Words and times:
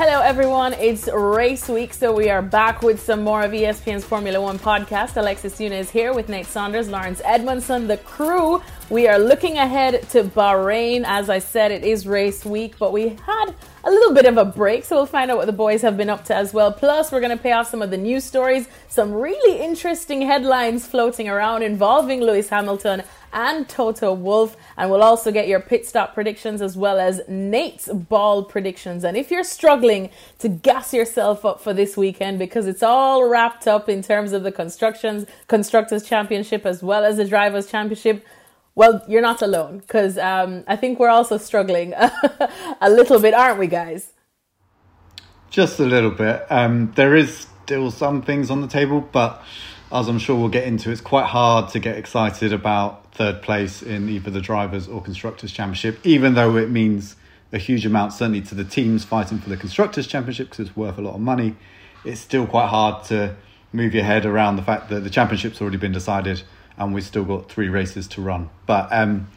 Hello, 0.00 0.20
everyone. 0.20 0.74
It's 0.74 1.08
race 1.08 1.68
week, 1.68 1.92
so 1.92 2.12
we 2.12 2.30
are 2.30 2.40
back 2.40 2.82
with 2.82 3.02
some 3.02 3.24
more 3.24 3.42
of 3.42 3.50
ESPN's 3.50 4.04
Formula 4.04 4.40
One 4.40 4.56
podcast. 4.56 5.16
Alexis 5.16 5.58
Nunes 5.58 5.90
here 5.90 6.14
with 6.14 6.28
Nate 6.28 6.46
Saunders, 6.46 6.88
Lawrence 6.88 7.20
Edmondson, 7.24 7.88
the 7.88 7.96
crew. 7.96 8.62
We 8.90 9.08
are 9.08 9.18
looking 9.18 9.58
ahead 9.58 10.08
to 10.10 10.22
Bahrain. 10.22 11.02
As 11.04 11.28
I 11.28 11.40
said, 11.40 11.72
it 11.72 11.82
is 11.82 12.06
race 12.06 12.44
week, 12.44 12.78
but 12.78 12.92
we 12.92 13.16
had 13.26 13.56
a 13.88 13.90
little 13.90 14.12
bit 14.12 14.26
of 14.26 14.36
a 14.36 14.44
break, 14.44 14.84
so 14.84 14.96
we'll 14.96 15.06
find 15.06 15.30
out 15.30 15.38
what 15.38 15.46
the 15.46 15.52
boys 15.52 15.80
have 15.80 15.96
been 15.96 16.10
up 16.10 16.22
to 16.26 16.34
as 16.34 16.52
well. 16.52 16.70
Plus, 16.70 17.10
we're 17.10 17.20
going 17.20 17.36
to 17.36 17.42
pay 17.42 17.52
off 17.52 17.70
some 17.70 17.80
of 17.80 17.90
the 17.90 17.96
news 17.96 18.22
stories, 18.22 18.68
some 18.88 19.12
really 19.14 19.60
interesting 19.60 20.20
headlines 20.20 20.86
floating 20.86 21.26
around 21.26 21.62
involving 21.62 22.20
Lewis 22.20 22.50
Hamilton 22.50 23.02
and 23.32 23.66
Toto 23.66 24.12
Wolff. 24.12 24.58
And 24.76 24.90
we'll 24.90 25.02
also 25.02 25.32
get 25.32 25.48
your 25.48 25.60
pit 25.60 25.86
stop 25.86 26.12
predictions 26.12 26.60
as 26.60 26.76
well 26.76 27.00
as 27.00 27.22
Nate's 27.28 27.88
ball 27.88 28.44
predictions. 28.44 29.04
And 29.04 29.16
if 29.16 29.30
you're 29.30 29.42
struggling 29.42 30.10
to 30.40 30.50
gas 30.50 30.92
yourself 30.92 31.46
up 31.46 31.58
for 31.58 31.72
this 31.72 31.96
weekend 31.96 32.38
because 32.38 32.66
it's 32.66 32.82
all 32.82 33.26
wrapped 33.26 33.66
up 33.66 33.88
in 33.88 34.02
terms 34.02 34.32
of 34.32 34.42
the 34.42 34.52
constructions, 34.52 35.24
constructors 35.46 36.02
championship 36.04 36.66
as 36.66 36.82
well 36.82 37.04
as 37.04 37.16
the 37.16 37.24
drivers 37.24 37.66
championship, 37.66 38.22
well, 38.78 39.04
you're 39.08 39.20
not 39.22 39.42
alone 39.42 39.78
because 39.78 40.16
um, 40.18 40.62
I 40.68 40.76
think 40.76 41.00
we're 41.00 41.08
also 41.08 41.36
struggling 41.36 41.94
a 42.80 42.88
little 42.88 43.18
bit, 43.18 43.34
aren't 43.34 43.58
we, 43.58 43.66
guys? 43.66 44.12
Just 45.50 45.80
a 45.80 45.84
little 45.84 46.12
bit. 46.12 46.46
Um, 46.48 46.92
there 46.94 47.16
is 47.16 47.48
still 47.64 47.90
some 47.90 48.22
things 48.22 48.52
on 48.52 48.60
the 48.60 48.68
table, 48.68 49.00
but 49.00 49.42
as 49.90 50.06
I'm 50.06 50.20
sure 50.20 50.38
we'll 50.38 50.48
get 50.48 50.62
into, 50.62 50.92
it's 50.92 51.00
quite 51.00 51.26
hard 51.26 51.70
to 51.70 51.80
get 51.80 51.98
excited 51.98 52.52
about 52.52 53.12
third 53.14 53.42
place 53.42 53.82
in 53.82 54.08
either 54.08 54.30
the 54.30 54.40
drivers 54.40 54.86
or 54.86 55.02
constructors 55.02 55.50
championship, 55.50 55.98
even 56.04 56.34
though 56.34 56.56
it 56.56 56.70
means 56.70 57.16
a 57.52 57.58
huge 57.58 57.84
amount 57.84 58.12
certainly 58.12 58.42
to 58.42 58.54
the 58.54 58.64
teams 58.64 59.04
fighting 59.04 59.40
for 59.40 59.48
the 59.48 59.56
constructors 59.56 60.06
championship 60.06 60.50
because 60.50 60.68
it's 60.68 60.76
worth 60.76 60.98
a 60.98 61.02
lot 61.02 61.16
of 61.16 61.20
money. 61.20 61.56
It's 62.04 62.20
still 62.20 62.46
quite 62.46 62.68
hard 62.68 63.02
to 63.06 63.34
move 63.72 63.92
your 63.92 64.04
head 64.04 64.24
around 64.24 64.54
the 64.54 64.62
fact 64.62 64.88
that 64.90 65.00
the 65.00 65.10
championship's 65.10 65.60
already 65.60 65.78
been 65.78 65.90
decided 65.90 66.44
and 66.78 66.94
we've 66.94 67.04
still 67.04 67.24
got 67.24 67.50
three 67.50 67.68
races 67.68 68.06
to 68.08 68.22
run. 68.22 68.50
But 68.66 68.88
um, 68.92 69.28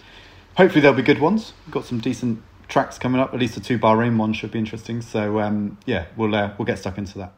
hopefully 0.55 0.81
there'll 0.81 0.97
be 0.97 1.03
good 1.03 1.19
ones. 1.19 1.53
We've 1.65 1.73
got 1.73 1.85
some 1.85 1.99
decent 1.99 2.41
tracks 2.67 2.97
coming 2.97 3.19
up. 3.19 3.33
At 3.33 3.39
least 3.39 3.55
the 3.55 3.61
two 3.61 3.77
Bahrain 3.77 4.17
ones 4.17 4.37
should 4.37 4.51
be 4.51 4.59
interesting. 4.59 5.01
So 5.01 5.39
um, 5.39 5.77
yeah, 5.85 6.05
we'll 6.15 6.33
uh, 6.33 6.53
we'll 6.57 6.65
get 6.65 6.79
stuck 6.79 6.97
into 6.97 7.17
that. 7.19 7.33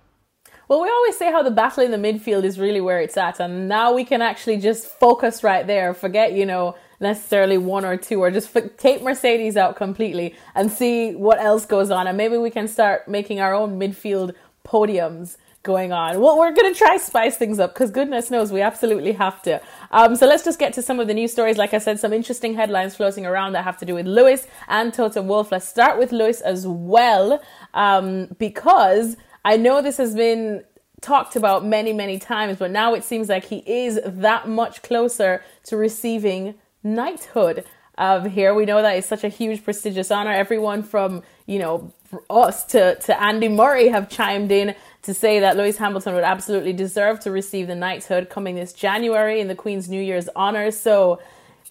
Well, 0.69 0.81
we 0.81 0.89
always 0.89 1.17
say 1.17 1.29
how 1.29 1.43
the 1.43 1.51
battle 1.51 1.83
in 1.83 1.91
the 1.91 1.97
midfield 1.97 2.45
is 2.45 2.57
really 2.57 2.79
where 2.79 3.01
it's 3.01 3.17
at, 3.17 3.39
and 3.39 3.67
now 3.67 3.93
we 3.93 4.05
can 4.05 4.21
actually 4.21 4.57
just 4.57 4.87
focus 4.87 5.43
right 5.43 5.67
there. 5.67 5.93
Forget, 5.93 6.33
you 6.33 6.45
know, 6.45 6.75
necessarily 7.01 7.57
one 7.57 7.83
or 7.83 7.97
two, 7.97 8.21
or 8.21 8.31
just 8.31 8.55
take 8.77 9.03
Mercedes 9.03 9.57
out 9.57 9.75
completely 9.75 10.35
and 10.55 10.71
see 10.71 11.13
what 11.15 11.39
else 11.39 11.65
goes 11.65 11.91
on, 11.91 12.07
and 12.07 12.17
maybe 12.17 12.37
we 12.37 12.49
can 12.49 12.67
start 12.67 13.07
making 13.07 13.41
our 13.41 13.53
own 13.53 13.77
midfield 13.77 14.33
podiums 14.65 15.35
going 15.63 15.93
on. 15.93 16.19
Well, 16.19 16.37
we're 16.37 16.51
going 16.51 16.71
to 16.71 16.77
try 16.77 16.97
spice 16.97 17.37
things 17.37 17.57
up 17.57 17.73
because 17.73 17.89
goodness 17.89 18.29
knows 18.29 18.51
we 18.51 18.61
absolutely 18.61 19.13
have 19.13 19.41
to. 19.43 19.61
Um, 19.91 20.15
so 20.17 20.27
let's 20.27 20.43
just 20.43 20.59
get 20.59 20.73
to 20.73 20.81
some 20.81 20.99
of 20.99 21.07
the 21.07 21.13
news 21.13 21.31
stories. 21.31 21.57
Like 21.57 21.73
I 21.73 21.77
said, 21.77 21.99
some 21.99 22.11
interesting 22.11 22.53
headlines 22.53 22.95
floating 22.95 23.25
around 23.25 23.53
that 23.53 23.63
have 23.63 23.77
to 23.77 23.85
do 23.85 23.95
with 23.95 24.05
Lewis 24.05 24.45
and 24.67 24.93
Toto 24.93 25.21
Wolff. 25.21 25.51
Let's 25.51 25.67
start 25.67 25.97
with 25.97 26.11
Lewis 26.11 26.41
as 26.41 26.67
well 26.67 27.41
um, 27.73 28.27
because 28.37 29.15
I 29.45 29.55
know 29.55 29.81
this 29.81 29.97
has 29.97 30.13
been 30.13 30.65
talked 30.99 31.37
about 31.37 31.65
many, 31.65 31.93
many 31.93 32.19
times, 32.19 32.57
but 32.59 32.69
now 32.69 32.93
it 32.93 33.03
seems 33.03 33.29
like 33.29 33.45
he 33.45 33.63
is 33.65 33.99
that 34.03 34.49
much 34.49 34.81
closer 34.81 35.43
to 35.63 35.77
receiving 35.77 36.55
knighthood. 36.83 37.65
Of 37.95 38.31
here, 38.31 38.55
we 38.55 38.65
know 38.65 38.81
that 38.81 38.97
it's 38.97 39.05
such 39.05 39.23
a 39.23 39.29
huge, 39.29 39.63
prestigious 39.63 40.09
honor. 40.09 40.31
Everyone 40.31 40.81
from 40.81 41.21
you 41.45 41.59
know 41.59 41.93
us 42.27 42.63
to 42.65 42.95
to 42.95 43.21
Andy 43.21 43.47
Murray 43.47 43.89
have 43.89 44.09
chimed 44.09 44.51
in 44.51 44.73
to 45.03 45.13
say 45.13 45.39
that 45.39 45.57
Lewis 45.57 45.77
Hamilton 45.77 46.15
would 46.15 46.23
absolutely 46.23 46.73
deserve 46.73 47.19
to 47.21 47.31
receive 47.31 47.67
the 47.67 47.75
knighthood 47.75 48.29
coming 48.29 48.55
this 48.55 48.73
January 48.73 49.39
in 49.39 49.47
the 49.47 49.55
Queen's 49.55 49.89
New 49.89 50.01
Year's 50.01 50.29
honors. 50.35 50.77
So, 50.77 51.21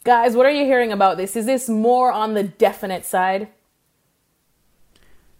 guys, 0.04 0.37
what 0.37 0.47
are 0.47 0.50
you 0.50 0.65
hearing 0.65 0.93
about 0.93 1.16
this? 1.16 1.34
Is 1.34 1.47
this 1.47 1.69
more 1.69 2.12
on 2.12 2.34
the 2.34 2.44
definite 2.44 3.04
side? 3.04 3.48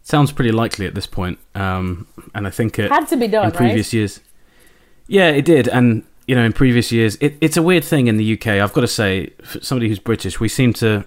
Sounds 0.03 0.33
pretty 0.33 0.51
likely 0.51 0.87
at 0.87 0.95
this 0.95 1.07
point, 1.07 1.39
um, 1.55 2.09
and 2.35 2.47
I 2.47 2.51
think 2.51 2.79
it 2.79 2.91
had 2.91 3.07
to 3.09 3.17
be 3.17 3.29
done 3.29 3.47
in 3.47 3.53
previous 3.53 3.89
right? 3.89 3.99
years. 3.99 4.21
Yeah, 5.07 5.29
it 5.29 5.45
did, 5.45 5.69
and 5.69 6.05
you 6.27 6.35
know, 6.35 6.43
in 6.43 6.53
previous 6.53 6.91
years, 6.91 7.17
it, 7.21 7.37
it's 7.41 7.57
a 7.57 7.63
weird 7.63 7.85
thing 7.85 8.09
in 8.09 8.17
the 8.17 8.33
UK. 8.33 8.49
I've 8.49 8.73
got 8.73 8.81
to 8.81 8.89
say, 8.89 9.29
for 9.45 9.61
somebody 9.61 9.89
who's 9.89 10.01
British, 10.01 10.41
we 10.41 10.49
seem 10.49 10.73
to 10.75 11.05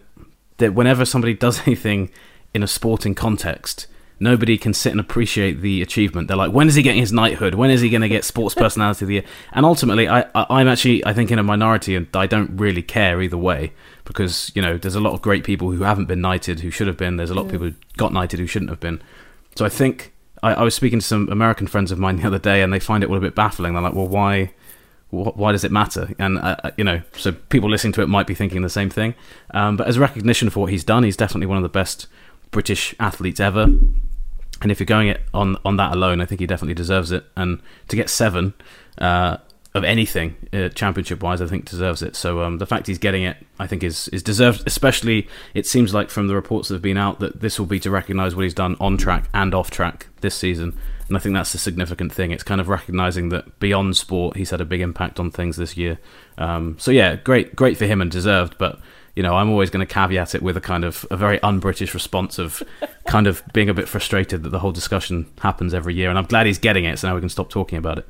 that 0.58 0.74
whenever 0.74 1.04
somebody 1.04 1.34
does 1.46 1.68
anything 1.68 2.10
in 2.54 2.64
a 2.64 2.68
sporting 2.68 3.16
context, 3.16 3.88
nobody 4.20 4.58
can 4.58 4.74
sit 4.74 4.92
and 4.92 5.00
appreciate 5.00 5.62
the 5.62 5.82
achievement. 5.82 6.28
They're 6.28 6.38
like, 6.38 6.52
when 6.52 6.68
is 6.68 6.76
he 6.76 6.82
getting 6.82 7.02
his 7.02 7.12
knighthood? 7.12 7.56
When 7.56 7.70
is 7.70 7.82
he 7.82 7.90
going 7.90 8.02
to 8.02 8.10
get 8.10 8.24
sports 8.24 8.56
personality 8.56 9.06
of 9.06 9.08
the 9.08 9.14
year? 9.16 9.24
And 9.52 9.66
ultimately, 9.66 10.08
I, 10.08 10.26
I, 10.34 10.62
am 10.62 10.68
actually, 10.68 11.06
I 11.06 11.14
think, 11.14 11.32
in 11.32 11.40
a 11.40 11.44
minority, 11.44 11.96
and 11.96 12.08
I 12.14 12.28
don't 12.28 12.58
really 12.58 12.82
care 12.82 13.22
either 13.22 13.38
way 13.38 13.74
because 14.06 14.52
you 14.54 14.62
know 14.62 14.78
there's 14.78 14.96
a 14.96 15.00
lot 15.00 15.14
of 15.14 15.22
great 15.22 15.44
people 15.44 15.72
who 15.72 15.84
haven't 15.84 16.06
been 16.06 16.22
knighted 16.22 16.62
who 16.62 16.72
should 16.72 16.88
have 16.88 16.98
been. 16.98 17.18
There's 17.18 17.32
a 17.32 17.34
lot 17.34 17.46
of 17.46 17.52
people 17.52 17.68
who 17.68 17.76
got 17.98 18.14
knighted 18.14 18.40
who 18.40 18.48
shouldn't 18.48 18.70
have 18.70 18.80
been. 18.80 19.02
So 19.56 19.66
I 19.66 19.70
think 19.70 20.14
I, 20.44 20.54
I, 20.54 20.64
was 20.64 20.76
speaking 20.76 21.00
to 21.00 21.06
some 21.06 21.30
American 21.30 21.68
friends 21.68 21.92
of 21.92 22.00
mine 22.00 22.18
the 22.18 22.28
other 22.28 22.40
day, 22.40 22.62
and 22.62 22.72
they 22.72 22.80
find 22.80 23.04
it 23.04 23.10
all 23.10 23.18
a 23.18 23.22
bit 23.22 23.36
baffling. 23.36 23.74
They're 23.74 23.82
like, 23.82 23.94
well, 23.94 24.08
why? 24.08 24.54
Why 25.12 25.54
does 25.54 25.64
it 25.64 25.72
matter? 25.72 26.14
And 26.20 26.40
uh, 26.40 26.58
uh, 26.64 26.72
you 26.78 26.84
know, 26.84 27.02
so 27.14 27.32
people 27.32 27.70
listening 27.70 27.94
to 27.94 28.02
it 28.02 28.10
might 28.10 28.28
be 28.28 28.34
thinking 28.34 28.64
the 28.64 28.70
same 28.70 28.90
thing. 28.90 29.16
Um, 29.52 29.78
but 29.78 29.88
as 29.88 29.98
recognition 29.98 30.50
for 30.50 30.62
what 30.62 30.72
he's 30.72 30.84
done, 30.84 31.04
he's 31.04 31.16
definitely 31.16 31.46
one 31.46 31.58
of 31.58 31.64
the 31.64 31.70
best 31.70 32.08
British 32.52 32.96
athletes 33.00 33.40
ever. 33.40 33.64
And 34.62 34.72
if 34.72 34.80
you're 34.80 34.86
going 34.86 35.10
it 35.10 35.22
on 35.34 35.58
on 35.66 35.78
that 35.78 35.94
alone, 35.94 36.22
I 36.22 36.26
think 36.26 36.40
he 36.42 36.48
definitely 36.48 36.76
deserves 36.76 37.12
it. 37.12 37.26
And 37.36 37.62
to 37.90 37.96
get 37.96 38.10
seven 38.10 38.54
uh, 38.98 39.38
of 39.74 39.84
anything 39.84 40.38
uh, 40.54 40.70
championship 40.70 41.22
wise, 41.22 41.42
I 41.42 41.48
think 41.48 41.66
deserves 41.66 42.02
it. 42.02 42.16
So 42.16 42.42
um, 42.42 42.60
the 42.60 42.66
fact 42.66 42.88
he's 42.88 42.98
getting 42.98 43.24
it, 43.24 43.38
I 43.60 43.68
think, 43.68 43.84
is 43.84 44.08
is 44.10 44.24
deserved. 44.24 44.64
Especially, 44.66 45.28
it 45.54 45.68
seems 45.68 45.94
like 45.94 46.10
from 46.10 46.28
the 46.28 46.36
reports 46.36 46.70
that 46.70 46.76
have 46.76 46.82
been 46.82 46.98
out 46.98 47.20
that 47.20 47.42
this 47.42 47.60
will 47.60 47.66
be 47.66 47.80
to 47.82 47.92
recognise 47.92 48.36
what 48.36 48.44
he's 48.44 48.54
done 48.54 48.78
on 48.80 48.98
track 48.98 49.30
and 49.34 49.54
off 49.54 49.70
track 49.70 50.08
this 50.22 50.36
season. 50.36 50.78
And 51.08 51.16
I 51.16 51.20
think 51.20 51.36
that's 51.36 51.54
a 51.54 51.60
significant 51.60 52.12
thing. 52.14 52.32
It's 52.32 52.42
kind 52.42 52.60
of 52.60 52.68
recognising 52.68 53.30
that 53.30 53.60
beyond 53.60 53.96
sport, 53.96 54.38
he's 54.38 54.50
had 54.50 54.62
a 54.62 54.66
big 54.66 54.82
impact 54.82 55.20
on 55.20 55.30
things 55.30 55.58
this 55.58 55.78
year. 55.78 56.00
Um, 56.38 56.78
so 56.80 56.90
yeah, 56.90 57.16
great, 57.18 57.56
great 57.56 57.78
for 57.78 57.86
him 57.86 58.02
and 58.02 58.10
deserved. 58.10 58.58
But 58.58 58.80
you 59.16 59.24
know, 59.24 59.36
I'm 59.36 59.50
always 59.50 59.70
going 59.70 59.86
to 59.86 59.92
caveat 59.92 60.36
it 60.36 60.42
with 60.42 60.58
a 60.58 60.62
kind 60.62 60.84
of 60.84 61.06
a 61.10 61.18
very 61.18 61.42
un-British 61.42 61.94
response 61.94 62.38
of 62.38 62.62
kind 63.08 63.28
of 63.28 63.44
being 63.54 63.70
a 63.70 63.74
bit 63.74 63.88
frustrated 63.88 64.44
that 64.44 64.50
the 64.50 64.60
whole 64.60 64.74
discussion 64.74 65.26
happens 65.40 65.74
every 65.74 65.94
year. 65.94 66.10
And 66.10 66.18
I'm 66.18 66.26
glad 66.26 66.46
he's 66.46 66.60
getting 66.60 66.86
it, 66.86 67.00
so 67.00 67.08
now 67.08 67.16
we 67.16 67.22
can 67.22 67.30
stop 67.30 67.50
talking 67.50 67.78
about 67.78 67.98
it. 67.98 68.08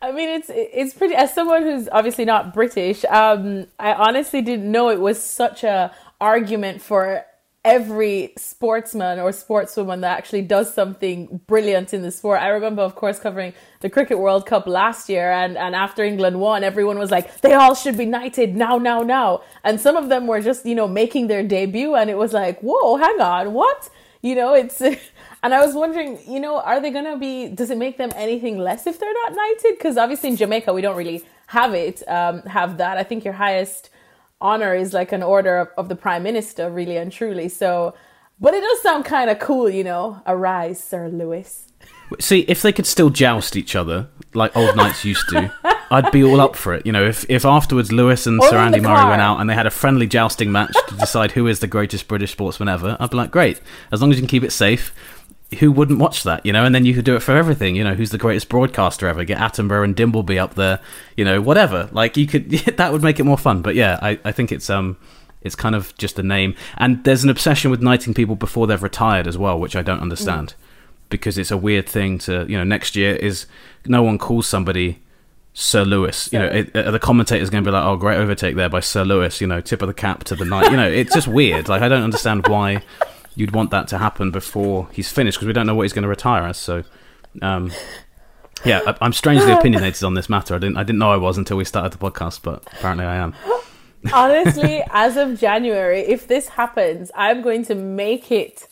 I 0.00 0.10
mean, 0.10 0.28
it's 0.28 0.50
it's 0.52 0.94
pretty. 0.94 1.14
As 1.14 1.32
someone 1.32 1.62
who's 1.62 1.88
obviously 1.92 2.24
not 2.24 2.52
British, 2.52 3.04
um, 3.04 3.66
I 3.78 3.92
honestly 3.94 4.42
didn't 4.42 4.70
know 4.70 4.88
it 4.90 5.00
was 5.00 5.22
such 5.22 5.62
a 5.62 5.94
argument 6.20 6.82
for 6.82 7.24
every 7.64 8.32
sportsman 8.36 9.20
or 9.20 9.30
sportswoman 9.30 10.00
that 10.00 10.18
actually 10.18 10.42
does 10.42 10.74
something 10.74 11.40
brilliant 11.46 11.94
in 11.94 12.02
the 12.02 12.10
sport. 12.10 12.40
I 12.40 12.48
remember, 12.48 12.82
of 12.82 12.96
course, 12.96 13.20
covering 13.20 13.52
the 13.80 13.88
Cricket 13.88 14.18
World 14.18 14.46
Cup 14.46 14.66
last 14.66 15.08
year, 15.08 15.30
and, 15.30 15.56
and 15.56 15.74
after 15.74 16.02
England 16.02 16.40
won, 16.40 16.64
everyone 16.64 16.98
was 16.98 17.10
like, 17.10 17.40
they 17.40 17.54
all 17.54 17.74
should 17.74 17.96
be 17.96 18.04
knighted 18.04 18.56
now, 18.56 18.78
now, 18.78 19.02
now. 19.02 19.42
And 19.62 19.80
some 19.80 19.96
of 19.96 20.08
them 20.08 20.26
were 20.26 20.40
just, 20.40 20.66
you 20.66 20.74
know, 20.74 20.88
making 20.88 21.28
their 21.28 21.42
debut, 21.42 21.94
and 21.94 22.10
it 22.10 22.18
was 22.18 22.32
like, 22.32 22.60
whoa, 22.60 22.96
hang 22.96 23.20
on, 23.20 23.52
what? 23.52 23.88
You 24.22 24.34
know, 24.34 24.54
it's. 24.54 24.82
And 25.44 25.52
I 25.52 25.66
was 25.66 25.74
wondering, 25.74 26.20
you 26.28 26.38
know, 26.38 26.60
are 26.60 26.80
they 26.80 26.92
going 26.92 27.04
to 27.04 27.16
be, 27.16 27.48
does 27.48 27.70
it 27.70 27.76
make 27.76 27.98
them 27.98 28.12
anything 28.14 28.58
less 28.58 28.86
if 28.86 29.00
they're 29.00 29.12
not 29.12 29.34
knighted? 29.34 29.76
Because 29.76 29.96
obviously 29.96 30.28
in 30.28 30.36
Jamaica, 30.36 30.72
we 30.72 30.82
don't 30.82 30.96
really 30.96 31.24
have 31.48 31.74
it, 31.74 32.00
um, 32.08 32.42
have 32.42 32.78
that. 32.78 32.96
I 32.96 33.02
think 33.02 33.24
your 33.24 33.34
highest 33.34 33.90
honor 34.42 34.74
is 34.74 34.92
like 34.92 35.12
an 35.12 35.22
order 35.22 35.58
of, 35.58 35.68
of 35.78 35.88
the 35.88 35.96
prime 35.96 36.22
minister, 36.22 36.70
really 36.70 36.96
and 36.96 37.10
truly. 37.10 37.48
So, 37.48 37.94
but 38.40 38.52
it 38.54 38.62
does 38.62 38.82
sound 38.82 39.04
kind 39.04 39.30
of 39.30 39.38
cool, 39.38 39.70
you 39.70 39.84
know. 39.84 40.20
Arise, 40.26 40.82
Sir 40.82 41.08
Lewis. 41.08 41.68
See, 42.20 42.40
if 42.40 42.60
they 42.60 42.72
could 42.72 42.86
still 42.86 43.08
joust 43.08 43.56
each 43.56 43.74
other 43.74 44.08
like 44.34 44.54
old 44.56 44.76
knights 44.76 45.04
used 45.04 45.28
to, 45.30 45.52
I'd 45.90 46.10
be 46.10 46.24
all 46.24 46.40
up 46.40 46.56
for 46.56 46.74
it. 46.74 46.84
You 46.84 46.92
know, 46.92 47.04
if 47.04 47.24
if 47.28 47.44
afterwards 47.44 47.92
Lewis 47.92 48.26
and 48.26 48.42
Sir 48.42 48.58
Andy 48.58 48.80
Murray 48.80 49.08
went 49.08 49.22
out 49.22 49.40
and 49.40 49.48
they 49.48 49.54
had 49.54 49.66
a 49.66 49.70
friendly 49.70 50.06
jousting 50.06 50.52
match 50.52 50.74
to 50.88 50.96
decide 50.96 51.32
who 51.32 51.46
is 51.46 51.60
the 51.60 51.66
greatest 51.66 52.08
British 52.08 52.32
sportsman 52.32 52.68
ever, 52.68 52.96
I'd 53.00 53.10
be 53.10 53.16
like, 53.16 53.30
great. 53.30 53.60
As 53.90 54.00
long 54.00 54.10
as 54.10 54.16
you 54.16 54.22
can 54.22 54.28
keep 54.28 54.42
it 54.42 54.52
safe, 54.52 54.94
who 55.58 55.72
wouldn't 55.72 55.98
watch 55.98 56.22
that, 56.22 56.44
you 56.44 56.52
know? 56.52 56.64
And 56.64 56.74
then 56.74 56.84
you 56.84 56.94
could 56.94 57.04
do 57.04 57.16
it 57.16 57.20
for 57.20 57.36
everything, 57.36 57.76
you 57.76 57.84
know? 57.84 57.94
Who's 57.94 58.10
the 58.10 58.18
greatest 58.18 58.48
broadcaster 58.48 59.06
ever? 59.06 59.24
Get 59.24 59.38
Attenborough 59.38 59.84
and 59.84 59.96
Dimbleby 59.96 60.38
up 60.38 60.54
there, 60.54 60.80
you 61.16 61.24
know? 61.24 61.40
Whatever. 61.40 61.88
Like 61.92 62.16
you 62.16 62.26
could, 62.26 62.50
that 62.76 62.92
would 62.92 63.02
make 63.02 63.20
it 63.20 63.24
more 63.24 63.38
fun. 63.38 63.62
But 63.62 63.74
yeah, 63.74 63.98
I, 64.02 64.18
I 64.24 64.32
think 64.32 64.52
it's 64.52 64.70
um, 64.70 64.96
it's 65.42 65.54
kind 65.54 65.74
of 65.74 65.96
just 65.96 66.18
a 66.18 66.22
name. 66.22 66.54
And 66.76 67.02
there's 67.04 67.24
an 67.24 67.30
obsession 67.30 67.70
with 67.70 67.82
knighting 67.82 68.14
people 68.14 68.36
before 68.36 68.66
they've 68.66 68.82
retired 68.82 69.26
as 69.26 69.36
well, 69.36 69.58
which 69.58 69.76
I 69.76 69.82
don't 69.82 70.00
understand, 70.00 70.48
mm. 70.48 71.08
because 71.08 71.38
it's 71.38 71.50
a 71.50 71.56
weird 71.56 71.88
thing 71.88 72.18
to, 72.18 72.46
you 72.48 72.56
know, 72.56 72.64
next 72.64 72.96
year 72.96 73.16
is 73.16 73.46
no 73.86 74.02
one 74.02 74.18
calls 74.18 74.46
somebody 74.46 75.00
Sir 75.54 75.84
Lewis. 75.84 76.32
You 76.32 76.38
know, 76.38 76.46
it, 76.46 76.74
uh, 76.74 76.90
the 76.90 76.98
commentator's 76.98 77.50
going 77.50 77.62
to 77.62 77.68
be 77.68 77.72
like, 77.72 77.84
"Oh, 77.84 77.96
great 77.96 78.16
overtake 78.16 78.56
there 78.56 78.68
by 78.68 78.80
Sir 78.80 79.04
Lewis." 79.04 79.40
You 79.40 79.46
know, 79.46 79.60
tip 79.60 79.82
of 79.82 79.88
the 79.88 79.94
cap 79.94 80.24
to 80.24 80.34
the 80.34 80.44
knight. 80.44 80.70
You 80.70 80.76
know, 80.76 80.88
it's 80.88 81.12
just 81.12 81.28
weird. 81.28 81.68
Like 81.68 81.82
I 81.82 81.88
don't 81.88 82.02
understand 82.02 82.46
why 82.46 82.82
you'd 83.34 83.52
want 83.52 83.70
that 83.70 83.88
to 83.88 83.98
happen 83.98 84.30
before 84.30 84.88
he's 84.92 85.10
finished 85.10 85.38
because 85.38 85.46
we 85.46 85.52
don't 85.52 85.66
know 85.66 85.74
what 85.74 85.82
he's 85.82 85.92
going 85.92 86.02
to 86.02 86.08
retire 86.08 86.44
as. 86.44 86.58
So, 86.58 86.84
um, 87.40 87.72
yeah, 88.64 88.80
I, 88.86 88.96
I'm 89.00 89.12
strangely 89.12 89.52
opinionated 89.52 90.04
on 90.04 90.14
this 90.14 90.28
matter. 90.28 90.54
I 90.54 90.58
didn't 90.58 90.76
I 90.76 90.82
didn't 90.82 90.98
know 90.98 91.10
I 91.10 91.16
was 91.16 91.38
until 91.38 91.56
we 91.56 91.64
started 91.64 91.92
the 91.92 91.98
podcast, 91.98 92.42
but 92.42 92.62
apparently 92.66 93.06
I 93.06 93.16
am. 93.16 93.34
Honestly, 94.12 94.82
as 94.90 95.16
of 95.16 95.38
January, 95.38 96.00
if 96.00 96.26
this 96.26 96.48
happens, 96.48 97.10
I'm 97.14 97.40
going 97.40 97.64
to 97.66 97.74
make 97.74 98.32
it 98.32 98.66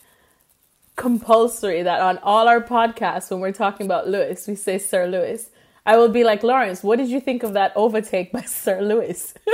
compulsory 0.97 1.83
that 1.83 2.01
on 2.01 2.19
all 2.19 2.49
our 2.49 2.61
podcasts, 2.61 3.31
when 3.31 3.41
we're 3.41 3.53
talking 3.53 3.87
about 3.87 4.09
Lewis, 4.09 4.47
we 4.47 4.55
say 4.55 4.77
Sir 4.79 5.07
Lewis. 5.07 5.51
I 5.87 5.97
will 5.97 6.09
be 6.09 6.25
like, 6.25 6.43
Lawrence, 6.43 6.83
what 6.83 6.99
did 6.99 7.09
you 7.09 7.21
think 7.21 7.43
of 7.43 7.53
that 7.55 7.73
overtake 7.75 8.33
by 8.33 8.43
Sir 8.63 8.81
Lewis? 8.81 9.35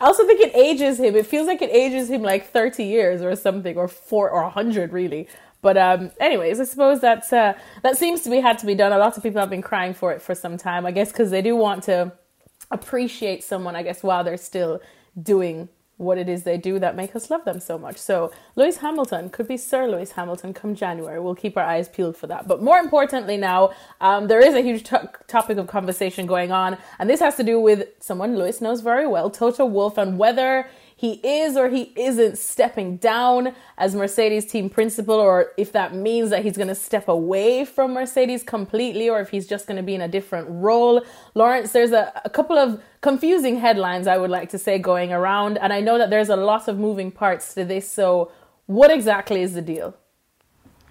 I 0.00 0.04
also 0.04 0.26
think 0.26 0.40
it 0.40 0.54
ages 0.54 0.98
him. 0.98 1.16
It 1.16 1.26
feels 1.26 1.46
like 1.46 1.62
it 1.62 1.70
ages 1.70 2.10
him 2.10 2.22
like 2.22 2.50
30 2.50 2.84
years 2.84 3.22
or 3.22 3.34
something, 3.36 3.76
or 3.76 3.88
four 3.88 4.30
or 4.30 4.42
100 4.42 4.92
really. 4.92 5.28
But 5.62 5.76
um, 5.76 6.10
anyways, 6.20 6.58
I 6.60 6.64
suppose 6.64 7.00
that's 7.00 7.32
uh, 7.32 7.54
that 7.82 7.96
seems 7.96 8.22
to 8.22 8.30
be 8.30 8.40
had 8.40 8.58
to 8.58 8.66
be 8.66 8.74
done. 8.74 8.92
A 8.92 8.98
lot 8.98 9.16
of 9.16 9.22
people 9.22 9.40
have 9.40 9.50
been 9.50 9.62
crying 9.62 9.94
for 9.94 10.12
it 10.12 10.20
for 10.20 10.34
some 10.34 10.58
time. 10.58 10.84
I 10.84 10.90
guess 10.90 11.12
because 11.12 11.30
they 11.30 11.40
do 11.40 11.54
want 11.54 11.84
to 11.84 12.12
appreciate 12.70 13.44
someone. 13.44 13.76
I 13.76 13.82
guess 13.82 14.02
while 14.02 14.24
they're 14.24 14.36
still 14.36 14.80
doing 15.20 15.68
what 16.02 16.18
it 16.18 16.28
is 16.28 16.42
they 16.42 16.58
do 16.58 16.78
that 16.78 16.96
make 16.96 17.14
us 17.16 17.30
love 17.30 17.44
them 17.44 17.60
so 17.60 17.78
much. 17.78 17.96
So 17.96 18.32
Lewis 18.56 18.78
Hamilton 18.78 19.30
could 19.30 19.48
be 19.48 19.56
Sir 19.56 19.86
Lewis 19.86 20.12
Hamilton 20.12 20.52
come 20.52 20.74
January. 20.74 21.20
We'll 21.20 21.34
keep 21.34 21.56
our 21.56 21.64
eyes 21.64 21.88
peeled 21.88 22.16
for 22.16 22.26
that. 22.26 22.46
But 22.48 22.62
more 22.62 22.78
importantly, 22.78 23.36
now 23.36 23.70
um, 24.00 24.28
there 24.28 24.40
is 24.40 24.54
a 24.54 24.60
huge 24.60 24.84
t- 24.84 24.96
topic 25.26 25.58
of 25.58 25.66
conversation 25.66 26.26
going 26.26 26.52
on, 26.52 26.76
and 26.98 27.08
this 27.08 27.20
has 27.20 27.36
to 27.36 27.44
do 27.44 27.58
with 27.60 27.88
someone 28.00 28.36
Lewis 28.36 28.60
knows 28.60 28.80
very 28.80 29.06
well, 29.06 29.30
Toto 29.30 29.64
Wolff, 29.64 29.96
and 29.98 30.18
whether 30.18 30.68
he 30.94 31.14
is 31.24 31.56
or 31.56 31.68
he 31.68 31.92
isn't 31.96 32.38
stepping 32.38 32.96
down 32.96 33.56
as 33.76 33.92
Mercedes 33.92 34.46
team 34.46 34.70
principal, 34.70 35.16
or 35.16 35.50
if 35.56 35.72
that 35.72 35.94
means 35.94 36.30
that 36.30 36.44
he's 36.44 36.56
going 36.56 36.68
to 36.68 36.76
step 36.76 37.08
away 37.08 37.64
from 37.64 37.92
Mercedes 37.92 38.44
completely, 38.44 39.08
or 39.08 39.20
if 39.20 39.30
he's 39.30 39.48
just 39.48 39.66
going 39.66 39.78
to 39.78 39.82
be 39.82 39.96
in 39.96 40.00
a 40.00 40.06
different 40.06 40.46
role. 40.48 41.02
Lawrence, 41.34 41.72
there's 41.72 41.90
a, 41.90 42.12
a 42.24 42.30
couple 42.30 42.56
of 42.56 42.80
confusing 43.02 43.58
headlines 43.58 44.06
I 44.06 44.16
would 44.16 44.30
like 44.30 44.48
to 44.50 44.58
say 44.58 44.78
going 44.78 45.12
around, 45.12 45.58
and 45.58 45.72
I 45.72 45.80
know 45.80 45.98
that 45.98 46.08
there's 46.08 46.30
a 46.30 46.36
lot 46.36 46.68
of 46.68 46.78
moving 46.78 47.10
parts 47.10 47.52
to 47.54 47.64
this. 47.64 47.90
So, 47.90 48.32
what 48.66 48.90
exactly 48.90 49.42
is 49.42 49.52
the 49.52 49.60
deal? 49.60 49.94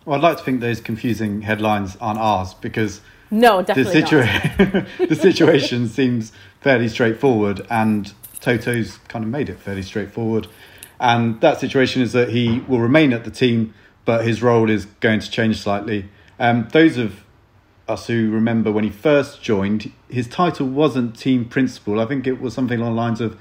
Well, 0.05 0.17
I'd 0.17 0.23
like 0.23 0.37
to 0.37 0.43
think 0.43 0.61
those 0.61 0.81
confusing 0.81 1.41
headlines 1.41 1.97
aren't 1.99 2.19
ours 2.19 2.53
because 2.53 3.01
no, 3.31 3.63
definitely 3.63 4.01
the, 4.01 4.07
situa- 4.07 4.87
the 5.09 5.15
situation 5.15 5.87
seems 5.99 6.31
fairly 6.59 6.87
straightforward, 6.87 7.65
and 7.69 8.13
Toto's 8.41 8.97
kind 9.07 9.25
of 9.25 9.31
made 9.31 9.49
it 9.49 9.59
fairly 9.59 9.83
straightforward. 9.83 10.47
And 10.99 11.41
that 11.41 11.59
situation 11.59 12.03
is 12.03 12.13
that 12.13 12.29
he 12.29 12.59
will 12.67 12.79
remain 12.79 13.11
at 13.11 13.23
the 13.23 13.31
team, 13.31 13.73
but 14.05 14.23
his 14.25 14.43
role 14.43 14.69
is 14.69 14.85
going 14.85 15.19
to 15.19 15.31
change 15.31 15.59
slightly. 15.59 16.09
Um, 16.37 16.67
those 16.71 16.97
of 16.97 17.23
us 17.91 18.07
who 18.07 18.31
remember 18.31 18.71
when 18.71 18.83
he 18.83 18.89
first 18.89 19.41
joined, 19.41 19.91
his 20.09 20.27
title 20.27 20.67
wasn't 20.67 21.17
team 21.17 21.45
principal. 21.45 21.99
I 21.99 22.05
think 22.05 22.25
it 22.25 22.41
was 22.41 22.53
something 22.53 22.79
along 22.79 22.95
the 22.95 23.01
lines 23.01 23.21
of 23.21 23.39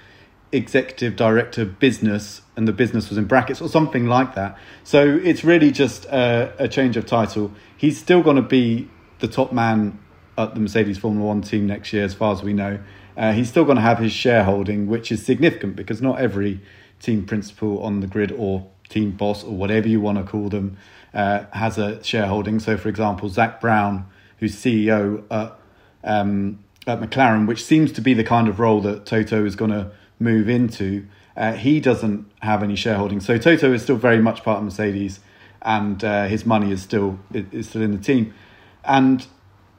executive 0.52 1.16
director 1.16 1.64
business, 1.64 2.42
and 2.56 2.66
the 2.66 2.72
business 2.72 3.08
was 3.08 3.16
in 3.16 3.24
brackets 3.24 3.60
or 3.60 3.68
something 3.68 4.06
like 4.06 4.34
that. 4.34 4.58
So 4.84 5.20
it's 5.22 5.44
really 5.44 5.70
just 5.70 6.06
a, 6.06 6.52
a 6.58 6.68
change 6.68 6.96
of 6.96 7.06
title. 7.06 7.52
He's 7.76 7.98
still 7.98 8.22
going 8.22 8.36
to 8.36 8.42
be 8.42 8.90
the 9.20 9.28
top 9.28 9.52
man 9.52 9.98
at 10.36 10.54
the 10.54 10.60
Mercedes 10.60 10.98
Formula 10.98 11.26
One 11.26 11.42
team 11.42 11.66
next 11.66 11.92
year, 11.92 12.04
as 12.04 12.14
far 12.14 12.32
as 12.32 12.42
we 12.42 12.52
know. 12.52 12.80
Uh, 13.16 13.32
he's 13.32 13.48
still 13.48 13.64
going 13.64 13.76
to 13.76 13.82
have 13.82 13.98
his 13.98 14.12
shareholding, 14.12 14.86
which 14.86 15.12
is 15.12 15.24
significant 15.24 15.76
because 15.76 16.00
not 16.00 16.20
every 16.20 16.60
team 17.00 17.24
principal 17.24 17.82
on 17.82 18.00
the 18.00 18.06
grid 18.06 18.32
or 18.32 18.66
team 18.88 19.12
boss 19.12 19.44
or 19.44 19.54
whatever 19.54 19.88
you 19.88 20.00
want 20.00 20.18
to 20.18 20.24
call 20.24 20.48
them 20.48 20.76
uh, 21.14 21.44
has 21.52 21.78
a 21.78 22.02
shareholding. 22.02 22.58
So, 22.60 22.76
for 22.76 22.88
example, 22.88 23.28
Zak 23.28 23.60
Brown, 23.60 24.06
who's 24.40 24.56
CEO 24.56 25.22
at, 25.30 25.56
um, 26.02 26.58
at 26.86 27.00
McLaren, 27.00 27.46
which 27.46 27.64
seems 27.64 27.92
to 27.92 28.00
be 28.00 28.14
the 28.14 28.24
kind 28.24 28.48
of 28.48 28.58
role 28.58 28.80
that 28.80 29.06
Toto 29.06 29.44
is 29.44 29.54
going 29.54 29.70
to 29.70 29.92
move 30.18 30.48
into, 30.48 31.06
uh, 31.36 31.52
he 31.52 31.80
doesn't 31.80 32.30
have 32.40 32.62
any 32.62 32.74
shareholding. 32.74 33.20
So 33.20 33.38
Toto 33.38 33.72
is 33.72 33.82
still 33.82 33.96
very 33.96 34.20
much 34.20 34.42
part 34.42 34.58
of 34.58 34.64
Mercedes, 34.64 35.20
and 35.62 36.02
uh, 36.02 36.26
his 36.26 36.44
money 36.44 36.72
is 36.72 36.82
still 36.82 37.18
is 37.32 37.68
still 37.68 37.82
in 37.82 37.92
the 37.92 38.02
team. 38.02 38.34
And 38.84 39.26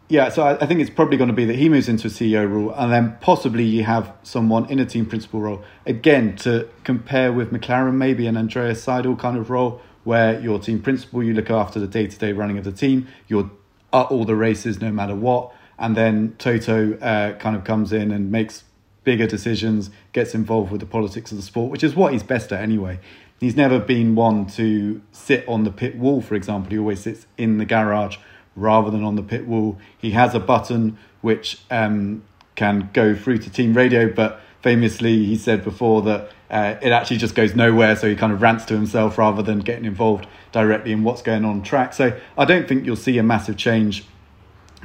yeah, 0.09 0.29
so 0.29 0.43
I, 0.43 0.57
I 0.57 0.65
think 0.65 0.79
it's 0.79 0.89
probably 0.89 1.17
going 1.17 1.29
to 1.29 1.35
be 1.35 1.45
that 1.45 1.55
he 1.55 1.69
moves 1.69 1.87
into 1.87 2.07
a 2.07 2.11
CEO 2.11 2.49
role, 2.49 2.71
and 2.71 2.91
then 2.91 3.17
possibly 3.21 3.63
you 3.63 3.83
have 3.83 4.13
someone 4.23 4.69
in 4.69 4.79
a 4.79 4.85
team 4.85 5.05
principal 5.05 5.41
role 5.41 5.63
again 5.85 6.35
to 6.37 6.67
compare 6.83 7.31
with 7.31 7.51
McLaren, 7.51 7.95
maybe 7.95 8.27
an 8.27 8.37
Andreas 8.37 8.85
Seidl 8.85 9.17
kind 9.17 9.37
of 9.37 9.49
role, 9.49 9.81
where 10.03 10.39
you're 10.39 10.59
team 10.59 10.81
principal, 10.81 11.23
you 11.23 11.33
look 11.33 11.49
after 11.49 11.79
the 11.79 11.87
day 11.87 12.07
to 12.07 12.17
day 12.17 12.31
running 12.31 12.57
of 12.57 12.63
the 12.63 12.71
team, 12.71 13.07
you're 13.27 13.49
at 13.93 14.07
all 14.07 14.25
the 14.25 14.35
races 14.35 14.79
no 14.79 14.91
matter 14.91 15.15
what, 15.15 15.53
and 15.77 15.95
then 15.97 16.35
Toto 16.37 16.97
uh, 16.99 17.33
kind 17.37 17.55
of 17.55 17.63
comes 17.63 17.91
in 17.91 18.11
and 18.11 18.31
makes 18.31 18.63
bigger 19.03 19.25
decisions, 19.25 19.89
gets 20.13 20.35
involved 20.35 20.71
with 20.71 20.79
the 20.79 20.87
politics 20.87 21.31
of 21.31 21.37
the 21.37 21.43
sport, 21.43 21.71
which 21.71 21.83
is 21.83 21.95
what 21.95 22.13
he's 22.13 22.23
best 22.23 22.51
at 22.51 22.61
anyway. 22.61 22.99
He's 23.39 23.55
never 23.55 23.79
been 23.79 24.13
one 24.13 24.45
to 24.51 25.01
sit 25.11 25.47
on 25.47 25.63
the 25.63 25.71
pit 25.71 25.97
wall, 25.97 26.21
for 26.21 26.35
example. 26.35 26.71
He 26.71 26.77
always 26.77 27.01
sits 27.01 27.25
in 27.37 27.57
the 27.57 27.65
garage 27.65 28.17
rather 28.55 28.91
than 28.91 29.03
on 29.03 29.15
the 29.15 29.23
pit 29.23 29.47
wall. 29.47 29.79
He 29.97 30.11
has 30.11 30.35
a 30.35 30.39
button 30.39 30.97
which 31.21 31.59
um, 31.71 32.23
can 32.55 32.91
go 32.93 33.15
through 33.15 33.39
to 33.39 33.49
team 33.49 33.73
radio, 33.73 34.13
but 34.13 34.41
famously 34.61 35.25
he 35.25 35.35
said 35.35 35.63
before 35.63 36.03
that 36.03 36.29
uh, 36.51 36.75
it 36.81 36.91
actually 36.91 37.17
just 37.17 37.33
goes 37.33 37.55
nowhere, 37.55 37.95
so 37.95 38.09
he 38.09 38.15
kind 38.15 38.33
of 38.33 38.41
rants 38.41 38.65
to 38.65 38.73
himself 38.73 39.17
rather 39.17 39.41
than 39.41 39.59
getting 39.59 39.85
involved 39.85 40.27
directly 40.51 40.91
in 40.91 41.01
what's 41.01 41.21
going 41.21 41.45
on 41.45 41.63
track. 41.63 41.93
So 41.93 42.19
I 42.37 42.43
don't 42.43 42.67
think 42.67 42.85
you'll 42.85 42.97
see 42.97 43.17
a 43.17 43.23
massive 43.23 43.55
change 43.55 44.03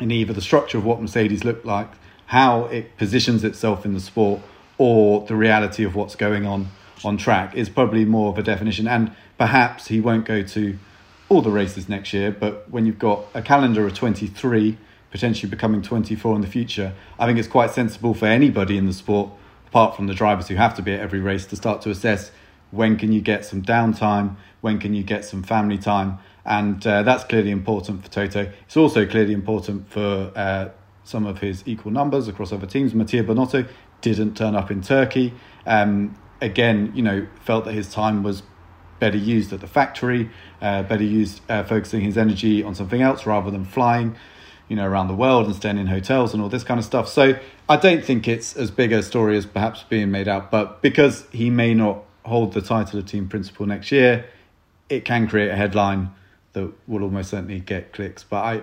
in 0.01 0.13
either 0.13 0.33
the 0.33 0.41
structure 0.41 0.79
of 0.79 0.85
what 0.85 1.01
Mercedes 1.01 1.45
look 1.45 1.65
like, 1.65 1.89
how 2.27 2.67
it 2.67 2.97
positions 2.97 3.43
itself 3.43 3.85
in 3.85 3.95
the 3.95 4.01
sport, 4.01 4.43
or 4.79 5.27
the 5.27 5.35
reality 5.35 5.83
of 5.83 5.97
what's 5.97 6.15
going 6.15 6.47
on 6.47 6.69
on 7.05 7.17
track 7.17 7.55
is 7.55 7.69
probably 7.69 8.05
more 8.05 8.31
of 8.31 8.39
a 8.39 8.43
definition. 8.43 8.87
And 8.87 9.11
perhaps 9.37 9.89
he 9.89 10.01
won't 10.01 10.25
go 10.25 10.43
to 10.43 10.79
all 11.29 11.43
the 11.43 11.51
races 11.51 11.89
next 11.89 12.13
year, 12.13 12.31
but 12.31 12.71
when 12.71 12.87
you've 12.87 13.01
got 13.01 13.25
a 13.35 13.43
calendar 13.43 13.85
of 13.85 13.95
23, 13.95 14.79
potentially 15.11 15.51
becoming 15.51 15.83
24 15.83 16.37
in 16.37 16.43
the 16.43 16.47
future, 16.47 16.93
I 17.19 17.27
think 17.27 17.41
it's 17.41 17.49
quite 17.49 17.73
sensible 17.73 18.15
for 18.15 18.27
anybody 18.27 18.79
in 18.79 18.87
the 18.87 18.93
sport, 18.93 19.31
apart 19.77 19.95
from 19.95 20.07
the 20.07 20.15
drivers 20.15 20.49
who 20.49 20.55
have 20.55 20.75
to 20.75 20.81
be 20.81 20.95
at 20.95 21.01
every 21.01 21.21
race, 21.21 21.45
to 21.45 21.55
start 21.55 21.83
to 21.83 21.91
assess 21.91 22.31
when 22.71 22.97
can 22.97 23.13
you 23.13 23.21
get 23.21 23.45
some 23.45 23.61
downtime, 23.61 24.35
when 24.63 24.79
can 24.79 24.95
you 24.95 25.03
get 25.03 25.23
some 25.23 25.43
family 25.43 25.77
time, 25.77 26.19
and 26.47 26.87
uh, 26.87 27.03
that's 27.03 27.25
clearly 27.25 27.51
important 27.51 28.03
for 28.03 28.11
Toto. 28.11 28.51
It's 28.65 28.77
also 28.79 29.05
clearly 29.05 29.35
important 29.35 29.91
for 29.91 30.33
uh, 30.35 30.71
some 31.05 31.27
of 31.27 31.41
his 31.41 31.63
equal 31.67 31.93
numbers 31.93 32.27
across 32.27 32.53
other 32.53 32.67
teams. 32.67 32.95
Mattia 32.95 33.23
Binotto 33.23 33.69
didn't 34.01 34.35
turn 34.35 34.57
up 34.57 34.71
in 34.71 34.81
Turkey. 34.81 35.35
Um, 35.67 36.17
again, 36.41 36.93
you 36.95 37.03
know, 37.03 37.27
felt 37.45 37.67
that 37.67 37.75
his 37.75 37.93
time 37.93 38.23
was 38.23 38.45
better 38.99 39.19
used 39.19 39.53
at 39.53 39.61
the 39.61 39.67
factory, 39.67 40.31
uh, 40.63 40.85
better 40.85 41.05
used 41.05 41.43
uh, 41.51 41.65
focusing 41.65 42.01
his 42.01 42.17
energy 42.17 42.63
on 42.63 42.75
something 42.75 43.03
else 43.03 43.27
rather 43.27 43.51
than 43.51 43.67
flying, 43.67 44.17
you 44.69 44.77
know, 44.77 44.87
around 44.87 45.09
the 45.09 45.15
world 45.15 45.47
and 45.47 45.55
staying 45.55 45.79
in 45.79 45.87
hotels 45.87 46.35
and 46.35 46.43
all 46.43 46.49
this 46.49 46.65
kind 46.65 46.79
of 46.79 46.85
stuff. 46.85 47.09
So 47.09 47.39
I 47.69 47.77
don't 47.77 48.05
think 48.05 48.27
it's 48.27 48.57
as 48.57 48.71
big 48.71 48.93
a 48.93 49.03
story 49.03 49.37
as 49.37 49.47
perhaps 49.47 49.85
being 49.85 50.11
made 50.11 50.29
out, 50.29 50.51
but 50.51 50.83
because 50.83 51.27
he 51.33 51.51
may 51.51 51.75
not 51.75 52.03
hold 52.25 52.53
the 52.53 52.63
title 52.63 52.99
of 52.99 53.07
team 53.07 53.29
principal 53.29 53.67
next 53.67 53.93
year, 53.93 54.27
it 54.89 55.05
can 55.05 55.29
create 55.29 55.51
a 55.51 55.57
headline 55.57 56.11
that 56.53 56.73
will 56.89 57.03
almost 57.03 57.31
certainly 57.31 57.61
get 57.61 57.93
clicks. 57.93 58.25
But 58.25 58.45
I 58.45 58.63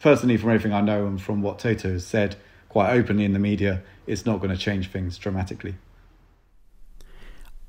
personally, 0.00 0.36
from 0.36 0.50
everything 0.50 0.72
I 0.72 0.80
know 0.80 1.06
and 1.06 1.20
from 1.20 1.42
what 1.42 1.58
Toto 1.58 1.92
has 1.92 2.06
said 2.06 2.36
quite 2.68 2.92
openly 2.92 3.24
in 3.24 3.32
the 3.32 3.38
media, 3.38 3.82
it's 4.06 4.26
not 4.26 4.38
going 4.38 4.50
to 4.50 4.56
change 4.56 4.90
things 4.90 5.18
dramatically. 5.18 5.74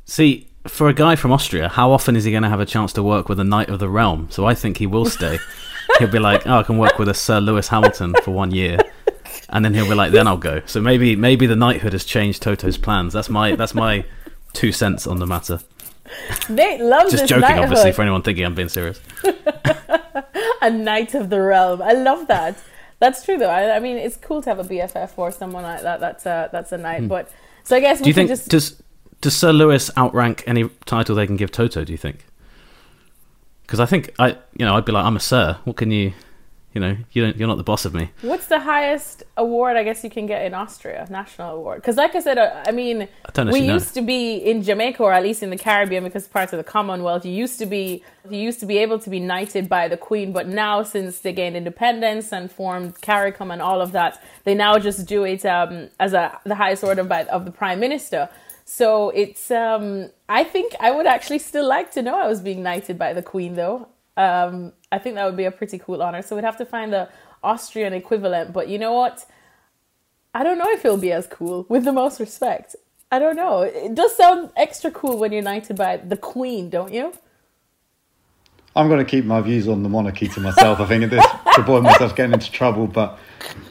See, 0.06 0.48
for 0.68 0.90
a 0.90 0.94
guy 0.94 1.16
from 1.16 1.32
Austria, 1.32 1.70
how 1.70 1.92
often 1.92 2.16
is 2.16 2.24
he 2.24 2.32
going 2.32 2.44
to 2.44 2.50
have 2.50 2.60
a 2.60 2.66
chance 2.66 2.94
to 2.94 3.04
work 3.04 3.30
with 3.30 3.40
a 3.40 3.44
knight 3.44 3.70
of 3.70 3.80
the 3.80 3.90
realm? 3.90 4.28
So 4.32 4.46
I 4.46 4.54
think 4.54 4.78
he 4.78 4.88
will 4.88 5.06
stay. 5.06 5.40
he'll 6.00 6.08
be 6.08 6.20
like, 6.20 6.46
oh, 6.48 6.60
I 6.60 6.64
can 6.64 6.78
work 6.78 7.00
with 7.00 7.10
a 7.10 7.14
Sir 7.14 7.40
Lewis 7.40 7.68
Hamilton 7.68 8.16
for 8.24 8.32
one 8.32 8.52
year, 8.52 8.80
and 9.50 9.64
then 9.64 9.74
he'll 9.74 9.88
be 9.88 9.96
like, 9.96 10.12
then 10.12 10.28
I'll 10.28 10.38
go. 10.38 10.62
So 10.66 10.82
maybe 10.82 11.16
maybe 11.16 11.46
the 11.46 11.56
knighthood 11.56 11.94
has 11.94 12.06
changed 12.06 12.42
Toto's 12.42 12.78
plans. 12.78 13.14
That's 13.14 13.30
my 13.30 13.56
that's 13.56 13.74
my 13.74 14.06
two 14.54 14.72
cents 14.72 15.08
on 15.08 15.20
the 15.20 15.28
matter. 15.28 15.60
Nate 16.50 16.82
loves 16.82 17.12
just 17.12 17.28
joking, 17.28 17.42
knighthood. 17.42 17.64
obviously, 17.64 17.92
for 17.92 18.02
anyone 18.02 18.22
thinking 18.22 18.46
I'm 18.46 18.56
being 18.56 18.70
serious. 18.70 19.00
a 20.62 20.70
knight 20.70 21.14
of 21.14 21.30
the 21.30 21.42
realm. 21.42 21.82
I 21.82 21.94
love 21.94 22.28
that. 22.28 22.58
That's 23.00 23.26
true, 23.26 23.38
though. 23.38 23.50
I, 23.50 23.76
I, 23.76 23.80
mean, 23.80 23.98
it's 23.98 24.16
cool 24.16 24.42
to 24.42 24.50
have 24.50 24.60
a 24.60 24.64
BFF 24.64 25.12
or 25.18 25.32
someone 25.32 25.64
like 25.64 25.82
that. 25.82 26.00
That's 26.00 26.26
a 26.26 26.50
that's 26.52 26.72
a 26.72 26.78
knight. 26.78 27.02
Hmm. 27.02 27.08
But 27.08 27.32
so 27.64 27.76
I 27.76 27.80
guess 27.80 28.00
do 28.02 28.08
you 28.08 28.14
think 28.14 28.30
just 28.30 28.50
does 28.50 28.82
does 29.22 29.36
Sir 29.36 29.52
Lewis 29.52 29.92
outrank 29.98 30.44
any 30.48 30.70
title 30.86 31.16
they 31.16 31.28
can 31.28 31.38
give 31.38 31.52
Toto? 31.52 31.84
Do 31.84 31.92
you 31.92 31.98
think? 31.98 32.26
Because 33.64 33.80
I 33.80 33.86
think 33.86 34.14
I, 34.20 34.38
you 34.58 34.66
know, 34.66 34.76
I'd 34.76 34.86
be 34.86 34.92
like, 34.92 35.06
I'm 35.06 35.16
a 35.16 35.20
Sir. 35.20 35.58
What 35.64 35.78
can 35.78 35.92
you, 35.92 36.14
You 36.74 36.82
know, 36.82 36.98
you 37.12 37.24
don't, 37.24 37.38
you're 37.38 37.48
not 37.48 37.58
the 37.58 37.64
boss 37.64 37.86
of 37.86 37.94
me. 37.94 38.10
What's 38.24 38.48
the 38.48 38.60
highest 38.60 39.22
award 39.38 39.78
I 39.78 39.84
guess 39.84 40.04
you 40.04 40.10
can 40.10 40.26
get 40.26 40.44
in 40.44 40.56
Austria? 40.56 41.06
National 41.08 41.56
award? 41.58 41.82
Because, 41.82 41.98
like 41.98 42.16
I 42.16 42.20
said, 42.20 42.40
uh, 42.40 42.64
I 42.66 42.72
mean, 42.72 43.08
don't 43.34 43.52
we 43.52 43.68
know. 43.68 43.76
used 43.76 43.94
to 43.94 44.02
be 44.02 44.38
in 44.38 44.64
Jamaica, 44.64 45.04
or 45.04 45.14
at 45.14 45.22
least 45.22 45.44
in 45.44 45.52
the 45.52 45.58
Caribbean, 45.58 46.04
because 46.04 46.28
part 46.28 46.52
of 46.52 46.58
the 46.58 46.64
Commonwealth. 46.64 47.26
You 47.26 47.32
used 47.32 47.60
to 47.60 47.68
be 47.68 48.04
you 48.28 48.40
used 48.40 48.60
to 48.62 48.66
be 48.66 48.80
able 48.80 48.98
to 49.00 49.10
be 49.10 49.20
knighted 49.20 49.70
by 49.70 49.88
the 49.88 49.98
Queen, 49.98 50.34
but 50.34 50.48
now 50.48 50.82
since 50.82 51.20
they 51.20 51.32
gained 51.32 51.56
independence 51.56 52.34
and 52.34 52.52
formed 52.52 53.00
CARICOM 53.02 53.54
and 53.54 53.62
all 53.62 53.80
of 53.80 53.92
that, 53.92 54.20
they 54.44 54.56
now 54.56 54.80
just 54.80 55.06
do 55.06 55.24
it 55.26 55.46
um, 55.46 55.90
as 56.00 56.14
a 56.14 56.40
the 56.44 56.56
highest 56.56 56.84
order 56.84 57.04
by 57.04 57.26
of 57.26 57.46
the 57.46 57.52
Prime 57.52 57.80
Minister. 57.80 58.30
So 58.66 59.10
it's 59.10 59.52
um, 59.52 60.10
I 60.30 60.44
think 60.44 60.74
I 60.80 60.92
would 60.92 61.06
actually 61.06 61.40
still 61.40 61.68
like 61.68 61.92
to 61.92 62.02
know 62.02 62.20
I 62.20 62.28
was 62.28 62.42
being 62.42 62.64
knighted 62.64 62.98
by 62.98 63.14
the 63.14 63.22
Queen, 63.22 63.56
though. 63.56 63.88
Um, 64.16 64.74
I 64.92 65.00
think 65.00 65.16
that 65.16 65.26
would 65.26 65.38
be 65.38 65.46
a 65.46 65.52
pretty 65.52 65.80
cool 65.80 66.02
honor. 66.02 66.22
So 66.22 66.36
we'd 66.36 66.46
have 66.46 66.58
to 66.58 66.66
find 66.66 66.94
the 66.94 67.10
Austrian 67.44 67.94
equivalent. 67.94 68.54
But 68.54 68.70
you 68.70 68.78
know 68.78 68.94
what? 68.94 69.26
I 70.34 70.44
don't 70.44 70.58
know 70.58 70.70
if 70.70 70.84
it'll 70.84 70.98
be 70.98 71.12
as 71.12 71.28
cool. 71.28 71.66
With 71.70 71.84
the 71.84 71.92
most 71.92 72.20
respect, 72.20 72.76
I 73.12 73.20
don't 73.20 73.36
know. 73.36 73.62
It 73.62 73.94
does 73.94 74.16
sound 74.16 74.50
extra 74.56 74.92
cool 74.92 75.18
when 75.18 75.32
you're 75.32 75.44
knighted 75.44 75.76
by 75.76 75.98
the 75.98 76.18
Queen, 76.18 76.70
don't 76.70 76.94
you? 76.94 77.14
I'm 78.76 78.88
going 78.88 78.98
to 79.00 79.06
keep 79.06 79.26
my 79.26 79.40
views 79.42 79.68
on 79.68 79.84
the 79.84 79.90
monarchy 79.90 80.28
to 80.30 80.40
myself. 80.40 80.80
I 80.80 80.86
think 80.86 81.04
at 81.04 81.12
this 81.12 81.26
to 81.56 81.62
avoid 81.62 81.84
myself 81.84 82.16
getting 82.16 82.34
into 82.34 82.52
trouble, 82.52 82.88
but 82.88 83.20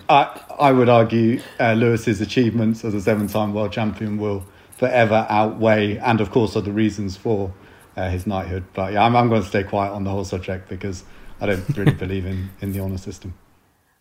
I 0.08 0.40
I 0.60 0.70
would 0.70 0.88
argue 0.88 1.40
uh, 1.58 1.72
Lewis's 1.72 2.20
achievements 2.20 2.84
as 2.84 2.94
a 2.94 3.00
seven-time 3.00 3.52
world 3.52 3.72
champion 3.72 4.16
will 4.18 4.44
forever 4.82 5.24
outweigh, 5.30 5.96
and 5.98 6.20
of 6.20 6.32
course, 6.32 6.56
are 6.56 6.60
the 6.60 6.72
reasons 6.72 7.16
for 7.16 7.54
uh, 7.96 8.10
his 8.10 8.26
knighthood. 8.26 8.64
But 8.74 8.94
yeah, 8.94 9.04
I'm 9.04 9.14
I'm 9.14 9.28
going 9.28 9.40
to 9.40 9.46
stay 9.46 9.62
quiet 9.62 9.92
on 9.92 10.02
the 10.02 10.10
whole 10.10 10.24
subject 10.24 10.68
because 10.68 11.04
I 11.40 11.46
don't 11.46 11.76
really 11.76 11.92
believe 11.92 12.26
in 12.26 12.50
in 12.60 12.72
the 12.72 12.80
honor 12.80 12.98
system. 12.98 13.34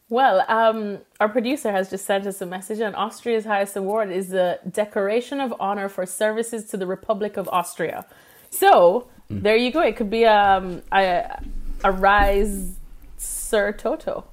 Well, 0.09 0.43
um, 0.47 0.97
our 1.19 1.29
producer 1.29 1.71
has 1.71 1.91
just 1.91 2.05
sent 2.05 2.25
us 2.25 2.41
a 2.41 2.47
message, 2.47 2.79
and 2.79 2.95
Austria's 2.95 3.45
highest 3.45 3.77
award 3.77 4.09
is 4.09 4.29
the 4.29 4.59
Decoration 4.71 5.39
of 5.39 5.53
Honor 5.59 5.87
for 5.87 6.07
Services 6.07 6.65
to 6.71 6.77
the 6.77 6.87
Republic 6.87 7.37
of 7.37 7.47
Austria. 7.49 8.07
So 8.49 9.07
there 9.29 9.55
you 9.55 9.71
go. 9.71 9.81
It 9.81 9.95
could 9.95 10.09
be 10.09 10.25
um, 10.25 10.81
a 10.91 11.43
a 11.83 11.91
rise, 11.91 12.79
Sir 13.17 13.71
Toto. 13.71 14.25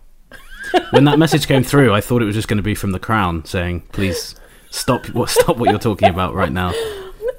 When 0.93 1.05
that 1.05 1.19
message 1.19 1.47
came 1.47 1.63
through, 1.63 1.93
I 1.93 2.01
thought 2.01 2.23
it 2.23 2.25
was 2.25 2.35
just 2.35 2.49
going 2.49 2.57
to 2.57 2.63
be 2.63 2.75
from 2.75 2.93
the 2.93 2.99
Crown 2.99 3.45
saying, 3.45 3.83
"Please 3.93 4.35
stop 4.71 5.07
what 5.11 5.29
stop 5.31 5.57
what 5.59 5.71
you're 5.71 5.79
talking 5.79 6.09
about 6.11 6.35
right 6.35 6.53
now." 6.53 6.73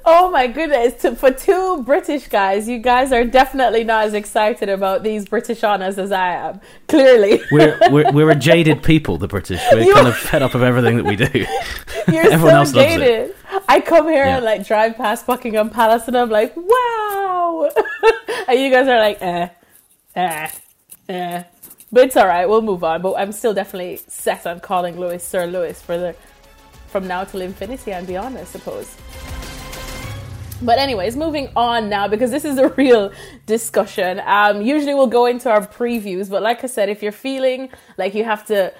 Oh 0.06 0.30
my 0.30 0.46
goodness! 0.46 0.94
For 1.18 1.30
two 1.30 1.82
British 1.84 2.26
guys, 2.28 2.66
you 2.68 2.78
guys 2.78 3.12
are 3.12 3.24
definitely 3.24 3.84
not 3.84 4.06
as 4.06 4.14
excited 4.14 4.68
about 4.70 5.02
these 5.02 5.28
British 5.28 5.62
honors 5.62 5.98
as 5.98 6.10
I 6.10 6.32
am. 6.34 6.60
Clearly, 6.88 7.42
We're 7.52 7.78
we're, 7.90 8.10
we're 8.10 8.30
a 8.30 8.34
jaded 8.34 8.82
people, 8.82 9.18
the 9.18 9.28
British. 9.28 9.60
We're 9.72 9.82
You- 9.82 9.94
kind 9.94 10.08
of 10.08 10.16
fed 10.16 10.42
up 10.42 10.54
of 10.54 10.62
everything 10.62 10.96
that 10.96 11.04
we 11.04 11.16
do. 11.16 11.28
you're 12.12 12.22
Everyone 12.30 12.50
so 12.52 12.56
else 12.56 12.74
loves 12.74 12.94
it. 12.96 13.36
I 13.68 13.80
come 13.80 14.08
here 14.08 14.24
Yeah. 14.24 14.36
and 14.36 14.44
like 14.44 14.66
drive 14.66 14.96
past 14.96 15.26
Buckingham 15.26 15.68
Palace, 15.70 16.08
and 16.08 16.16
I'm 16.16 16.30
like, 16.30 16.54
wow, 16.56 17.68
and 18.48 18.58
you 18.58 18.70
guys 18.70 18.88
are 18.88 18.98
like, 18.98 19.18
eh, 19.20 19.48
eh, 20.16 20.48
eh. 21.10 21.42
But 21.92 22.04
it's 22.04 22.16
all 22.16 22.26
right. 22.26 22.48
We'll 22.48 22.62
move 22.62 22.84
on. 22.84 23.02
But 23.02 23.14
I'm 23.14 23.32
still 23.32 23.52
definitely 23.52 23.96
set 24.08 24.46
on 24.46 24.60
calling 24.60 24.98
Lewis 24.98 25.22
Sir 25.26 25.46
Lewis 25.46 25.82
for 25.82 25.98
the 25.98 26.14
from 26.90 27.06
now 27.06 27.24
till 27.24 27.40
infinity 27.40 27.92
and 27.92 28.06
beyond, 28.06 28.36
I 28.36 28.44
suppose. 28.44 28.96
But 30.62 30.78
anyways, 30.78 31.16
moving 31.16 31.48
on 31.56 31.88
now 31.88 32.06
because 32.06 32.30
this 32.30 32.44
is 32.44 32.58
a 32.58 32.68
real 32.76 33.12
discussion. 33.46 34.20
Um, 34.24 34.60
usually 34.60 34.94
we'll 34.94 35.06
go 35.06 35.26
into 35.26 35.50
our 35.50 35.66
previews, 35.66 36.28
but 36.28 36.42
like 36.42 36.62
I 36.62 36.66
said, 36.66 36.88
if 36.88 37.02
you're 37.02 37.12
feeling 37.12 37.70
like 37.96 38.14
you 38.14 38.24
have 38.24 38.44
to 38.46 38.72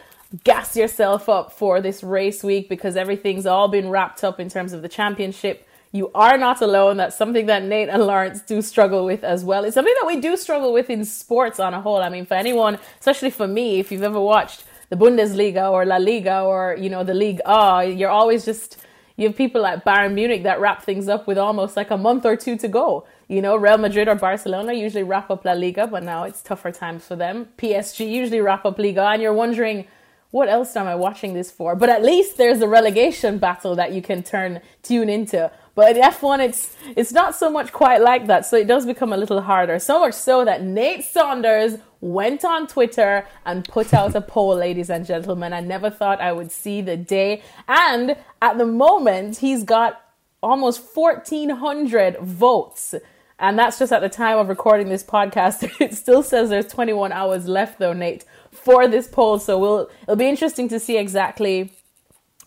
gas 0.44 0.76
yourself 0.76 1.28
up 1.28 1.52
for 1.52 1.80
this 1.80 2.02
race 2.02 2.44
week 2.44 2.68
because 2.68 2.96
everything's 2.96 3.46
all 3.46 3.68
been 3.68 3.88
wrapped 3.88 4.22
up 4.22 4.38
in 4.38 4.48
terms 4.48 4.72
of 4.72 4.82
the 4.82 4.88
championship, 4.88 5.66
you 5.92 6.10
are 6.14 6.38
not 6.38 6.60
alone. 6.60 6.98
That's 6.98 7.16
something 7.16 7.46
that 7.46 7.64
Nate 7.64 7.88
and 7.88 8.02
Lawrence 8.04 8.42
do 8.42 8.62
struggle 8.62 9.04
with 9.04 9.24
as 9.24 9.44
well. 9.44 9.64
It's 9.64 9.74
something 9.74 9.94
that 10.00 10.06
we 10.06 10.20
do 10.20 10.36
struggle 10.36 10.72
with 10.72 10.88
in 10.88 11.04
sports 11.04 11.58
on 11.58 11.74
a 11.74 11.80
whole. 11.80 11.96
I 11.96 12.10
mean, 12.10 12.26
for 12.26 12.34
anyone, 12.34 12.78
especially 13.00 13.30
for 13.30 13.48
me, 13.48 13.80
if 13.80 13.90
you've 13.90 14.02
ever 14.02 14.20
watched 14.20 14.64
the 14.90 14.96
Bundesliga 14.96 15.70
or 15.70 15.86
La 15.86 15.96
Liga 15.96 16.42
or 16.42 16.76
you 16.78 16.90
know 16.90 17.02
the 17.02 17.14
League 17.14 17.40
A, 17.46 17.86
you're 17.86 18.10
always 18.10 18.44
just 18.44 18.76
you 19.16 19.28
have 19.28 19.36
people 19.36 19.60
like 19.60 19.84
Bayern 19.84 20.14
Munich 20.14 20.44
that 20.44 20.60
wrap 20.60 20.82
things 20.82 21.08
up 21.08 21.26
with 21.26 21.36
almost 21.38 21.76
like 21.76 21.90
a 21.90 21.96
month 21.96 22.24
or 22.24 22.36
two 22.36 22.56
to 22.56 22.68
go. 22.68 23.06
You 23.28 23.42
know, 23.42 23.54
Real 23.54 23.76
Madrid 23.76 24.08
or 24.08 24.14
Barcelona 24.14 24.72
usually 24.72 25.02
wrap 25.02 25.30
up 25.30 25.44
La 25.44 25.52
Liga, 25.52 25.86
but 25.86 26.02
now 26.02 26.24
it's 26.24 26.42
tougher 26.42 26.72
times 26.72 27.06
for 27.06 27.16
them. 27.16 27.48
PSG 27.58 28.10
usually 28.10 28.40
wrap 28.40 28.64
up 28.64 28.78
Liga, 28.78 29.02
and 29.02 29.20
you're 29.20 29.34
wondering, 29.34 29.86
what 30.30 30.48
else 30.48 30.74
am 30.74 30.86
I 30.86 30.94
watching 30.94 31.34
this 31.34 31.50
for? 31.50 31.76
But 31.76 31.90
at 31.90 32.02
least 32.02 32.38
there's 32.38 32.62
a 32.62 32.68
relegation 32.68 33.38
battle 33.38 33.76
that 33.76 33.92
you 33.92 34.00
can 34.00 34.22
turn 34.22 34.60
tune 34.82 35.10
into. 35.10 35.50
But 35.74 35.96
in 35.96 36.02
F1, 36.02 36.38
it's 36.40 36.76
it's 36.96 37.12
not 37.12 37.36
so 37.36 37.50
much 37.50 37.72
quite 37.72 38.00
like 38.00 38.26
that, 38.26 38.46
so 38.46 38.56
it 38.56 38.66
does 38.66 38.86
become 38.86 39.12
a 39.12 39.16
little 39.16 39.42
harder. 39.42 39.78
So 39.78 40.00
much 40.00 40.14
so 40.14 40.44
that 40.44 40.62
Nate 40.62 41.04
Saunders 41.04 41.78
went 42.00 42.44
on 42.44 42.66
Twitter 42.66 43.26
and 43.44 43.64
put 43.64 43.92
out 43.92 44.14
a 44.14 44.20
poll, 44.20 44.56
ladies 44.56 44.90
and 44.90 45.06
gentlemen. 45.06 45.52
I 45.52 45.60
never 45.60 45.90
thought 45.90 46.20
I 46.20 46.32
would 46.32 46.50
see 46.50 46.80
the 46.80 46.96
day, 46.96 47.42
and 47.68 48.16
at 48.40 48.58
the 48.58 48.66
moment, 48.66 49.38
he's 49.38 49.64
got 49.64 50.00
almost 50.42 50.82
1,400 50.94 52.18
votes. 52.20 52.94
And 53.38 53.58
that's 53.58 53.78
just 53.78 53.90
at 53.90 54.00
the 54.00 54.08
time 54.08 54.36
of 54.38 54.48
recording 54.48 54.88
this 54.90 55.02
podcast. 55.02 55.70
It 55.80 55.94
still 55.94 56.22
says 56.22 56.50
there's 56.50 56.66
21 56.66 57.10
hours 57.12 57.48
left, 57.48 57.78
though, 57.78 57.94
Nate, 57.94 58.24
for 58.50 58.86
this 58.86 59.08
poll. 59.08 59.38
So 59.38 59.58
we'll 59.58 59.90
it'll 60.02 60.16
be 60.16 60.28
interesting 60.28 60.68
to 60.68 60.78
see 60.78 60.98
exactly 60.98 61.72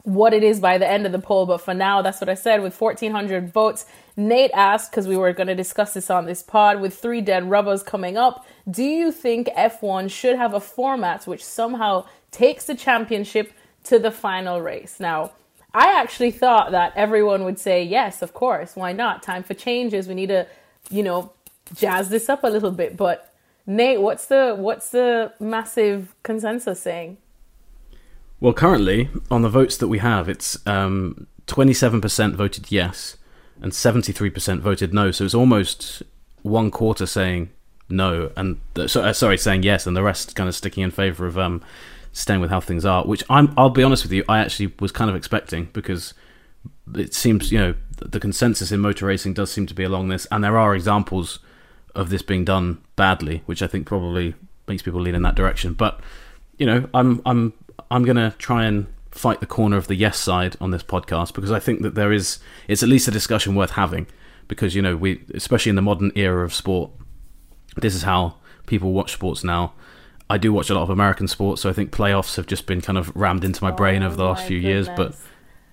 what 0.03 0.33
it 0.33 0.43
is 0.43 0.59
by 0.59 0.77
the 0.77 0.87
end 0.87 1.05
of 1.05 1.11
the 1.11 1.19
poll. 1.19 1.45
But 1.45 1.61
for 1.61 1.73
now, 1.73 2.01
that's 2.01 2.21
what 2.21 2.29
I 2.29 2.33
said. 2.35 2.61
With 2.61 2.79
1,400 2.79 3.51
votes, 3.51 3.85
Nate 4.15 4.51
asked 4.53 4.91
because 4.91 5.07
we 5.07 5.17
were 5.17 5.33
going 5.33 5.47
to 5.47 5.55
discuss 5.55 5.93
this 5.93 6.09
on 6.09 6.25
this 6.25 6.43
pod. 6.43 6.81
With 6.81 6.97
three 6.97 7.21
dead 7.21 7.49
rubbers 7.49 7.83
coming 7.83 8.17
up, 8.17 8.45
do 8.69 8.83
you 8.83 9.11
think 9.11 9.47
F1 9.47 10.11
should 10.11 10.37
have 10.37 10.53
a 10.53 10.59
format 10.59 11.25
which 11.25 11.43
somehow 11.43 12.05
takes 12.31 12.65
the 12.65 12.75
championship 12.75 13.53
to 13.85 13.99
the 13.99 14.11
final 14.11 14.61
race? 14.61 14.99
Now. 14.99 15.31
I 15.75 15.99
actually 15.99 16.29
thought 16.29 16.69
that 16.69 16.93
everyone 16.95 17.45
would 17.45 17.57
say 17.57 17.83
yes, 17.83 18.21
of 18.21 18.31
course. 18.31 18.75
Why 18.75 18.93
not? 18.93 19.23
Time 19.23 19.41
for 19.41 19.55
changes. 19.55 20.07
We 20.07 20.13
need 20.13 20.27
to, 20.27 20.45
you 20.91 21.01
know, 21.01 21.33
jazz 21.73 22.09
this 22.09 22.29
up 22.29 22.43
a 22.43 22.47
little 22.47 22.69
bit. 22.69 22.95
But 22.95 23.33
Nate, 23.65 24.01
what's 24.01 24.27
the 24.27 24.55
what's 24.55 24.89
the 24.89 25.33
massive 25.39 26.13
consensus 26.21 26.79
saying? 26.81 27.17
Well, 28.43 28.51
currently 28.51 29.07
on 29.31 29.41
the 29.41 29.47
votes 29.47 29.77
that 29.77 29.87
we 29.87 29.99
have, 29.99 30.27
it's 30.27 30.57
um, 30.67 31.27
27% 31.47 32.35
voted 32.35 32.73
yes 32.73 33.15
and 33.61 33.71
73% 33.71 34.59
voted 34.59 34.93
no. 34.93 35.11
So 35.11 35.23
it's 35.23 35.33
almost 35.33 36.03
one 36.41 36.69
quarter 36.69 37.05
saying 37.05 37.51
no, 37.87 38.33
and 38.35 38.59
uh, 38.75 38.87
so, 38.87 39.01
uh, 39.01 39.13
sorry, 39.13 39.37
saying 39.37 39.63
yes, 39.63 39.87
and 39.87 39.95
the 39.95 40.03
rest 40.03 40.35
kind 40.35 40.49
of 40.49 40.55
sticking 40.55 40.83
in 40.83 40.91
favour 40.91 41.25
of 41.25 41.37
um, 41.37 41.61
staying 42.11 42.41
with 42.41 42.49
how 42.49 42.59
things 42.59 42.83
are. 42.83 43.05
Which 43.05 43.23
I'm, 43.29 43.53
I'll 43.55 43.69
be 43.69 43.81
honest 43.81 44.03
with 44.03 44.11
you, 44.11 44.25
I 44.27 44.39
actually 44.39 44.73
was 44.77 44.91
kind 44.91 45.09
of 45.09 45.15
expecting 45.15 45.69
because 45.71 46.13
it 46.95 47.13
seems 47.13 47.49
you 47.49 47.57
know 47.57 47.75
the 47.97 48.19
consensus 48.19 48.73
in 48.73 48.81
motor 48.81 49.05
racing 49.05 49.35
does 49.35 49.53
seem 49.53 49.67
to 49.67 49.73
be 49.73 49.85
along 49.85 50.09
this, 50.09 50.27
and 50.31 50.43
there 50.43 50.57
are 50.57 50.75
examples 50.75 51.39
of 51.95 52.09
this 52.09 52.21
being 52.21 52.43
done 52.43 52.83
badly, 52.97 53.41
which 53.45 53.61
I 53.61 53.67
think 53.67 53.87
probably 53.87 54.35
makes 54.67 54.81
people 54.81 54.99
lean 54.99 55.15
in 55.15 55.21
that 55.21 55.35
direction. 55.35 55.75
But 55.75 56.01
you 56.57 56.65
know, 56.65 56.89
I'm 56.93 57.21
I'm 57.25 57.53
I'm 57.91 58.03
gonna 58.05 58.35
try 58.37 58.65
and 58.65 58.87
fight 59.11 59.39
the 59.39 59.45
corner 59.45 59.77
of 59.77 59.87
the 59.87 59.95
yes 59.95 60.17
side 60.17 60.55
on 60.59 60.71
this 60.71 60.81
podcast 60.83 61.33
because 61.33 61.51
I 61.51 61.59
think 61.59 61.81
that 61.83 61.93
there 61.95 62.11
is 62.11 62.39
it's 62.67 62.81
at 62.83 62.89
least 62.89 63.07
a 63.07 63.11
discussion 63.11 63.53
worth 63.55 63.71
having 63.71 64.07
because 64.47 64.73
you 64.75 64.81
know 64.81 64.95
we 64.95 65.21
especially 65.33 65.69
in 65.69 65.75
the 65.75 65.81
modern 65.81 66.11
era 66.15 66.43
of 66.43 66.53
sport 66.53 66.89
this 67.77 67.93
is 67.95 68.03
how 68.03 68.35
people 68.67 68.91
watch 68.93 69.13
sports 69.13 69.43
now. 69.43 69.73
I 70.29 70.37
do 70.37 70.53
watch 70.53 70.69
a 70.69 70.73
lot 70.75 70.83
of 70.83 70.89
American 70.89 71.27
sports, 71.27 71.61
so 71.61 71.69
I 71.69 71.73
think 71.73 71.91
playoffs 71.91 72.37
have 72.37 72.47
just 72.47 72.65
been 72.65 72.81
kind 72.81 72.97
of 72.97 73.15
rammed 73.15 73.43
into 73.43 73.63
my 73.63 73.71
brain 73.71 74.01
over 74.03 74.15
the 74.15 74.23
last 74.23 74.45
Oh 74.45 74.47
few 74.47 74.57
years. 74.57 74.87
But 74.87 74.95
goodness. 74.97 75.21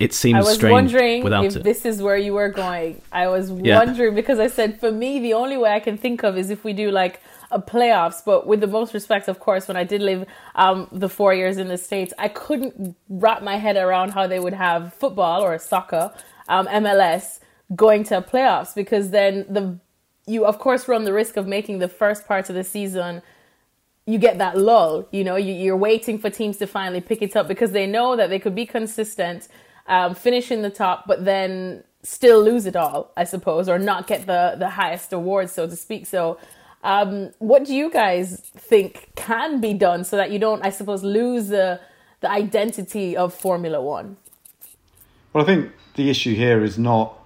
it 0.01 0.11
I 0.11 0.15
seems 0.15 0.39
was 0.47 0.55
strange 0.55 0.73
wondering 0.73 1.23
without 1.25 1.45
if 1.45 1.57
it. 1.57 1.63
this 1.63 1.85
is 1.87 2.03
where 2.03 2.17
you 2.17 2.33
were 2.35 2.49
going. 2.49 3.01
I 3.13 3.29
was 3.29 3.51
Yeah. 3.51 3.79
wondering 3.79 4.15
because 4.15 4.39
I 4.39 4.49
said 4.49 4.81
for 4.81 4.91
me 4.91 5.19
the 5.21 5.35
only 5.35 5.57
way 5.57 5.71
I 5.73 5.81
can 5.81 5.97
think 5.97 6.23
of 6.25 6.37
is 6.37 6.51
if 6.51 6.65
we 6.65 6.73
do 6.73 6.91
like 6.91 7.21
playoffs. 7.59 8.25
But 8.25 8.47
with 8.47 8.61
the 8.61 8.67
most 8.67 8.95
respect, 8.95 9.29
of 9.29 9.41
course, 9.41 9.69
when 9.69 9.77
I 9.77 9.85
did 9.85 10.03
live 10.03 10.27
um, 10.55 10.89
the 10.93 11.09
four 11.09 11.35
years 11.35 11.57
in 11.59 11.69
the 11.69 11.79
states, 11.79 12.13
I 12.19 12.29
couldn't 12.29 12.97
wrap 13.09 13.43
my 13.43 13.57
head 13.57 13.77
around 13.77 14.11
how 14.11 14.27
they 14.27 14.41
would 14.41 14.55
have 14.55 14.95
football 14.95 15.43
or 15.43 15.59
soccer, 15.59 16.13
um, 16.49 16.67
MLS 16.69 17.41
going 17.75 18.05
to 18.05 18.21
playoffs 18.21 18.75
because 18.75 19.11
then 19.11 19.47
the 19.49 19.79
you 20.27 20.45
of 20.45 20.59
course 20.59 20.89
run 20.89 21.05
the 21.05 21.13
risk 21.13 21.37
of 21.37 21.47
making 21.47 21.79
the 21.79 21.89
first 21.89 22.27
part 22.27 22.49
of 22.49 22.55
the 22.55 22.65
season 22.65 23.23
you 24.07 24.19
get 24.19 24.39
that 24.39 24.59
lull. 24.59 25.07
You 25.13 25.25
know, 25.25 25.37
you, 25.37 25.53
you're 25.53 25.77
waiting 25.77 26.19
for 26.19 26.31
teams 26.31 26.57
to 26.59 26.67
finally 26.67 27.01
pick 27.01 27.23
it 27.23 27.37
up 27.37 27.47
because 27.47 27.73
they 27.73 27.87
know 27.87 28.17
that 28.17 28.29
they 28.29 28.39
could 28.39 28.55
be 28.55 28.67
consistent, 28.67 29.47
um, 29.87 30.15
finish 30.15 30.51
in 30.51 30.63
the 30.63 30.71
top, 30.71 31.05
but 31.07 31.25
then 31.25 31.85
still 32.03 32.43
lose 32.43 32.67
it 32.67 32.77
all, 32.77 33.13
I 33.17 33.25
suppose, 33.25 33.69
or 33.69 33.79
not 33.79 34.07
get 34.07 34.27
the 34.27 34.57
the 34.59 34.71
highest 34.71 35.13
awards, 35.13 35.53
so 35.53 35.67
to 35.67 35.77
speak. 35.77 36.07
So 36.07 36.39
Um, 36.83 37.31
what 37.39 37.65
do 37.65 37.75
you 37.75 37.91
guys 37.91 38.41
think 38.57 39.11
can 39.15 39.61
be 39.61 39.75
done 39.75 40.05
so 40.05 40.17
that 40.17 40.31
you 40.31 40.39
don't, 40.39 40.65
I 40.65 40.71
suppose, 40.71 41.03
lose 41.03 41.49
the 41.49 41.81
the 42.21 42.31
identity 42.31 43.17
of 43.17 43.33
Formula 43.33 43.81
One? 43.81 44.17
Well, 45.33 45.43
I 45.43 45.47
think 45.47 45.73
the 45.95 46.11
issue 46.11 46.35
here 46.35 46.63
is 46.63 46.79
not 46.79 47.19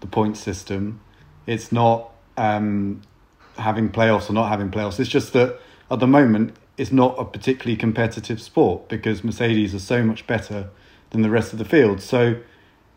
the 0.00 0.06
point 0.06 0.36
system. 0.36 1.00
It's 1.46 1.70
not 1.70 2.10
um, 2.36 3.02
having 3.56 3.90
playoffs 3.90 4.30
or 4.30 4.32
not 4.32 4.48
having 4.48 4.70
playoffs. 4.70 4.98
It's 4.98 5.10
just 5.10 5.32
that 5.34 5.60
at 5.90 6.00
the 6.00 6.06
moment 6.06 6.56
it's 6.76 6.92
not 6.92 7.14
a 7.18 7.24
particularly 7.24 7.76
competitive 7.76 8.40
sport 8.40 8.88
because 8.88 9.22
Mercedes 9.22 9.74
are 9.74 9.80
so 9.80 10.02
much 10.02 10.26
better 10.26 10.70
than 11.10 11.22
the 11.22 11.30
rest 11.30 11.52
of 11.52 11.58
the 11.58 11.64
field. 11.64 12.00
So 12.00 12.40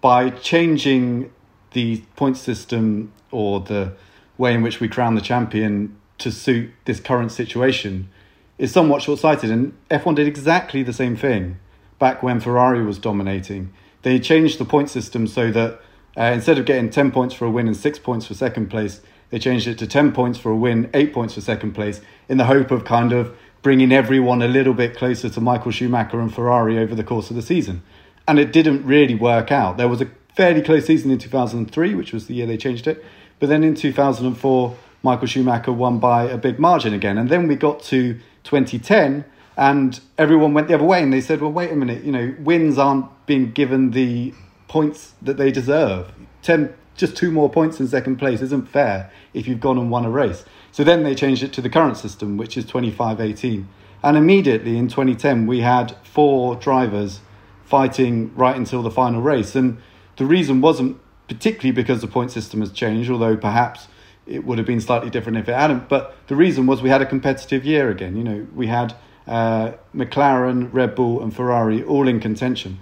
by 0.01 0.29
changing 0.29 1.31
the 1.71 2.03
point 2.15 2.37
system 2.37 3.11
or 3.31 3.59
the 3.59 3.93
way 4.37 4.53
in 4.53 4.61
which 4.61 4.79
we 4.79 4.87
crown 4.87 5.15
the 5.15 5.21
champion 5.21 5.97
to 6.19 6.31
suit 6.31 6.71
this 6.85 6.99
current 6.99 7.31
situation 7.31 8.09
is 8.57 8.71
somewhat 8.71 9.01
short 9.01 9.19
sighted. 9.19 9.51
And 9.51 9.73
F1 9.89 10.15
did 10.15 10.27
exactly 10.27 10.83
the 10.83 10.93
same 10.93 11.15
thing 11.15 11.57
back 11.99 12.23
when 12.23 12.39
Ferrari 12.39 12.83
was 12.83 12.97
dominating. 12.97 13.73
They 14.03 14.19
changed 14.19 14.57
the 14.57 14.65
point 14.65 14.89
system 14.89 15.27
so 15.27 15.51
that 15.51 15.81
uh, 16.17 16.23
instead 16.23 16.57
of 16.59 16.65
getting 16.65 16.89
10 16.89 17.11
points 17.11 17.33
for 17.33 17.45
a 17.45 17.49
win 17.49 17.67
and 17.67 17.75
6 17.75 17.99
points 17.99 18.27
for 18.27 18.33
second 18.33 18.69
place, 18.69 19.01
they 19.29 19.39
changed 19.39 19.67
it 19.67 19.79
to 19.79 19.87
10 19.87 20.11
points 20.11 20.37
for 20.37 20.51
a 20.51 20.55
win, 20.55 20.89
8 20.93 21.13
points 21.13 21.33
for 21.33 21.41
second 21.41 21.73
place, 21.73 22.01
in 22.29 22.37
the 22.37 22.45
hope 22.45 22.69
of 22.69 22.85
kind 22.85 23.11
of 23.11 23.35
bringing 23.63 23.91
everyone 23.91 24.41
a 24.41 24.47
little 24.47 24.73
bit 24.73 24.95
closer 24.95 25.29
to 25.29 25.41
Michael 25.41 25.71
Schumacher 25.71 26.19
and 26.19 26.33
Ferrari 26.33 26.77
over 26.77 26.93
the 26.93 27.03
course 27.03 27.29
of 27.29 27.35
the 27.35 27.41
season. 27.41 27.81
And 28.27 28.37
it 28.37 28.51
didn't 28.51 28.85
really 28.85 29.15
work 29.15 29.51
out. 29.51 29.77
There 29.77 29.87
was 29.87 30.01
a 30.01 30.09
fairly 30.35 30.61
close 30.61 30.85
season 30.85 31.09
in 31.09 31.17
2003, 31.17 31.95
which 31.95 32.13
was 32.13 32.27
the 32.27 32.35
year 32.35 32.45
they 32.45 32.57
changed 32.57 32.87
it. 32.87 33.03
But 33.39 33.49
then 33.49 33.63
in 33.63 33.73
2004, 33.73 34.75
Michael 35.03 35.27
Schumacher 35.27 35.73
won 35.73 35.99
by 35.99 36.23
a 36.23 36.37
big 36.37 36.57
margin 36.57 36.93
again. 36.93 37.17
And 37.17 37.29
then 37.29 37.47
we 37.47 37.55
got 37.55 37.83
to 37.83 38.19
2010 38.43 39.25
and 39.57 39.99
everyone 40.17 40.53
went 40.53 40.69
the 40.69 40.73
other 40.73 40.85
way 40.85 41.03
and 41.03 41.11
they 41.11 41.21
said, 41.21 41.41
well, 41.41 41.51
wait 41.51 41.71
a 41.71 41.75
minute, 41.75 42.03
you 42.03 42.11
know, 42.11 42.33
wins 42.39 42.77
aren't 42.77 43.05
being 43.25 43.51
given 43.51 43.91
the 43.91 44.33
points 44.69 45.13
that 45.21 45.35
they 45.35 45.51
deserve. 45.51 46.11
10, 46.41 46.73
just 46.95 47.17
two 47.17 47.31
more 47.31 47.49
points 47.49 47.79
in 47.79 47.87
second 47.87 48.15
place 48.15 48.41
isn't 48.41 48.69
fair 48.69 49.11
if 49.33 49.45
you've 49.45 49.59
gone 49.59 49.77
and 49.77 49.91
won 49.91 50.05
a 50.05 50.09
race. 50.09 50.45
So 50.71 50.85
then 50.85 51.03
they 51.03 51.15
changed 51.15 51.43
it 51.43 51.51
to 51.53 51.61
the 51.61 51.69
current 51.69 51.97
system, 51.97 52.37
which 52.37 52.57
is 52.57 52.65
25 52.65 53.19
18. 53.19 53.67
And 54.01 54.17
immediately 54.17 54.77
in 54.77 54.87
2010, 54.87 55.47
we 55.47 55.59
had 55.59 55.95
four 56.03 56.55
drivers 56.55 57.19
fighting 57.65 58.33
right 58.35 58.55
until 58.55 58.81
the 58.81 58.91
final 58.91 59.21
race. 59.21 59.53
And 59.55 59.79
the 60.17 60.25
reason 60.25 60.61
wasn't 60.61 60.97
particularly 61.27 61.71
because 61.71 62.01
the 62.01 62.07
point 62.07 62.31
system 62.31 62.61
has 62.61 62.71
changed, 62.71 63.09
although 63.09 63.37
perhaps 63.37 63.87
it 64.25 64.45
would 64.45 64.57
have 64.57 64.67
been 64.67 64.81
slightly 64.81 65.09
different 65.09 65.37
if 65.37 65.49
it 65.49 65.53
hadn't. 65.53 65.89
But 65.89 66.15
the 66.27 66.35
reason 66.35 66.65
was 66.65 66.81
we 66.81 66.89
had 66.89 67.01
a 67.01 67.05
competitive 67.05 67.65
year 67.65 67.89
again. 67.89 68.15
You 68.15 68.23
know, 68.23 68.47
we 68.55 68.67
had 68.67 68.95
uh, 69.27 69.73
McLaren, 69.95 70.69
Red 70.73 70.95
Bull, 70.95 71.21
and 71.21 71.35
Ferrari 71.35 71.83
all 71.83 72.07
in 72.07 72.19
contention. 72.19 72.79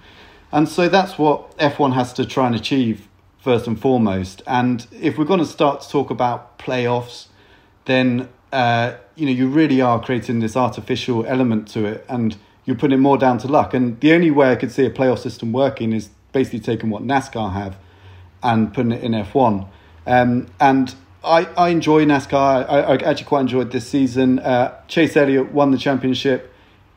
And 0.52 0.68
so 0.68 0.90
that's 0.90 1.18
what 1.18 1.58
F1 1.58 1.94
has 1.94 2.14
to 2.14 2.26
try 2.26 2.48
and 2.48 2.56
achieve 2.56 3.08
first 3.40 3.68
and 3.68 3.80
foremost. 3.80 4.42
And 4.46 4.86
if 4.92 5.18
we're 5.18 5.26
going 5.26 5.40
to 5.40 5.46
start 5.46 5.82
to 5.82 5.90
talk 5.90 6.10
about 6.10 6.60
playoffs, 6.60 7.28
then 7.86 8.30
uh, 8.52 8.96
you 9.16 9.26
know 9.26 9.32
you 9.32 9.48
really 9.48 9.82
are 9.82 10.02
creating 10.02 10.40
this 10.40 10.56
artificial 10.56 11.26
element 11.26 11.68
to 11.70 11.86
it, 11.86 12.06
and 12.10 12.38
you're 12.66 12.76
putting 12.76 13.00
it 13.00 13.02
more 13.02 13.18
down 13.18 13.38
to 13.40 13.48
luck. 13.48 13.74
And 13.74 14.00
the 14.00 14.14
only 14.14 14.32
way 14.32 14.52
I 14.52 14.56
could 14.56 14.72
see 14.72 14.86
a 14.86 14.90
playoff 14.90 15.20
system 15.20 15.52
working 15.52 15.94
is 15.94 16.10
basically 16.32 16.60
taking 16.60 16.90
what 16.90 17.04
NASCAR 17.04 17.54
have 17.54 17.78
and 18.44 18.74
putting 18.74 18.92
it 18.92 19.04
in 19.04 19.12
F1. 19.12 19.68
Um, 20.06 20.48
and 20.60 20.96
I, 21.24 21.46
I 21.56 21.70
enjoy 21.70 22.06
NASCAR. 22.06 22.68
I, 22.68 22.80
I 22.82 22.96
actually 22.96 23.26
quite 23.26 23.42
enjoyed 23.42 23.72
this 23.72 23.88
season. 23.88 24.40
Uh, 24.40 24.80
Chase 24.88 25.16
Elliott 25.16 25.52
won 25.52 25.72
the 25.72 25.78
championship 25.78 26.52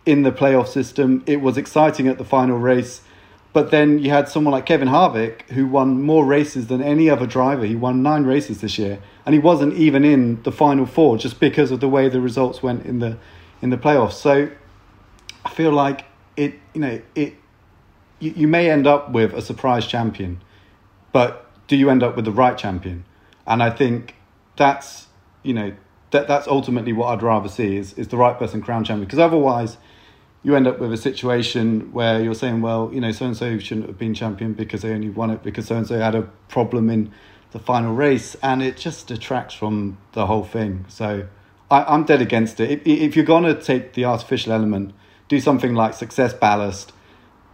in 0.07 0.23
the 0.23 0.33
playoff 0.33 0.69
system. 0.69 1.23
It 1.27 1.41
was 1.41 1.59
exciting 1.59 2.09
at 2.09 2.19
the 2.19 2.25
final 2.25 2.59
race. 2.59 3.03
But 3.53 3.71
then 3.71 4.01
you 4.01 4.11
had 4.11 4.29
someone 4.29 4.53
like 4.53 4.67
Kevin 4.67 4.89
Harvick 4.89 5.43
who 5.51 5.67
won 5.67 6.03
more 6.03 6.25
races 6.25 6.67
than 6.67 6.83
any 6.83 7.09
other 7.09 7.27
driver. 7.27 7.65
He 7.65 7.77
won 7.77 8.03
nine 8.03 8.25
races 8.25 8.61
this 8.61 8.79
year, 8.79 8.99
and 9.25 9.33
he 9.33 9.39
wasn't 9.39 9.75
even 9.75 10.05
in 10.05 10.43
the 10.43 10.51
final 10.51 10.87
four 10.87 11.19
just 11.19 11.39
because 11.39 11.71
of 11.71 11.79
the 11.79 11.89
way 11.89 12.09
the 12.09 12.21
results 12.21 12.63
went 12.63 12.85
in 12.85 12.99
the 12.99 13.17
in 13.63 13.71
the 13.71 13.77
playoffs. 13.77 14.15
So 14.15 14.51
I 15.45 15.51
feel 15.51 15.71
like 15.71 16.05
it. 16.37 16.55
You 16.73 16.81
know, 16.81 17.01
it. 17.15 17.35
You, 18.19 18.33
you 18.37 18.49
may 18.49 18.71
end 18.71 18.89
up 18.89 19.13
with 19.13 19.33
a 19.35 19.43
surprise 19.43 19.87
champion, 19.87 20.41
but 21.13 21.49
do 21.69 21.77
you 21.77 21.91
end 21.91 22.03
up 22.03 22.17
with 22.17 22.25
the 22.25 22.33
right 22.33 22.59
champion? 22.59 23.05
And 23.47 23.63
I 23.63 23.71
think 23.71 24.15
that's 24.57 25.09
you 25.43 25.55
know 25.55 25.75
that 26.11 26.29
that's 26.29 26.47
ultimately 26.47 26.93
what 26.93 27.09
I'd 27.09 27.23
rather 27.23 27.49
see 27.49 27.77
is 27.77 27.93
is 27.95 28.09
the 28.09 28.17
right 28.17 28.39
person 28.39 28.63
crown 28.63 28.85
champion 28.85 29.05
because 29.05 29.19
otherwise 29.19 29.77
you 30.45 30.55
end 30.55 30.67
up 30.67 30.79
with 30.79 30.93
a 30.93 30.97
situation 30.99 31.91
where 31.93 32.23
you're 32.23 32.35
saying, 32.35 32.61
well, 32.61 32.91
you 32.93 33.01
know, 33.01 33.11
so 33.11 33.25
and 33.25 33.37
so 33.37 33.59
shouldn't 33.59 33.87
have 33.87 33.99
been 33.99 34.13
champion 34.13 34.53
because 34.53 34.83
they 34.83 34.93
only 34.93 35.09
won 35.09 35.31
it 35.31 35.43
because 35.43 35.67
so 35.67 35.77
and 35.77 35.87
so 35.87 35.99
had 35.99 36.15
a 36.15 36.23
problem 36.49 36.91
in 36.91 37.11
the 37.53 37.59
final 37.59 37.95
race, 37.95 38.37
and 38.43 38.63
it 38.63 38.77
just 38.77 39.07
detracts 39.07 39.55
from 39.55 39.97
the 40.13 40.27
whole 40.27 40.45
thing. 40.45 40.85
So 40.89 41.27
I, 41.71 41.95
am 41.95 42.05
dead 42.05 42.21
against 42.21 42.61
it. 42.61 42.71
If, 42.71 42.87
if 42.87 43.17
you're 43.17 43.25
to 43.25 43.55
take 43.55 43.95
the 43.95 44.05
artificial 44.05 44.53
element, 44.53 44.93
do 45.29 45.41
something 45.41 45.73
like 45.75 45.95
success 45.95 46.35
ballast. 46.35 46.93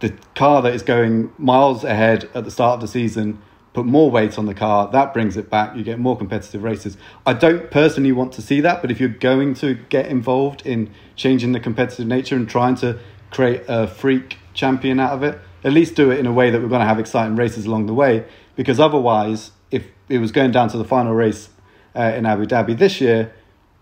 The 0.01 0.13
car 0.35 0.61
that 0.63 0.73
is 0.73 0.81
going 0.81 1.31
miles 1.37 1.83
ahead 1.83 2.29
at 2.33 2.43
the 2.43 2.51
start 2.51 2.75
of 2.75 2.81
the 2.81 2.87
season 2.87 3.39
put 3.73 3.85
more 3.85 4.11
weight 4.11 4.37
on 4.37 4.45
the 4.45 4.53
car. 4.53 4.89
That 4.91 5.13
brings 5.13 5.37
it 5.37 5.49
back. 5.49 5.75
You 5.75 5.83
get 5.83 5.99
more 5.99 6.17
competitive 6.17 6.63
races. 6.63 6.97
I 7.25 7.33
don't 7.33 7.71
personally 7.71 8.11
want 8.11 8.33
to 8.33 8.41
see 8.41 8.59
that, 8.61 8.81
but 8.81 8.91
if 8.91 8.99
you're 8.99 9.09
going 9.09 9.53
to 9.55 9.75
get 9.89 10.07
involved 10.07 10.65
in 10.65 10.91
changing 11.15 11.53
the 11.53 11.59
competitive 11.59 12.07
nature 12.07 12.35
and 12.35 12.49
trying 12.49 12.75
to 12.75 12.99
create 13.29 13.63
a 13.67 13.87
freak 13.87 14.37
champion 14.53 14.99
out 14.99 15.13
of 15.13 15.23
it, 15.23 15.39
at 15.63 15.71
least 15.71 15.95
do 15.95 16.11
it 16.11 16.19
in 16.19 16.25
a 16.25 16.33
way 16.33 16.49
that 16.49 16.61
we're 16.61 16.67
going 16.67 16.81
to 16.81 16.87
have 16.87 16.99
exciting 16.99 17.35
races 17.35 17.65
along 17.65 17.85
the 17.85 17.93
way. 17.93 18.25
Because 18.55 18.79
otherwise, 18.79 19.51
if 19.69 19.85
it 20.09 20.17
was 20.17 20.31
going 20.31 20.51
down 20.51 20.67
to 20.69 20.77
the 20.77 20.83
final 20.83 21.13
race 21.13 21.49
uh, 21.95 22.13
in 22.15 22.25
Abu 22.25 22.45
Dhabi 22.45 22.77
this 22.77 22.99
year, 22.99 23.33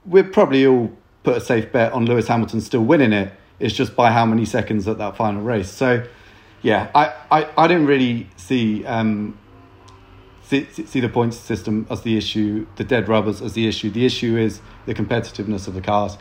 we'd 0.05 0.31
probably 0.31 0.67
all 0.67 0.91
put 1.23 1.37
a 1.37 1.41
safe 1.41 1.71
bet 1.71 1.93
on 1.93 2.05
Lewis 2.05 2.27
Hamilton 2.27 2.61
still 2.61 2.83
winning 2.83 3.13
it. 3.13 3.33
It's 3.59 3.73
just 3.73 3.95
by 3.95 4.11
how 4.11 4.25
many 4.25 4.45
seconds 4.45 4.87
at 4.87 4.99
that 4.99 5.17
final 5.17 5.41
race. 5.41 5.69
So, 5.69 6.05
yeah, 6.61 6.91
I, 6.93 7.13
I, 7.31 7.49
I 7.57 7.67
didn't 7.67 7.87
really 7.87 8.29
see 8.37 8.85
um, 8.85 9.37
see, 10.49 10.65
see 10.65 10.99
the 10.99 11.09
points 11.09 11.37
system 11.37 11.85
as 11.89 12.01
the 12.01 12.17
issue, 12.17 12.65
the 12.75 12.83
dead 12.83 13.07
rubbers 13.07 13.41
as 13.41 13.53
the 13.53 13.67
issue. 13.67 13.89
The 13.89 14.05
issue 14.05 14.37
is 14.37 14.61
the 14.85 14.93
competitiveness 14.93 15.67
of 15.67 15.75
the 15.75 15.81
cars. 15.81 16.17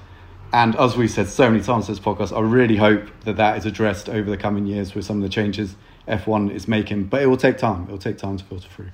And 0.53 0.77
as 0.77 0.97
we've 0.97 1.11
said 1.11 1.29
so 1.29 1.51
many 1.51 1.63
times 1.63 1.89
in 1.89 1.95
this 1.95 2.01
podcast, 2.03 2.37
I 2.37 2.41
really 2.41 2.77
hope 2.77 3.09
that 3.25 3.37
that 3.37 3.59
is 3.59 3.67
addressed 3.67 4.09
over 4.09 4.31
the 4.31 4.37
coming 4.37 4.67
years 4.67 4.95
with 4.95 5.05
some 5.05 5.17
of 5.17 5.23
the 5.23 5.29
changes 5.29 5.77
F1 6.07 6.51
is 6.53 6.69
making. 6.69 7.05
But 7.05 7.23
it 7.23 7.27
will 7.27 7.37
take 7.37 7.59
time. 7.59 7.85
It 7.85 7.91
will 7.91 7.99
take 7.99 8.19
time 8.19 8.37
to 8.37 8.45
filter 8.45 8.69
through. 8.69 8.91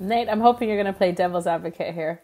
Nate, 0.00 0.28
I'm 0.28 0.40
hoping 0.40 0.68
you're 0.68 0.80
going 0.80 0.92
to 0.92 0.96
play 0.96 1.12
devil's 1.12 1.46
advocate 1.46 1.94
here. 1.94 2.22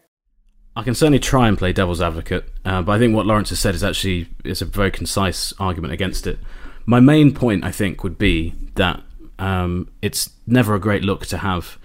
I 0.77 0.83
can 0.83 0.95
certainly 0.95 1.21
try 1.21 1.47
and 1.47 1.57
play 1.57 1.73
devil's 1.73 2.01
advocate, 2.01 2.49
uh, 2.65 2.83
but 2.83 2.93
I 2.93 2.99
think 2.99 3.15
what 3.15 3.27
Lawrence 3.27 3.51
has 3.51 3.61
said 3.61 3.77
is 3.77 3.85
actually 3.85 4.29
is 4.45 4.61
a 4.61 4.65
very 4.65 4.91
concise 4.91 5.53
argument 5.61 5.93
against 5.93 6.27
it. 6.27 6.41
My 6.85 6.99
main 6.99 7.33
point, 7.33 7.65
I 7.65 7.71
think, 7.71 8.03
would 8.03 8.19
be 8.19 8.55
that 8.75 9.01
um, 9.39 9.89
it's 10.03 10.31
never 10.49 10.75
a 10.75 10.81
great 10.81 11.05
look 11.05 11.27
to 11.27 11.39
have 11.39 11.79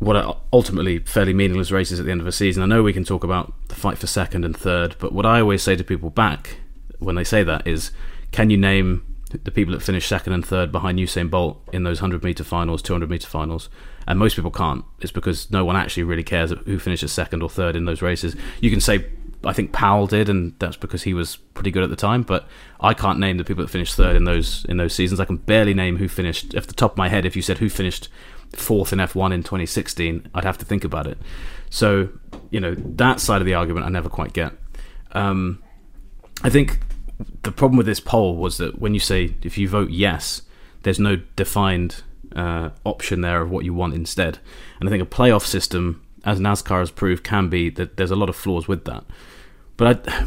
what 0.00 0.16
are 0.16 0.36
ultimately 0.52 0.98
fairly 0.98 1.34
meaningless 1.34 1.70
races 1.70 2.00
at 2.00 2.06
the 2.06 2.10
end 2.10 2.22
of 2.22 2.26
a 2.26 2.32
season. 2.32 2.62
I 2.62 2.66
know 2.66 2.82
we 2.82 2.94
can 2.94 3.04
talk 3.04 3.22
about 3.22 3.52
the 3.68 3.74
fight 3.74 3.98
for 3.98 4.06
second 4.06 4.44
and 4.44 4.56
third, 4.56 4.96
but 4.98 5.12
what 5.12 5.26
I 5.26 5.40
always 5.40 5.62
say 5.62 5.76
to 5.76 5.84
people 5.84 6.10
back 6.10 6.56
when 6.98 7.14
they 7.14 7.24
say 7.24 7.42
that 7.44 7.66
is, 7.66 7.92
can 8.32 8.48
you 8.48 8.56
name 8.56 9.04
the 9.44 9.50
people 9.50 9.72
that 9.74 9.82
finished 9.82 10.08
second 10.08 10.32
and 10.32 10.44
third 10.44 10.72
behind 10.72 10.98
Usain 10.98 11.30
Bolt 11.30 11.62
in 11.72 11.84
those 11.84 12.00
100 12.00 12.24
meter 12.24 12.42
finals, 12.42 12.80
200 12.80 13.10
meter 13.10 13.28
finals? 13.28 13.68
And 14.06 14.18
most 14.18 14.36
people 14.36 14.50
can't. 14.50 14.84
It's 15.00 15.12
because 15.12 15.50
no 15.50 15.66
one 15.66 15.76
actually 15.76 16.04
really 16.04 16.24
cares 16.24 16.50
who 16.50 16.78
finishes 16.78 17.12
second 17.12 17.42
or 17.42 17.50
third 17.50 17.76
in 17.76 17.84
those 17.84 18.00
races. 18.00 18.34
You 18.60 18.70
can 18.70 18.80
say, 18.80 19.04
I 19.44 19.52
think 19.52 19.72
Powell 19.72 20.06
did, 20.06 20.28
and 20.28 20.54
that's 20.58 20.76
because 20.76 21.02
he 21.02 21.14
was 21.14 21.36
pretty 21.36 21.70
good 21.70 21.82
at 21.82 21.90
the 21.90 21.96
time. 21.96 22.22
But 22.22 22.48
I 22.80 22.94
can't 22.94 23.18
name 23.18 23.36
the 23.36 23.44
people 23.44 23.64
that 23.64 23.70
finished 23.70 23.94
third 23.94 24.16
in 24.16 24.24
those 24.24 24.64
in 24.68 24.78
those 24.78 24.94
seasons. 24.94 25.20
I 25.20 25.24
can 25.26 25.36
barely 25.36 25.74
name 25.74 25.98
who 25.98 26.08
finished. 26.08 26.54
Off 26.56 26.66
the 26.66 26.74
top 26.74 26.92
of 26.92 26.98
my 26.98 27.08
head, 27.08 27.24
if 27.24 27.36
you 27.36 27.42
said 27.42 27.58
who 27.58 27.68
finished 27.68 28.08
fourth 28.52 28.92
in 28.92 28.98
F1 28.98 29.32
in 29.32 29.42
2016, 29.42 30.28
I'd 30.34 30.44
have 30.44 30.58
to 30.58 30.64
think 30.64 30.84
about 30.84 31.06
it. 31.06 31.18
So, 31.70 32.08
you 32.50 32.60
know, 32.60 32.74
that 32.74 33.20
side 33.20 33.40
of 33.40 33.46
the 33.46 33.54
argument 33.54 33.86
I 33.86 33.88
never 33.88 34.08
quite 34.08 34.32
get. 34.32 34.52
Um, 35.12 35.62
I 36.42 36.50
think 36.50 36.80
the 37.42 37.52
problem 37.52 37.76
with 37.76 37.86
this 37.86 38.00
poll 38.00 38.36
was 38.36 38.58
that 38.58 38.80
when 38.80 38.94
you 38.94 39.00
say 39.00 39.34
if 39.42 39.58
you 39.58 39.68
vote 39.68 39.90
yes, 39.90 40.42
there's 40.82 40.98
no 40.98 41.16
defined 41.36 42.02
uh, 42.34 42.70
option 42.84 43.20
there 43.20 43.42
of 43.42 43.50
what 43.50 43.64
you 43.64 43.74
want 43.74 43.94
instead. 43.94 44.38
And 44.78 44.88
I 44.88 44.92
think 44.92 45.02
a 45.02 45.06
playoff 45.06 45.44
system, 45.44 46.04
as 46.24 46.40
NASCAR 46.40 46.80
has 46.80 46.90
proved, 46.90 47.24
can 47.24 47.48
be 47.48 47.70
that 47.70 47.96
there's 47.96 48.10
a 48.10 48.16
lot 48.16 48.28
of 48.28 48.36
flaws 48.36 48.66
with 48.66 48.84
that. 48.86 49.04
But 49.76 50.08
I, 50.08 50.24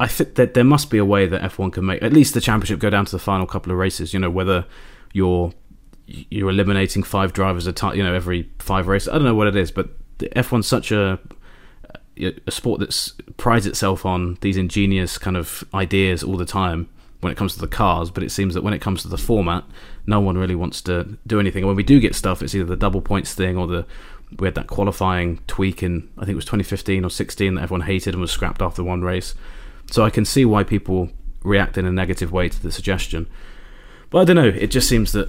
I 0.00 0.06
think 0.06 0.34
that 0.34 0.54
there 0.54 0.64
must 0.64 0.90
be 0.90 0.98
a 0.98 1.04
way 1.04 1.26
that 1.26 1.42
F1 1.42 1.72
can 1.72 1.86
make 1.86 2.02
at 2.02 2.12
least 2.12 2.34
the 2.34 2.40
championship 2.40 2.78
go 2.78 2.90
down 2.90 3.06
to 3.06 3.12
the 3.12 3.18
final 3.18 3.46
couple 3.46 3.72
of 3.72 3.78
races. 3.78 4.12
You 4.12 4.20
know, 4.20 4.30
whether 4.30 4.66
you're 5.12 5.52
you're 6.06 6.50
eliminating 6.50 7.02
five 7.02 7.32
drivers 7.32 7.66
a 7.66 7.72
time, 7.72 7.96
you 7.96 8.02
know, 8.02 8.14
every 8.14 8.48
five 8.58 8.86
races. 8.86 9.08
I 9.08 9.12
don't 9.12 9.24
know 9.24 9.34
what 9.34 9.48
it 9.48 9.56
is, 9.56 9.70
but 9.70 9.88
F1's 10.18 10.66
such 10.66 10.92
a 10.92 11.18
a 12.18 12.50
sport 12.50 12.80
that 12.80 13.12
prides 13.36 13.66
itself 13.66 14.06
on 14.06 14.38
these 14.40 14.56
ingenious 14.56 15.18
kind 15.18 15.36
of 15.36 15.62
ideas 15.74 16.22
all 16.22 16.38
the 16.38 16.46
time 16.46 16.88
when 17.20 17.30
it 17.30 17.36
comes 17.36 17.54
to 17.54 17.60
the 17.60 17.66
cars, 17.66 18.10
but 18.10 18.22
it 18.22 18.30
seems 18.30 18.54
that 18.54 18.62
when 18.62 18.72
it 18.72 18.80
comes 18.80 19.02
to 19.02 19.08
the 19.08 19.18
format, 19.18 19.64
no 20.06 20.20
one 20.20 20.38
really 20.38 20.54
wants 20.54 20.80
to 20.82 21.18
do 21.26 21.40
anything. 21.40 21.62
And 21.62 21.66
when 21.66 21.76
we 21.76 21.82
do 21.82 22.00
get 22.00 22.14
stuff, 22.14 22.42
it's 22.42 22.54
either 22.54 22.64
the 22.64 22.76
double 22.76 23.00
points 23.02 23.34
thing 23.34 23.58
or 23.58 23.66
the 23.66 23.86
we 24.38 24.46
had 24.46 24.56
that 24.56 24.66
qualifying 24.66 25.38
tweak 25.46 25.84
in 25.84 26.08
I 26.18 26.22
think 26.22 26.30
it 26.30 26.36
was 26.36 26.44
2015 26.46 27.04
or 27.04 27.10
16 27.10 27.54
that 27.54 27.62
everyone 27.62 27.86
hated 27.86 28.14
and 28.14 28.20
was 28.20 28.30
scrapped 28.30 28.62
after 28.62 28.82
one 28.82 29.02
race. 29.02 29.34
So 29.90 30.04
I 30.04 30.10
can 30.10 30.24
see 30.24 30.44
why 30.44 30.64
people 30.64 31.10
react 31.42 31.78
in 31.78 31.86
a 31.86 31.92
negative 31.92 32.32
way 32.32 32.48
to 32.48 32.62
the 32.62 32.72
suggestion. 32.72 33.28
But 34.10 34.20
I 34.20 34.24
don't 34.24 34.36
know. 34.36 34.48
It 34.48 34.70
just 34.70 34.88
seems 34.88 35.12
that 35.12 35.28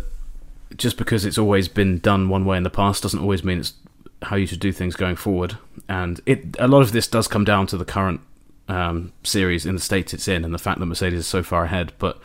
just 0.75 0.97
because 0.97 1.25
it's 1.25 1.37
always 1.37 1.67
been 1.67 1.99
done 1.99 2.29
one 2.29 2.45
way 2.45 2.57
in 2.57 2.63
the 2.63 2.69
past 2.69 3.03
doesn't 3.03 3.19
always 3.19 3.43
mean 3.43 3.59
it's 3.59 3.73
how 4.23 4.35
you 4.35 4.45
should 4.45 4.59
do 4.59 4.71
things 4.71 4.95
going 4.95 5.15
forward. 5.15 5.57
And 5.87 6.19
it 6.25 6.55
a 6.59 6.67
lot 6.67 6.81
of 6.81 6.91
this 6.91 7.07
does 7.07 7.27
come 7.27 7.45
down 7.45 7.67
to 7.67 7.77
the 7.77 7.85
current 7.85 8.21
um, 8.67 9.13
series 9.23 9.65
in 9.65 9.75
the 9.75 9.81
states 9.81 10.13
it's 10.13 10.27
in 10.27 10.43
and 10.43 10.53
the 10.53 10.59
fact 10.59 10.79
that 10.79 10.85
Mercedes 10.85 11.19
is 11.19 11.27
so 11.27 11.43
far 11.43 11.65
ahead. 11.65 11.93
But 11.99 12.19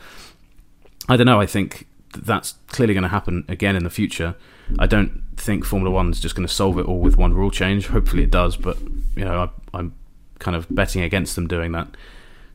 I 1.07 1.17
don't 1.17 1.25
know. 1.25 1.39
I 1.39 1.45
think 1.45 1.87
that's 2.17 2.55
clearly 2.67 2.93
going 2.93 3.03
to 3.03 3.09
happen 3.09 3.45
again 3.47 3.75
in 3.75 3.83
the 3.83 3.89
future. 3.89 4.35
I 4.79 4.87
don't 4.87 5.23
think 5.35 5.65
Formula 5.65 5.93
One 5.93 6.09
is 6.09 6.19
just 6.19 6.35
going 6.35 6.47
to 6.47 6.53
solve 6.53 6.77
it 6.77 6.85
all 6.85 6.99
with 6.99 7.17
one 7.17 7.33
rule 7.33 7.51
change. 7.51 7.87
Hopefully 7.87 8.23
it 8.23 8.31
does, 8.31 8.57
but 8.57 8.79
you 9.15 9.25
know 9.25 9.43
I, 9.73 9.77
I'm 9.77 9.93
kind 10.39 10.55
of 10.55 10.67
betting 10.69 11.01
against 11.01 11.35
them 11.35 11.47
doing 11.47 11.71
that. 11.73 11.87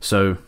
So 0.00 0.38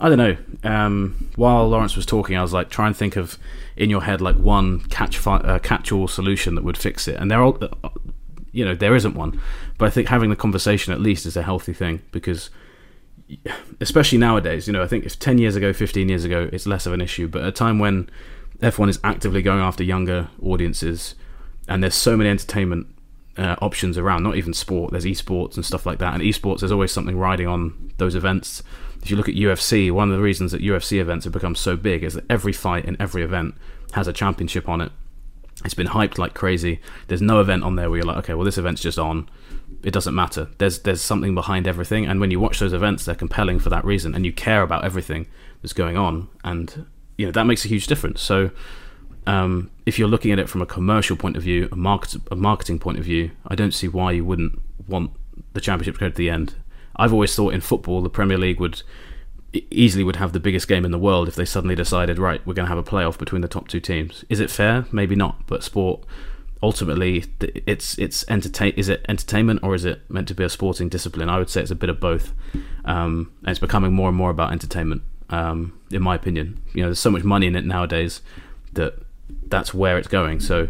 I 0.00 0.08
don't 0.08 0.18
know. 0.18 0.36
Um, 0.62 1.30
while 1.36 1.68
Lawrence 1.68 1.96
was 1.96 2.06
talking, 2.06 2.36
I 2.36 2.42
was 2.42 2.52
like, 2.52 2.70
try 2.70 2.86
and 2.86 2.96
think 2.96 3.16
of 3.16 3.36
in 3.76 3.90
your 3.90 4.02
head 4.02 4.20
like 4.20 4.36
one 4.36 4.80
catch 4.80 5.18
fi- 5.18 5.38
uh, 5.38 5.58
catch-all 5.58 6.08
solution 6.08 6.54
that 6.54 6.64
would 6.64 6.76
fix 6.76 7.08
it, 7.08 7.16
and 7.16 7.30
there 7.30 7.42
are, 7.42 7.54
you 8.52 8.64
know, 8.64 8.74
there 8.74 8.94
isn't 8.94 9.14
one. 9.14 9.40
But 9.76 9.86
I 9.86 9.90
think 9.90 10.08
having 10.08 10.30
the 10.30 10.36
conversation 10.36 10.92
at 10.92 11.00
least 11.00 11.26
is 11.26 11.36
a 11.36 11.42
healthy 11.42 11.72
thing 11.72 12.02
because, 12.12 12.50
especially 13.80 14.18
nowadays, 14.18 14.66
you 14.66 14.72
know, 14.72 14.82
I 14.82 14.86
think 14.86 15.04
if 15.04 15.18
ten 15.18 15.38
years 15.38 15.56
ago, 15.56 15.72
fifteen 15.72 16.08
years 16.08 16.24
ago, 16.24 16.48
it's 16.52 16.66
less 16.66 16.86
of 16.86 16.92
an 16.92 17.00
issue. 17.00 17.26
But 17.26 17.42
at 17.42 17.48
a 17.48 17.52
time 17.52 17.78
when 17.78 18.08
F1 18.60 18.88
is 18.88 19.00
actively 19.04 19.42
going 19.42 19.60
after 19.60 19.82
younger 19.82 20.28
audiences, 20.42 21.14
and 21.68 21.82
there's 21.82 21.94
so 21.94 22.16
many 22.16 22.30
entertainment 22.30 22.86
uh, 23.36 23.56
options 23.60 23.96
around. 23.96 24.22
Not 24.22 24.36
even 24.36 24.52
sport. 24.52 24.90
There's 24.90 25.04
esports 25.04 25.56
and 25.56 25.64
stuff 25.64 25.86
like 25.86 25.98
that. 25.98 26.14
And 26.14 26.22
esports, 26.22 26.60
there's 26.60 26.72
always 26.72 26.92
something 26.92 27.16
riding 27.16 27.46
on 27.46 27.92
those 27.98 28.14
events. 28.14 28.62
If 29.08 29.12
you 29.12 29.16
look 29.16 29.30
at 29.30 29.36
UFC, 29.36 29.90
one 29.90 30.10
of 30.10 30.16
the 30.18 30.22
reasons 30.22 30.52
that 30.52 30.60
UFC 30.60 31.00
events 31.00 31.24
have 31.24 31.32
become 31.32 31.54
so 31.54 31.78
big 31.78 32.04
is 32.04 32.12
that 32.12 32.26
every 32.28 32.52
fight 32.52 32.84
in 32.84 32.94
every 33.00 33.22
event 33.22 33.54
has 33.92 34.06
a 34.06 34.12
championship 34.12 34.68
on 34.68 34.82
it. 34.82 34.92
It's 35.64 35.72
been 35.72 35.86
hyped 35.86 36.18
like 36.18 36.34
crazy. 36.34 36.82
There's 37.06 37.22
no 37.22 37.40
event 37.40 37.64
on 37.64 37.76
there 37.76 37.88
where 37.88 38.00
you're 38.00 38.06
like, 38.06 38.18
okay, 38.18 38.34
well 38.34 38.44
this 38.44 38.58
event's 38.58 38.82
just 38.82 38.98
on. 38.98 39.26
It 39.82 39.92
doesn't 39.92 40.14
matter. 40.14 40.48
There's 40.58 40.80
there's 40.80 41.00
something 41.00 41.34
behind 41.34 41.66
everything, 41.66 42.04
and 42.04 42.20
when 42.20 42.30
you 42.30 42.38
watch 42.38 42.58
those 42.58 42.74
events, 42.74 43.06
they're 43.06 43.14
compelling 43.14 43.60
for 43.60 43.70
that 43.70 43.82
reason, 43.82 44.14
and 44.14 44.26
you 44.26 44.32
care 44.32 44.60
about 44.60 44.84
everything 44.84 45.26
that's 45.62 45.72
going 45.72 45.96
on, 45.96 46.28
and 46.44 46.84
you 47.16 47.24
know 47.24 47.32
that 47.32 47.44
makes 47.44 47.64
a 47.64 47.68
huge 47.68 47.86
difference. 47.86 48.20
So 48.20 48.50
um, 49.26 49.70
if 49.86 49.98
you're 49.98 50.06
looking 50.06 50.32
at 50.32 50.38
it 50.38 50.50
from 50.50 50.60
a 50.60 50.66
commercial 50.66 51.16
point 51.16 51.38
of 51.38 51.42
view, 51.42 51.70
a, 51.72 51.76
market, 51.76 52.20
a 52.30 52.36
marketing 52.36 52.78
point 52.78 52.98
of 52.98 53.06
view, 53.06 53.30
I 53.46 53.54
don't 53.54 53.72
see 53.72 53.88
why 53.88 54.12
you 54.12 54.26
wouldn't 54.26 54.60
want 54.86 55.12
the 55.54 55.62
championship 55.62 55.94
to 55.94 56.00
go 56.00 56.08
to 56.10 56.14
the 56.14 56.28
end. 56.28 56.56
I've 56.98 57.12
always 57.12 57.34
thought 57.34 57.54
in 57.54 57.60
football 57.60 58.02
the 58.02 58.10
Premier 58.10 58.38
League 58.38 58.60
would 58.60 58.82
easily 59.70 60.04
would 60.04 60.16
have 60.16 60.32
the 60.32 60.40
biggest 60.40 60.68
game 60.68 60.84
in 60.84 60.90
the 60.90 60.98
world 60.98 61.26
if 61.26 61.34
they 61.34 61.44
suddenly 61.44 61.74
decided 61.74 62.18
right 62.18 62.46
we're 62.46 62.52
going 62.52 62.66
to 62.66 62.74
have 62.74 62.76
a 62.76 62.82
playoff 62.82 63.16
between 63.18 63.42
the 63.42 63.48
top 63.48 63.68
two 63.68 63.80
teams. 63.80 64.24
Is 64.28 64.40
it 64.40 64.50
fair? 64.50 64.84
Maybe 64.92 65.14
not, 65.14 65.46
but 65.46 65.62
sport 65.62 66.04
ultimately 66.62 67.24
it's 67.66 67.96
it's 67.98 68.24
entertain 68.28 68.72
is 68.76 68.88
it 68.88 69.04
entertainment 69.08 69.60
or 69.62 69.74
is 69.74 69.84
it 69.84 70.00
meant 70.10 70.26
to 70.28 70.34
be 70.34 70.44
a 70.44 70.48
sporting 70.48 70.88
discipline? 70.88 71.28
I 71.28 71.38
would 71.38 71.50
say 71.50 71.60
it's 71.62 71.70
a 71.70 71.76
bit 71.76 71.90
of 71.90 72.00
both, 72.00 72.32
um, 72.84 73.32
and 73.42 73.50
it's 73.50 73.60
becoming 73.60 73.92
more 73.92 74.08
and 74.08 74.16
more 74.16 74.30
about 74.30 74.52
entertainment. 74.52 75.02
Um, 75.30 75.78
in 75.90 76.02
my 76.02 76.14
opinion, 76.14 76.60
you 76.72 76.82
know, 76.82 76.88
there's 76.88 76.98
so 76.98 77.10
much 77.10 77.22
money 77.22 77.46
in 77.46 77.54
it 77.54 77.64
nowadays 77.64 78.22
that 78.72 78.94
that's 79.46 79.74
where 79.74 79.98
it's 79.98 80.08
going. 80.08 80.40
So 80.40 80.68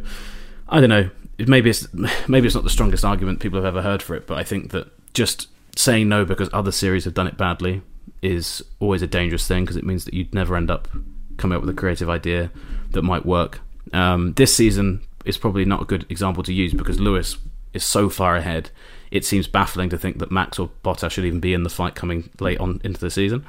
I 0.68 0.80
don't 0.80 0.90
know. 0.90 1.10
Maybe 1.38 1.70
it's 1.70 1.86
maybe 2.28 2.46
it's 2.46 2.54
not 2.54 2.64
the 2.64 2.70
strongest 2.70 3.04
argument 3.04 3.40
people 3.40 3.58
have 3.58 3.66
ever 3.66 3.82
heard 3.82 4.02
for 4.02 4.14
it, 4.14 4.26
but 4.26 4.38
I 4.38 4.44
think 4.44 4.70
that 4.72 4.88
just 5.14 5.48
saying 5.78 6.08
no 6.08 6.24
because 6.24 6.50
other 6.52 6.72
series 6.72 7.04
have 7.04 7.14
done 7.14 7.28
it 7.28 7.36
badly 7.36 7.80
is 8.20 8.64
always 8.80 9.00
a 9.00 9.06
dangerous 9.06 9.46
thing 9.46 9.62
because 9.62 9.76
it 9.76 9.84
means 9.84 10.04
that 10.04 10.12
you'd 10.12 10.34
never 10.34 10.56
end 10.56 10.72
up 10.72 10.88
coming 11.36 11.54
up 11.54 11.62
with 11.62 11.70
a 11.70 11.78
creative 11.78 12.10
idea 12.10 12.50
that 12.90 13.02
might 13.02 13.24
work. 13.24 13.60
Um, 13.92 14.32
this 14.32 14.52
season 14.52 15.02
is 15.24 15.38
probably 15.38 15.64
not 15.64 15.82
a 15.82 15.84
good 15.84 16.04
example 16.10 16.42
to 16.42 16.52
use 16.52 16.74
because 16.74 16.98
Lewis 16.98 17.36
is 17.72 17.84
so 17.84 18.08
far 18.08 18.34
ahead. 18.34 18.70
It 19.12 19.24
seems 19.24 19.46
baffling 19.46 19.88
to 19.90 19.98
think 19.98 20.18
that 20.18 20.32
Max 20.32 20.58
or 20.58 20.70
Bottas 20.82 21.12
should 21.12 21.24
even 21.24 21.38
be 21.38 21.54
in 21.54 21.62
the 21.62 21.70
fight 21.70 21.94
coming 21.94 22.28
late 22.40 22.58
on 22.58 22.80
into 22.82 22.98
the 22.98 23.10
season. 23.10 23.46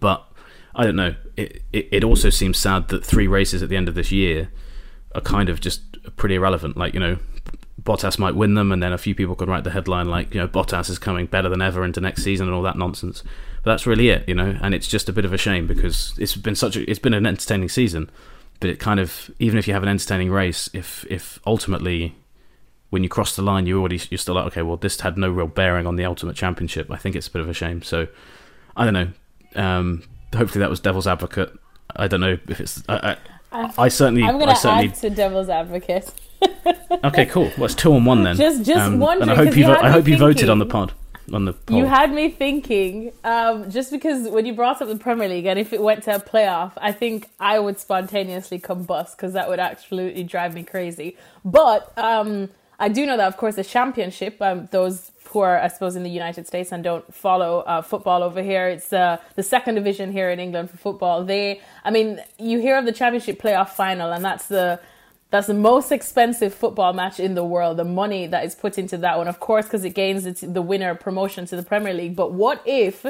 But 0.00 0.26
I 0.74 0.84
don't 0.84 0.96
know. 0.96 1.14
It, 1.36 1.62
it, 1.74 1.88
it 1.92 2.04
also 2.04 2.30
seems 2.30 2.56
sad 2.56 2.88
that 2.88 3.04
three 3.04 3.26
races 3.26 3.62
at 3.62 3.68
the 3.68 3.76
end 3.76 3.90
of 3.90 3.94
this 3.94 4.10
year 4.10 4.50
are 5.14 5.20
kind 5.20 5.50
of 5.50 5.60
just 5.60 5.82
pretty 6.16 6.36
irrelevant. 6.36 6.78
Like 6.78 6.94
you 6.94 7.00
know, 7.00 7.18
Bottas 7.88 8.18
might 8.18 8.34
win 8.34 8.52
them, 8.52 8.70
and 8.70 8.82
then 8.82 8.92
a 8.92 8.98
few 8.98 9.14
people 9.14 9.34
could 9.34 9.48
write 9.48 9.64
the 9.64 9.70
headline 9.70 10.08
like 10.08 10.34
you 10.34 10.40
know 10.40 10.46
Bottas 10.46 10.90
is 10.90 10.98
coming 10.98 11.24
better 11.24 11.48
than 11.48 11.62
ever 11.62 11.84
into 11.84 12.02
next 12.02 12.22
season 12.22 12.46
and 12.46 12.54
all 12.54 12.62
that 12.62 12.76
nonsense. 12.76 13.22
But 13.62 13.70
that's 13.70 13.86
really 13.86 14.10
it, 14.10 14.28
you 14.28 14.34
know. 14.34 14.58
And 14.60 14.74
it's 14.74 14.86
just 14.86 15.08
a 15.08 15.12
bit 15.12 15.24
of 15.24 15.32
a 15.32 15.38
shame 15.38 15.66
because 15.66 16.12
it's 16.18 16.36
been 16.36 16.54
such 16.54 16.76
a 16.76 16.88
it's 16.88 16.98
been 16.98 17.14
an 17.14 17.24
entertaining 17.24 17.70
season, 17.70 18.10
but 18.60 18.68
it 18.68 18.78
kind 18.78 19.00
of 19.00 19.30
even 19.38 19.58
if 19.58 19.66
you 19.66 19.72
have 19.72 19.82
an 19.82 19.88
entertaining 19.88 20.30
race, 20.30 20.68
if 20.74 21.06
if 21.08 21.40
ultimately 21.46 22.14
when 22.90 23.02
you 23.02 23.08
cross 23.08 23.36
the 23.36 23.42
line 23.42 23.66
you 23.66 23.78
already 23.78 24.00
you're 24.10 24.16
still 24.16 24.34
like 24.34 24.46
okay 24.46 24.62
well 24.62 24.78
this 24.78 24.98
had 25.00 25.18
no 25.18 25.28
real 25.30 25.46
bearing 25.46 25.86
on 25.86 25.96
the 25.96 26.04
ultimate 26.04 26.36
championship. 26.36 26.90
I 26.90 26.96
think 26.96 27.16
it's 27.16 27.28
a 27.28 27.30
bit 27.30 27.40
of 27.40 27.48
a 27.48 27.54
shame. 27.54 27.80
So 27.80 28.06
I 28.76 28.84
don't 28.84 28.94
know. 28.94 29.08
Um, 29.56 30.02
hopefully 30.36 30.60
that 30.60 30.68
was 30.68 30.78
devil's 30.78 31.06
advocate. 31.06 31.58
I 31.96 32.06
don't 32.06 32.20
know 32.20 32.36
if 32.48 32.60
it's. 32.60 32.82
I, 32.86 33.16
I, 33.50 33.72
I 33.78 33.88
certainly. 33.88 34.24
I'm 34.24 34.36
going 34.38 34.50
to 34.50 34.56
certainly... 34.56 34.88
add 34.88 34.94
to 34.96 35.08
devil's 35.08 35.48
advocate. 35.48 36.12
Okay, 37.04 37.26
cool. 37.26 37.50
Well, 37.56 37.64
it's 37.64 37.74
two 37.74 37.92
on 37.92 38.04
one 38.04 38.24
then. 38.24 38.36
Just, 38.36 38.64
just 38.64 38.80
um, 38.80 38.98
wondering. 38.98 39.30
And 39.30 39.40
I 39.40 39.44
hope 39.44 39.56
you. 39.56 39.66
I 39.66 39.90
hope 39.90 40.08
you 40.08 40.16
voted 40.16 40.48
on 40.48 40.58
the 40.58 40.66
pod. 40.66 40.92
On 41.32 41.44
the 41.44 41.52
poll. 41.52 41.76
You 41.76 41.84
had 41.84 42.10
me 42.10 42.30
thinking, 42.30 43.12
um, 43.22 43.70
just 43.70 43.90
because 43.90 44.28
when 44.30 44.46
you 44.46 44.54
brought 44.54 44.80
up 44.80 44.88
the 44.88 44.96
Premier 44.96 45.28
League 45.28 45.44
and 45.44 45.58
if 45.58 45.74
it 45.74 45.82
went 45.82 46.04
to 46.04 46.14
a 46.14 46.18
playoff, 46.18 46.72
I 46.78 46.92
think 46.92 47.28
I 47.38 47.58
would 47.58 47.78
spontaneously 47.78 48.58
combust 48.58 49.16
because 49.16 49.34
that 49.34 49.48
would 49.50 49.58
absolutely 49.58 50.22
drive 50.22 50.54
me 50.54 50.62
crazy. 50.62 51.18
But 51.44 51.92
um, 51.98 52.48
I 52.78 52.88
do 52.88 53.04
know 53.04 53.18
that, 53.18 53.28
of 53.28 53.36
course, 53.36 53.56
the 53.56 53.64
Championship, 53.64 54.40
um, 54.40 54.68
those 54.70 55.10
who 55.24 55.40
are, 55.40 55.60
I 55.60 55.68
suppose, 55.68 55.96
in 55.96 56.02
the 56.02 56.10
United 56.10 56.46
States 56.46 56.72
and 56.72 56.82
don't 56.82 57.12
follow 57.14 57.58
uh, 57.60 57.82
football 57.82 58.22
over 58.22 58.42
here. 58.42 58.68
It's 58.68 58.90
uh, 58.92 59.18
the 59.34 59.42
second 59.42 59.74
division 59.74 60.10
here 60.12 60.30
in 60.30 60.40
England 60.40 60.70
for 60.70 60.78
football. 60.78 61.24
They, 61.24 61.60
I 61.84 61.90
mean, 61.90 62.22
you 62.38 62.58
hear 62.58 62.78
of 62.78 62.86
the 62.86 62.92
championship 62.92 63.38
playoff 63.38 63.70
final, 63.70 64.12
and 64.12 64.24
that's 64.24 64.46
the 64.46 64.80
that's 65.30 65.46
the 65.46 65.54
most 65.54 65.92
expensive 65.92 66.54
football 66.54 66.92
match 66.92 67.20
in 67.20 67.34
the 67.34 67.44
world. 67.44 67.76
The 67.76 67.84
money 67.84 68.26
that 68.26 68.44
is 68.44 68.54
put 68.54 68.78
into 68.78 68.96
that 68.98 69.18
one, 69.18 69.28
of 69.28 69.40
course, 69.40 69.66
because 69.66 69.84
it 69.84 69.90
gains 69.90 70.24
the 70.40 70.62
winner 70.62 70.94
promotion 70.94 71.44
to 71.46 71.56
the 71.56 71.62
Premier 71.62 71.92
League. 71.92 72.16
But 72.16 72.32
what 72.32 72.62
if 72.64 73.04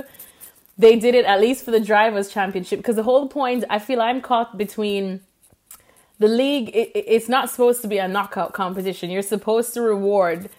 they 0.76 0.98
did 0.98 1.14
it 1.14 1.24
at 1.24 1.40
least 1.40 1.64
for 1.64 1.70
the 1.70 1.80
drivers' 1.80 2.28
championship? 2.28 2.80
Because 2.80 2.96
the 2.96 3.04
whole 3.04 3.28
point, 3.28 3.64
I 3.70 3.78
feel, 3.78 4.00
I'm 4.00 4.20
caught 4.20 4.58
between 4.58 5.20
the 6.18 6.28
league. 6.28 6.70
It, 6.74 6.90
it's 6.94 7.28
not 7.28 7.50
supposed 7.50 7.82
to 7.82 7.88
be 7.88 7.98
a 7.98 8.08
knockout 8.08 8.52
competition. 8.52 9.10
You're 9.10 9.22
supposed 9.22 9.72
to 9.74 9.82
reward 9.82 10.50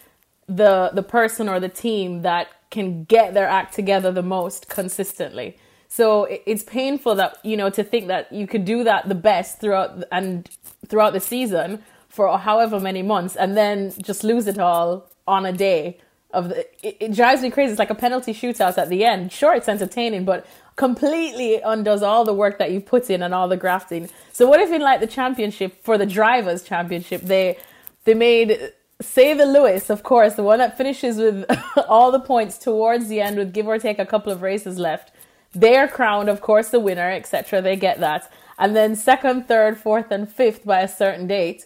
the 0.48 0.90
the 0.94 1.04
person 1.04 1.48
or 1.48 1.60
the 1.60 1.70
team 1.70 2.24
that 2.24 2.48
can 2.72 3.04
get 3.04 3.34
their 3.34 3.48
act 3.48 3.76
together 3.76 4.12
the 4.12 4.24
most 4.24 4.68
consistently. 4.68 5.58
So 5.88 6.28
it's 6.46 6.64
painful 6.64 7.16
that 7.16 7.38
you 7.44 7.58
know 7.58 7.70
to 7.70 7.84
think 7.84 8.08
that 8.08 8.32
you 8.32 8.48
could 8.48 8.66
do 8.66 8.84
that 8.84 9.10
the 9.10 9.16
best 9.16 9.60
throughout 9.60 10.04
and 10.12 10.50
throughout 10.88 11.14
the 11.14 11.20
season 11.20 11.84
for 12.08 12.38
however 12.38 12.80
many 12.80 13.02
months 13.02 13.36
and 13.36 13.56
then 13.56 13.94
just 14.02 14.24
lose 14.24 14.48
it 14.48 14.58
all 14.58 15.10
on 15.28 15.46
a 15.46 15.54
day 15.54 15.98
of 16.32 16.50
the 16.50 16.60
it, 16.88 16.98
it 17.00 17.14
drives 17.14 17.42
me 17.42 17.50
crazy. 17.50 17.72
It's 17.72 17.80
like 17.80 17.90
a 17.90 17.96
penalty 17.96 18.34
shootout 18.34 18.78
at 18.78 18.90
the 18.90 19.04
end. 19.04 19.32
Sure, 19.32 19.56
it's 19.56 19.68
entertaining, 19.68 20.26
but 20.26 20.46
completely 20.76 21.60
undoes 21.62 22.02
all 22.02 22.24
the 22.24 22.34
work 22.34 22.58
that 22.60 22.72
you 22.72 22.80
put 22.80 23.10
in 23.10 23.22
and 23.22 23.34
all 23.34 23.48
the 23.48 23.58
grafting. 23.58 24.10
So 24.32 24.48
what 24.48 24.60
if 24.60 24.72
in 24.72 24.82
like 24.82 25.00
the 25.02 25.08
championship 25.08 25.84
for 25.84 25.98
the 25.98 26.06
drivers 26.06 26.64
championship 26.64 27.22
they 27.22 27.58
they 28.06 28.14
made 28.14 28.72
say 29.02 29.34
the 29.34 29.46
Lewis, 29.46 29.90
of 29.90 30.04
course, 30.04 30.36
the 30.36 30.44
one 30.44 30.60
that 30.60 30.78
finishes 30.78 31.18
with 31.18 31.46
all 31.88 32.12
the 32.12 32.20
points 32.20 32.58
towards 32.58 33.08
the 33.08 33.22
end 33.22 33.38
with 33.38 33.54
give 33.54 33.68
or 33.68 33.80
take 33.80 34.00
a 34.00 34.06
couple 34.06 34.32
of 34.32 34.42
races 34.42 34.78
left. 34.78 35.12
They 35.54 35.78
are 35.78 35.88
crowned, 35.88 36.30
of 36.30 36.42
course, 36.42 36.70
the 36.70 36.80
winner, 36.80 37.10
etc. 37.10 37.62
They 37.62 37.76
get 37.76 38.00
that. 38.02 38.32
And 38.60 38.76
then 38.76 38.96
second, 38.96 39.48
third, 39.48 39.78
fourth, 39.78 40.12
and 40.12 40.30
fifth 40.30 40.66
by 40.66 40.82
a 40.82 40.88
certain 40.88 41.26
date 41.26 41.66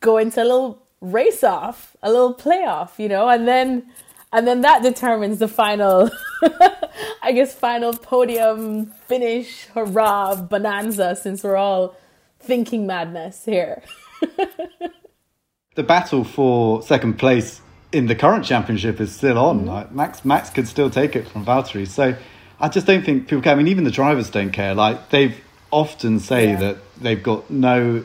go 0.00 0.16
into 0.16 0.42
a 0.42 0.44
little 0.44 0.82
race 1.02 1.44
off, 1.44 1.94
a 2.02 2.10
little 2.10 2.34
playoff, 2.34 2.98
you 2.98 3.08
know, 3.08 3.28
and 3.28 3.46
then 3.46 3.86
and 4.32 4.46
then 4.46 4.62
that 4.62 4.82
determines 4.82 5.38
the 5.38 5.48
final 5.48 6.10
I 7.22 7.32
guess 7.32 7.54
final 7.54 7.92
podium 7.92 8.86
finish 9.06 9.66
hurrah 9.74 10.36
bonanza 10.36 11.14
since 11.16 11.44
we're 11.44 11.56
all 11.56 11.96
thinking 12.38 12.86
madness 12.86 13.44
here. 13.44 13.82
the 15.74 15.82
battle 15.82 16.24
for 16.24 16.82
second 16.82 17.18
place 17.18 17.60
in 17.92 18.06
the 18.06 18.14
current 18.14 18.44
championship 18.44 19.00
is 19.00 19.14
still 19.14 19.38
on. 19.38 19.58
Mm-hmm. 19.58 19.68
Like 19.68 19.92
Max 19.92 20.24
Max 20.24 20.48
could 20.50 20.68
still 20.68 20.88
take 20.88 21.14
it 21.16 21.28
from 21.28 21.44
Valtteri. 21.44 21.86
So 21.86 22.16
I 22.58 22.68
just 22.68 22.86
don't 22.86 23.04
think 23.04 23.28
people 23.28 23.42
care. 23.42 23.52
I 23.52 23.56
mean, 23.56 23.68
even 23.68 23.84
the 23.84 23.90
drivers 23.90 24.30
don't 24.30 24.52
care. 24.52 24.74
Like 24.74 25.10
they've 25.10 25.36
often 25.70 26.18
say 26.18 26.50
yeah. 26.50 26.60
that 26.60 26.76
they've 27.00 27.22
got 27.22 27.50
no 27.50 28.04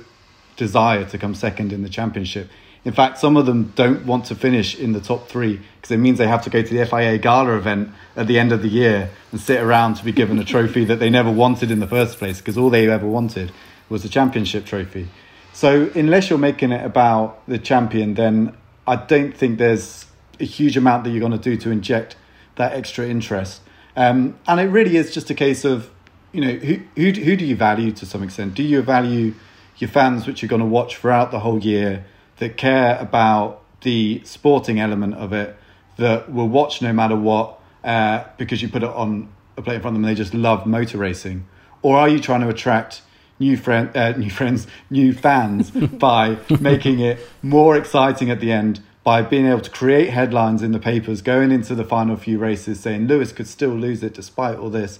desire 0.57 1.05
to 1.05 1.17
come 1.17 1.35
second 1.35 1.73
in 1.73 1.81
the 1.81 1.89
championship. 1.89 2.49
In 2.85 2.93
fact, 2.93 3.17
some 3.17 3.35
of 3.35 3.47
them 3.47 3.73
don't 3.75 4.05
want 4.05 4.25
to 4.25 4.35
finish 4.35 4.77
in 4.77 4.93
the 4.93 5.01
top 5.01 5.27
three 5.27 5.59
because 5.75 5.91
it 5.91 5.97
means 5.97 6.19
they 6.19 6.27
have 6.27 6.43
to 6.43 6.51
go 6.51 6.61
to 6.61 6.73
the 6.73 6.85
FIA 6.85 7.17
gala 7.17 7.57
event 7.57 7.89
at 8.15 8.27
the 8.27 8.37
end 8.37 8.51
of 8.51 8.61
the 8.61 8.67
year 8.67 9.09
and 9.31 9.41
sit 9.41 9.59
around 9.59 9.95
to 9.95 10.05
be 10.05 10.11
given 10.11 10.37
a 10.37 10.45
trophy 10.45 10.85
that 10.85 10.99
they 10.99 11.09
never 11.09 11.31
wanted 11.31 11.71
in 11.71 11.79
the 11.79 11.87
first 11.87 12.19
place 12.19 12.37
because 12.37 12.57
all 12.57 12.69
they 12.69 12.87
ever 12.87 13.07
wanted 13.07 13.51
was 13.89 14.03
the 14.03 14.09
championship 14.09 14.65
trophy. 14.65 15.07
So, 15.51 15.89
unless 15.95 16.29
you're 16.29 16.37
making 16.37 16.71
it 16.71 16.85
about 16.85 17.41
the 17.47 17.57
champion, 17.57 18.13
then 18.13 18.55
I 18.85 18.97
don't 18.97 19.35
think 19.35 19.57
there's 19.57 20.05
a 20.39 20.43
huge 20.43 20.77
amount 20.77 21.05
that 21.05 21.09
you're 21.09 21.21
going 21.21 21.31
to 21.31 21.37
do 21.37 21.57
to 21.57 21.71
inject 21.71 22.15
that 22.55 22.73
extra 22.73 23.07
interest. 23.07 23.61
Um, 23.95 24.37
and 24.47 24.59
it 24.59 24.65
really 24.65 24.97
is 24.97 25.13
just 25.13 25.29
a 25.29 25.33
case 25.33 25.65
of, 25.65 25.89
you 26.35 26.41
know, 26.41 26.53
who, 26.53 26.79
who, 26.95 27.11
who 27.11 27.35
do 27.35 27.45
you 27.45 27.55
value 27.55 27.91
to 27.93 28.05
some 28.05 28.23
extent? 28.23 28.53
Do 28.53 28.63
you 28.63 28.81
value 28.81 29.33
your 29.77 29.89
fans, 29.89 30.27
which 30.27 30.41
you're 30.41 30.49
going 30.49 30.61
to 30.61 30.65
watch 30.65 30.97
throughout 30.97 31.31
the 31.31 31.39
whole 31.39 31.59
year? 31.59 32.05
that 32.37 32.57
care 32.57 32.97
about 32.99 33.61
the 33.81 34.21
sporting 34.23 34.79
element 34.79 35.15
of 35.15 35.33
it, 35.33 35.55
that 35.97 36.31
will 36.31 36.49
watch 36.49 36.81
no 36.81 36.91
matter 36.91 37.15
what 37.15 37.59
uh, 37.83 38.23
because 38.37 38.61
you 38.61 38.67
put 38.67 38.83
it 38.83 38.89
on 38.89 39.29
a 39.57 39.61
plate 39.61 39.75
in 39.75 39.81
front 39.81 39.95
of 39.95 40.01
them. 40.01 40.09
And 40.09 40.15
they 40.15 40.17
just 40.17 40.33
love 40.33 40.65
motor 40.65 40.97
racing, 40.97 41.47
or 41.81 41.97
are 41.97 42.09
you 42.09 42.19
trying 42.19 42.41
to 42.41 42.49
attract 42.49 43.01
new 43.39 43.57
friend, 43.57 43.95
uh, 43.95 44.11
new 44.13 44.29
friends, 44.29 44.67
new 44.89 45.13
fans 45.13 45.71
by 45.71 46.37
making 46.59 46.99
it 46.99 47.19
more 47.41 47.77
exciting 47.77 48.29
at 48.29 48.39
the 48.39 48.51
end? 48.51 48.81
By 49.03 49.21
being 49.21 49.45
able 49.45 49.61
to 49.61 49.69
create 49.69 50.09
headlines 50.09 50.63
in 50.63 50.71
the 50.71 50.79
papers 50.79 51.21
going 51.21 51.51
into 51.51 51.75
the 51.75 51.83
final 51.83 52.15
few 52.15 52.39
races 52.39 52.79
saying 52.79 53.05
Lewis 53.05 53.31
could 53.31 53.47
still 53.47 53.69
lose 53.69 54.01
it 54.01 54.15
despite 54.15 54.57
all 54.57 54.71
this. 54.71 54.99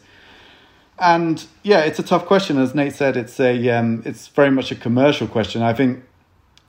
And 0.98 1.46
yeah, 1.64 1.82
it's 1.82 2.00
a 2.00 2.04
tough 2.04 2.26
question. 2.26 2.58
As 2.58 2.74
Nate 2.74 2.94
said, 2.94 3.18
it's 3.18 3.40
a 3.40 3.70
um, 3.70 4.02
it's 4.06 4.28
very 4.28 4.52
much 4.52 4.72
a 4.72 4.76
commercial 4.76 5.28
question. 5.28 5.62
I 5.62 5.74
think 5.74 6.04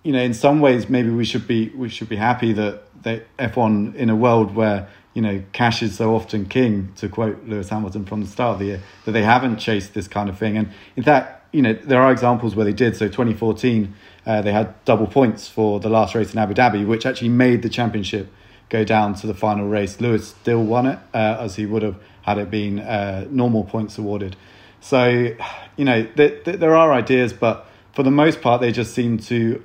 you 0.03 0.13
know, 0.13 0.21
in 0.21 0.35
some 0.35 0.61
ways, 0.61 0.89
maybe 0.89 1.11
we 1.11 1.25
should 1.25 1.49
be 1.49 1.71
we 1.71 1.89
should 1.89 2.09
be 2.09 2.17
happy 2.17 2.53
that 2.53 2.83
they 3.03 3.23
F1 3.39 3.95
in 3.95 4.09
a 4.11 4.17
world 4.17 4.55
where 4.55 4.89
you 5.15 5.23
know 5.23 5.43
cash 5.53 5.83
is 5.83 5.97
so 5.97 6.15
often 6.15 6.47
king, 6.47 6.93
to 6.97 7.09
quote 7.09 7.45
Lewis 7.45 7.69
Hamilton 7.69 8.05
from 8.05 8.23
the 8.23 8.29
start 8.29 8.55
of 8.55 8.59
the 8.61 8.67
year, 8.67 8.83
that 9.05 9.13
they 9.13 9.23
haven't 9.23 9.59
chased 9.59 9.95
this 9.95 10.09
kind 10.09 10.29
of 10.29 10.39
thing. 10.39 10.57
And 10.57 10.71
in 10.97 11.03
fact, 11.03 11.53
you 11.53 11.63
know, 11.63 11.73
there 11.73 12.03
are 12.03 12.13
examples 12.13 12.55
where 12.55 12.65
they 12.65 12.73
did. 12.73 12.97
So 12.97 13.07
2014, 13.07 13.95
uh, 14.27 14.43
they 14.43 14.53
had 14.53 14.75
double 14.85 15.07
points 15.07 15.49
for 15.49 15.81
the 15.81 15.89
last 15.89 16.15
race 16.15 16.33
in 16.33 16.39
Abu 16.39 16.55
Dhabi, 16.55 16.87
which 16.87 17.07
actually 17.07 17.31
made 17.31 17.63
the 17.63 17.69
championship 17.69 18.33
go 18.69 18.85
down 18.85 19.15
to 19.15 19.27
the 19.27 19.35
final 19.35 19.69
race. 19.69 20.01
Lewis 20.01 20.29
still 20.29 20.63
won 20.63 20.87
it, 20.87 20.99
uh, 21.15 21.39
as 21.41 21.57
he 21.57 21.67
would 21.67 21.83
have 21.83 21.97
had 22.27 22.39
it 22.39 22.51
been 22.51 22.81
uh, 22.81 23.25
normal 23.31 23.65
points 23.65 23.97
awarded. 23.97 24.37
So, 24.81 25.35
you 25.77 25.85
know, 25.85 26.05
th- 26.05 26.45
th- 26.45 26.59
there 26.59 26.77
are 26.77 26.93
ideas, 26.93 27.33
but 27.33 27.67
for 27.93 28.03
the 28.03 28.11
most 28.11 28.43
part, 28.43 28.61
they 28.61 28.73
just 28.73 28.93
seem 28.93 29.19
to 29.19 29.63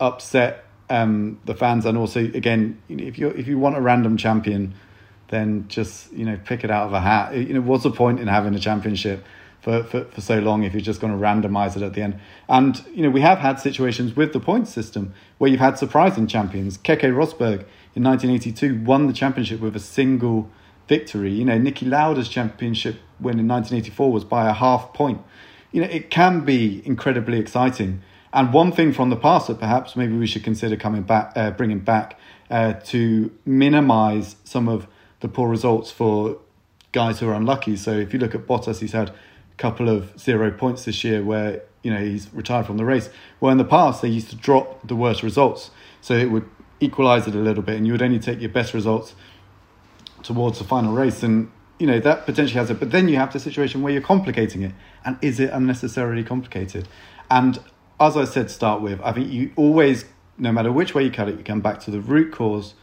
upset 0.00 0.64
um, 0.90 1.38
the 1.44 1.54
fans, 1.54 1.84
and 1.84 1.98
also 1.98 2.20
again, 2.20 2.80
if 2.88 3.18
you 3.18 3.28
if 3.28 3.46
you 3.46 3.58
want 3.58 3.76
a 3.76 3.80
random 3.80 4.16
champion, 4.16 4.74
then 5.28 5.68
just 5.68 6.10
you 6.12 6.24
know 6.24 6.38
pick 6.44 6.64
it 6.64 6.70
out 6.70 6.86
of 6.86 6.94
a 6.94 7.00
hat. 7.00 7.36
You 7.36 7.54
know, 7.54 7.60
what's 7.60 7.82
the 7.82 7.90
point 7.90 8.20
in 8.20 8.26
having 8.26 8.54
a 8.54 8.58
championship 8.58 9.24
for, 9.60 9.82
for, 9.82 10.04
for 10.04 10.20
so 10.22 10.38
long 10.38 10.62
if 10.62 10.72
you're 10.72 10.80
just 10.80 11.00
going 11.00 11.12
to 11.12 11.18
randomize 11.18 11.76
it 11.76 11.82
at 11.82 11.92
the 11.92 12.00
end? 12.00 12.18
And 12.48 12.82
you 12.94 13.02
know, 13.02 13.10
we 13.10 13.20
have 13.20 13.38
had 13.38 13.60
situations 13.60 14.16
with 14.16 14.32
the 14.32 14.40
point 14.40 14.66
system 14.66 15.12
where 15.36 15.50
you've 15.50 15.60
had 15.60 15.78
surprising 15.78 16.26
champions. 16.26 16.78
Keke 16.78 17.12
Rosberg 17.12 17.66
in 17.94 18.02
1982 18.02 18.82
won 18.82 19.08
the 19.08 19.12
championship 19.12 19.60
with 19.60 19.76
a 19.76 19.80
single 19.80 20.50
victory. 20.88 21.32
You 21.32 21.44
know, 21.44 21.58
Niki 21.58 21.88
Lauda's 21.88 22.28
championship 22.28 22.96
win 23.20 23.38
in 23.38 23.46
1984 23.46 24.12
was 24.12 24.24
by 24.24 24.48
a 24.48 24.52
half 24.52 24.92
point. 24.92 25.22
You 25.70 25.82
know, 25.82 25.88
it 25.88 26.10
can 26.10 26.40
be 26.40 26.82
incredibly 26.86 27.38
exciting. 27.38 28.02
And 28.32 28.52
one 28.52 28.72
thing 28.72 28.92
from 28.92 29.10
the 29.10 29.16
past 29.16 29.48
that 29.48 29.58
perhaps 29.58 29.96
maybe 29.96 30.16
we 30.16 30.26
should 30.26 30.44
consider 30.44 30.76
coming 30.76 31.02
back, 31.02 31.32
uh, 31.36 31.50
bringing 31.50 31.80
back 31.80 32.18
uh, 32.50 32.74
to 32.74 33.30
minimise 33.44 34.36
some 34.44 34.68
of 34.68 34.86
the 35.20 35.28
poor 35.28 35.48
results 35.48 35.90
for 35.90 36.38
guys 36.92 37.20
who 37.20 37.28
are 37.28 37.34
unlucky. 37.34 37.76
So 37.76 37.92
if 37.92 38.12
you 38.12 38.18
look 38.18 38.34
at 38.34 38.46
Bottas, 38.46 38.80
he's 38.80 38.92
had 38.92 39.10
a 39.10 39.14
couple 39.56 39.88
of 39.88 40.18
zero 40.18 40.50
points 40.50 40.84
this 40.84 41.04
year 41.04 41.22
where 41.22 41.62
you 41.82 41.92
know 41.92 42.00
he's 42.00 42.32
retired 42.32 42.66
from 42.66 42.76
the 42.76 42.84
race. 42.84 43.10
Well, 43.40 43.52
in 43.52 43.58
the 43.58 43.64
past 43.64 44.02
they 44.02 44.08
used 44.08 44.30
to 44.30 44.36
drop 44.36 44.86
the 44.86 44.96
worst 44.96 45.22
results, 45.22 45.70
so 46.00 46.14
it 46.14 46.30
would 46.30 46.48
equalise 46.80 47.26
it 47.26 47.34
a 47.34 47.38
little 47.38 47.62
bit, 47.62 47.76
and 47.76 47.86
you 47.86 47.92
would 47.92 48.02
only 48.02 48.18
take 48.18 48.40
your 48.40 48.50
best 48.50 48.74
results 48.74 49.14
towards 50.28 50.58
the 50.58 50.64
final 50.64 50.92
race. 50.92 51.22
And 51.22 51.50
you 51.78 51.86
know 51.86 51.98
that 52.00 52.26
potentially 52.26 52.58
has 52.58 52.70
it, 52.70 52.78
but 52.78 52.90
then 52.90 53.08
you 53.08 53.16
have 53.16 53.32
the 53.32 53.40
situation 53.40 53.82
where 53.82 53.92
you're 53.92 54.02
complicating 54.02 54.62
it, 54.62 54.72
and 55.04 55.16
is 55.22 55.40
it 55.40 55.50
unnecessarily 55.50 56.22
complicated? 56.22 56.86
And 57.30 57.58
as 57.98 58.16
I 58.16 58.24
said 58.24 58.48
to 58.48 58.54
start 58.54 58.80
with, 58.82 59.00
I 59.00 59.12
think 59.12 59.32
you 59.32 59.52
always, 59.56 60.04
no 60.36 60.52
matter 60.52 60.70
which 60.70 60.94
way 60.94 61.02
you 61.04 61.10
cut 61.10 61.28
it, 61.28 61.38
you 61.38 61.44
come 61.44 61.60
back 61.60 61.80
to 61.80 61.90
the 61.90 62.00
root 62.00 62.32
cause, 62.32 62.74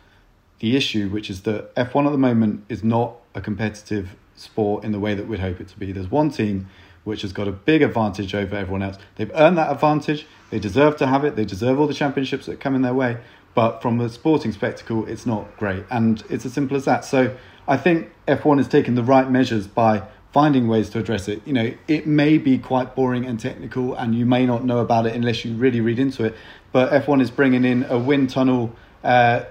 the 0.60 0.76
issue, 0.76 1.10
which 1.10 1.30
is 1.30 1.44
that 1.44 1.74
F1 1.76 2.06
at 2.08 2.12
the 2.12 2.18
moment 2.18 2.66
is 2.68 2.84
not 2.84 3.18
a 3.34 3.42
competitive 3.42 4.16
sport 4.36 4.84
in 4.84 4.92
the 4.92 5.00
way 5.00 5.14
that 5.14 5.28
we'd 5.28 5.40
hope 5.40 5.62
it 5.62 5.68
to 5.70 5.78
be. 5.78 5.92
There's 5.92 6.10
one 6.10 6.30
team 6.32 6.68
which 7.04 7.22
has 7.22 7.32
got 7.32 7.48
a 7.48 7.52
big 7.52 7.82
advantage 7.82 8.34
over 8.34 8.56
everyone 8.56 8.82
else. 8.82 8.98
They've 9.16 9.32
earned 9.36 9.58
that 9.58 9.72
advantage. 9.72 10.26
They 10.50 10.60
deserve 10.60 10.96
to 10.98 11.08
have 11.08 11.24
it. 11.24 11.36
They 11.36 11.46
deserve 11.46 11.80
all 11.80 11.88
the 11.88 11.94
championships 11.94 12.48
that 12.48 12.60
come 12.60 12.76
in 12.76 12.82
their 12.82 12.94
way. 12.96 13.18
But 13.56 13.82
from 13.82 14.00
a 14.02 14.10
sporting 14.10 14.52
spectacle, 14.52 15.08
it's 15.08 15.26
not 15.26 15.58
great. 15.58 15.86
And 15.90 16.24
it's 16.30 16.46
as 16.46 16.54
simple 16.54 16.78
as 16.78 16.86
that. 16.86 17.06
So 17.06 17.36
I 17.68 17.78
think 17.78 18.12
F1 18.28 18.58
has 18.58 18.68
taken 18.68 18.96
the 18.96 19.04
right 19.04 19.30
measures 19.32 19.66
by 19.66 20.04
finding 20.34 20.68
ways 20.68 20.90
to 20.90 21.00
address 21.00 21.30
it. 21.30 21.42
You 21.46 21.54
know, 21.54 21.74
it 21.88 22.06
may 22.06 22.38
be 22.38 22.58
quite 22.58 22.94
boring 22.94 23.26
and 23.26 23.40
technical, 23.40 23.96
and 23.96 24.14
you 24.14 24.26
may 24.26 24.46
not 24.46 24.66
know 24.66 24.80
about 24.80 25.06
it 25.06 25.16
unless 25.16 25.46
you 25.46 25.56
really 25.56 25.80
read 25.80 25.98
into 25.98 26.26
it. 26.26 26.36
But 26.74 26.92
F1 26.92 27.22
is 27.22 27.32
bringing 27.32 27.64
in 27.64 27.86
a 27.86 27.98
wind 27.98 28.30
tunnel 28.30 28.76
uh, 29.02 29.46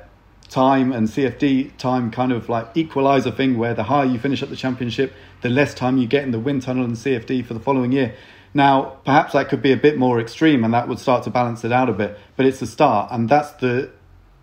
time 0.50 0.92
and 0.92 1.08
CFD 1.08 1.76
time 1.78 2.10
kind 2.10 2.30
of 2.30 2.50
like 2.50 2.76
equalizer 2.76 3.30
thing, 3.30 3.56
where 3.56 3.72
the 3.72 3.84
higher 3.84 4.04
you 4.04 4.18
finish 4.18 4.42
at 4.42 4.50
the 4.50 4.56
championship, 4.56 5.14
the 5.40 5.48
less 5.48 5.72
time 5.72 5.96
you 5.96 6.06
get 6.06 6.22
in 6.22 6.32
the 6.32 6.38
wind 6.38 6.60
tunnel 6.60 6.84
and 6.84 6.94
CFD 6.94 7.46
for 7.46 7.54
the 7.54 7.60
following 7.60 7.90
year. 7.90 8.14
Now, 8.54 8.98
perhaps 9.04 9.32
that 9.32 9.48
could 9.48 9.60
be 9.60 9.72
a 9.72 9.76
bit 9.76 9.98
more 9.98 10.20
extreme, 10.20 10.64
and 10.64 10.72
that 10.72 10.88
would 10.88 11.00
start 11.00 11.24
to 11.24 11.30
balance 11.30 11.64
it 11.64 11.72
out 11.72 11.88
a 11.88 11.92
bit. 11.92 12.16
But 12.36 12.46
it's 12.46 12.62
a 12.62 12.66
start, 12.66 13.10
and 13.10 13.28
that's 13.28 13.50
the 13.52 13.90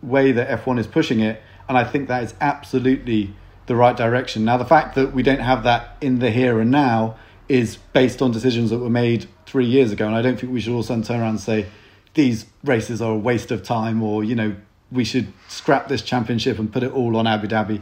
way 0.03 0.33
that 0.33 0.49
F1 0.63 0.79
is 0.79 0.87
pushing 0.87 1.21
it. 1.21 1.41
And 1.69 1.77
I 1.77 1.85
think 1.85 2.09
that 2.09 2.23
is 2.23 2.33
absolutely 2.41 3.33
the 3.67 3.75
right 3.75 3.95
direction. 3.95 4.43
Now, 4.43 4.57
the 4.57 4.65
fact 4.65 4.95
that 4.95 5.13
we 5.13 5.23
don't 5.23 5.39
have 5.39 5.63
that 5.63 5.95
in 6.01 6.19
the 6.19 6.29
here 6.29 6.59
and 6.59 6.69
now 6.69 7.15
is 7.47 7.77
based 7.93 8.21
on 8.21 8.31
decisions 8.31 8.69
that 8.69 8.79
were 8.79 8.89
made 8.89 9.27
three 9.45 9.65
years 9.65 9.91
ago, 9.91 10.07
and 10.07 10.15
I 10.15 10.21
don't 10.21 10.37
think 10.37 10.51
we 10.51 10.59
should 10.59 10.73
also 10.73 11.01
turn 11.01 11.21
around 11.21 11.29
and 11.29 11.39
say 11.39 11.67
these 12.13 12.45
races 12.63 13.01
are 13.01 13.13
a 13.13 13.17
waste 13.17 13.51
of 13.51 13.63
time, 13.63 14.03
or 14.03 14.23
you 14.23 14.35
know 14.35 14.55
we 14.91 15.05
should 15.05 15.31
scrap 15.47 15.87
this 15.87 16.01
championship 16.01 16.59
and 16.59 16.71
put 16.71 16.83
it 16.83 16.91
all 16.91 17.15
on 17.15 17.27
Abu 17.27 17.47
Dhabi, 17.47 17.81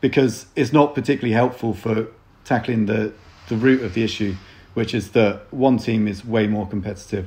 because 0.00 0.46
it's 0.56 0.72
not 0.72 0.94
particularly 0.94 1.34
helpful 1.34 1.74
for 1.74 2.08
tackling 2.44 2.86
the 2.86 3.12
the 3.48 3.56
root 3.56 3.82
of 3.82 3.94
the 3.94 4.02
issue, 4.02 4.34
which 4.76 4.92
is 4.92 5.12
that 5.12 5.50
one 5.50 5.78
team 5.78 6.06
is 6.06 6.22
way 6.22 6.46
more 6.46 6.68
competitive 6.68 7.26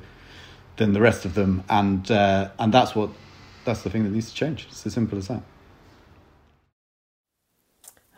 than 0.75 0.93
the 0.93 1.01
rest 1.01 1.25
of 1.25 1.33
them, 1.33 1.63
and 1.67 2.11
uh, 2.11 2.51
and 2.59 2.71
that's 2.71 2.93
what 2.93 3.09
that's 3.65 3.81
the 3.81 3.89
thing 3.89 4.03
that 4.03 4.11
needs 4.11 4.29
to 4.29 4.35
change. 4.35 4.67
It's 4.69 4.85
as 4.85 4.93
simple 4.93 5.17
as 5.17 5.29
that. 5.29 5.41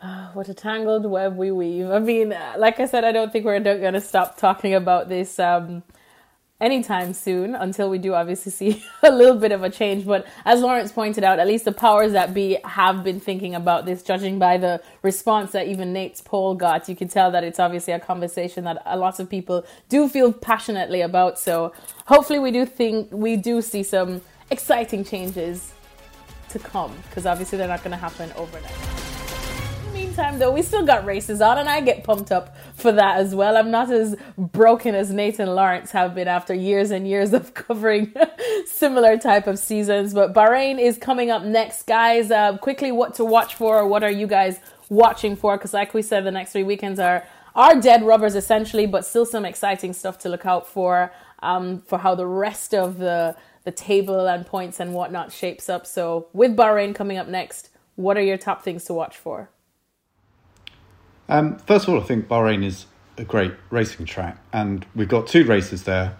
what 0.33 0.49
a 0.49 0.53
tangled 0.53 1.05
web 1.05 1.37
we 1.37 1.49
weave. 1.49 1.89
I 1.89 1.99
mean, 1.99 2.35
like 2.57 2.81
I 2.81 2.85
said, 2.85 3.05
I 3.05 3.13
don't 3.13 3.31
think 3.31 3.45
we're 3.45 3.61
going 3.61 3.93
to 3.93 4.01
stop 4.01 4.35
talking 4.37 4.73
about 4.73 5.07
this 5.07 5.39
um, 5.39 5.83
anytime 6.61 7.13
soon 7.13 7.55
until 7.55 7.89
we 7.89 7.97
do 7.97 8.13
obviously 8.13 8.51
see 8.51 8.85
a 9.03 9.11
little 9.11 9.35
bit 9.35 9.51
of 9.51 9.63
a 9.63 9.69
change. 9.69 10.05
But 10.05 10.25
as 10.45 10.61
Lawrence 10.61 10.91
pointed 10.91 11.23
out, 11.23 11.39
at 11.39 11.47
least 11.47 11.65
the 11.65 11.71
powers 11.71 12.13
that 12.13 12.33
be 12.33 12.57
have 12.63 13.03
been 13.03 13.19
thinking 13.19 13.55
about 13.55 13.85
this, 13.85 14.03
judging 14.03 14.39
by 14.39 14.57
the 14.57 14.81
response 15.01 15.51
that 15.51 15.67
even 15.67 15.91
Nate's 15.91 16.21
poll 16.21 16.55
got. 16.55 16.87
You 16.87 16.95
can 16.95 17.07
tell 17.07 17.31
that 17.31 17.43
it's 17.43 17.59
obviously 17.59 17.93
a 17.93 17.99
conversation 17.99 18.63
that 18.65 18.81
a 18.85 18.97
lot 18.97 19.19
of 19.19 19.29
people 19.29 19.65
do 19.89 20.07
feel 20.07 20.31
passionately 20.31 21.01
about. 21.01 21.39
So 21.39 21.73
hopefully, 22.05 22.39
we 22.39 22.51
do 22.51 22.65
think 22.65 23.09
we 23.11 23.35
do 23.35 23.61
see 23.61 23.83
some 23.83 24.21
exciting 24.51 25.03
changes 25.03 25.73
to 26.49 26.59
come 26.59 26.93
because 27.07 27.25
obviously 27.25 27.57
they're 27.57 27.67
not 27.67 27.83
going 27.83 27.91
to 27.91 27.97
happen 27.97 28.31
overnight 28.35 29.10
meantime, 30.11 30.39
though, 30.39 30.51
we 30.51 30.61
still 30.61 30.85
got 30.85 31.05
races 31.05 31.39
on, 31.39 31.57
and 31.57 31.69
I 31.69 31.79
get 31.79 32.03
pumped 32.03 32.33
up 32.33 32.53
for 32.75 32.91
that 32.91 33.17
as 33.17 33.33
well. 33.33 33.55
I'm 33.55 33.71
not 33.71 33.89
as 33.89 34.17
broken 34.37 34.93
as 34.93 35.09
Nate 35.09 35.39
and 35.39 35.55
Lawrence 35.55 35.91
have 35.91 36.13
been 36.13 36.27
after 36.27 36.53
years 36.53 36.91
and 36.91 37.07
years 37.07 37.31
of 37.31 37.53
covering 37.67 38.13
similar 38.65 39.17
type 39.17 39.47
of 39.47 39.57
seasons. 39.57 40.13
But 40.13 40.33
Bahrain 40.33 40.79
is 40.79 40.97
coming 40.97 41.31
up 41.31 41.43
next, 41.43 41.83
guys. 41.87 42.29
Uh, 42.29 42.57
quickly, 42.57 42.91
what 42.91 43.15
to 43.15 43.25
watch 43.25 43.55
for? 43.55 43.87
What 43.87 44.03
are 44.03 44.11
you 44.11 44.27
guys 44.27 44.59
watching 44.89 45.37
for? 45.37 45.55
Because, 45.55 45.73
like 45.73 45.93
we 45.93 46.01
said, 46.01 46.25
the 46.25 46.31
next 46.31 46.51
three 46.51 46.63
weekends 46.63 46.99
are 46.99 47.25
are 47.55 47.79
dead 47.79 48.03
rubbers 48.03 48.35
essentially, 48.35 48.85
but 48.85 49.05
still 49.05 49.25
some 49.25 49.45
exciting 49.45 49.93
stuff 49.93 50.17
to 50.19 50.29
look 50.29 50.45
out 50.45 50.67
for. 50.67 51.11
Um, 51.39 51.81
for 51.87 51.99
how 51.99 52.15
the 52.15 52.27
rest 52.27 52.73
of 52.73 52.97
the 52.97 53.37
the 53.63 53.71
table 53.71 54.27
and 54.27 54.45
points 54.45 54.79
and 54.79 54.93
whatnot 54.93 55.31
shapes 55.31 55.69
up. 55.69 55.85
So 55.85 56.27
with 56.33 56.57
Bahrain 56.57 56.93
coming 56.93 57.17
up 57.17 57.27
next, 57.27 57.69
what 57.95 58.17
are 58.17 58.21
your 58.21 58.37
top 58.37 58.63
things 58.63 58.83
to 58.85 58.93
watch 58.93 59.15
for? 59.15 59.49
Um, 61.31 61.59
first 61.59 61.87
of 61.87 61.93
all, 61.93 62.01
I 62.01 62.03
think 62.03 62.27
Bahrain 62.27 62.61
is 62.61 62.87
a 63.17 63.23
great 63.23 63.53
racing 63.69 64.05
track, 64.05 64.37
and 64.51 64.85
we've 64.93 65.07
got 65.07 65.27
two 65.27 65.45
races 65.45 65.83
there. 65.83 66.17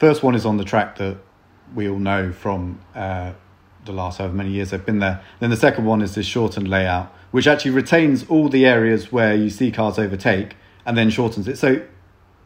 First 0.00 0.22
one 0.22 0.34
is 0.34 0.46
on 0.46 0.56
the 0.56 0.64
track 0.64 0.96
that 0.96 1.18
we 1.74 1.86
all 1.86 1.98
know 1.98 2.32
from 2.32 2.80
uh, 2.94 3.34
the 3.84 3.92
last 3.92 4.16
however 4.16 4.32
many 4.32 4.52
years 4.52 4.70
they've 4.70 4.84
been 4.84 5.00
there. 5.00 5.22
Then 5.40 5.50
the 5.50 5.58
second 5.58 5.84
one 5.84 6.00
is 6.00 6.14
this 6.14 6.24
shortened 6.24 6.68
layout, 6.68 7.14
which 7.32 7.46
actually 7.46 7.72
retains 7.72 8.24
all 8.30 8.48
the 8.48 8.64
areas 8.64 9.12
where 9.12 9.34
you 9.34 9.50
see 9.50 9.70
cars 9.70 9.98
overtake 9.98 10.56
and 10.86 10.96
then 10.96 11.10
shortens 11.10 11.46
it. 11.48 11.58
So 11.58 11.82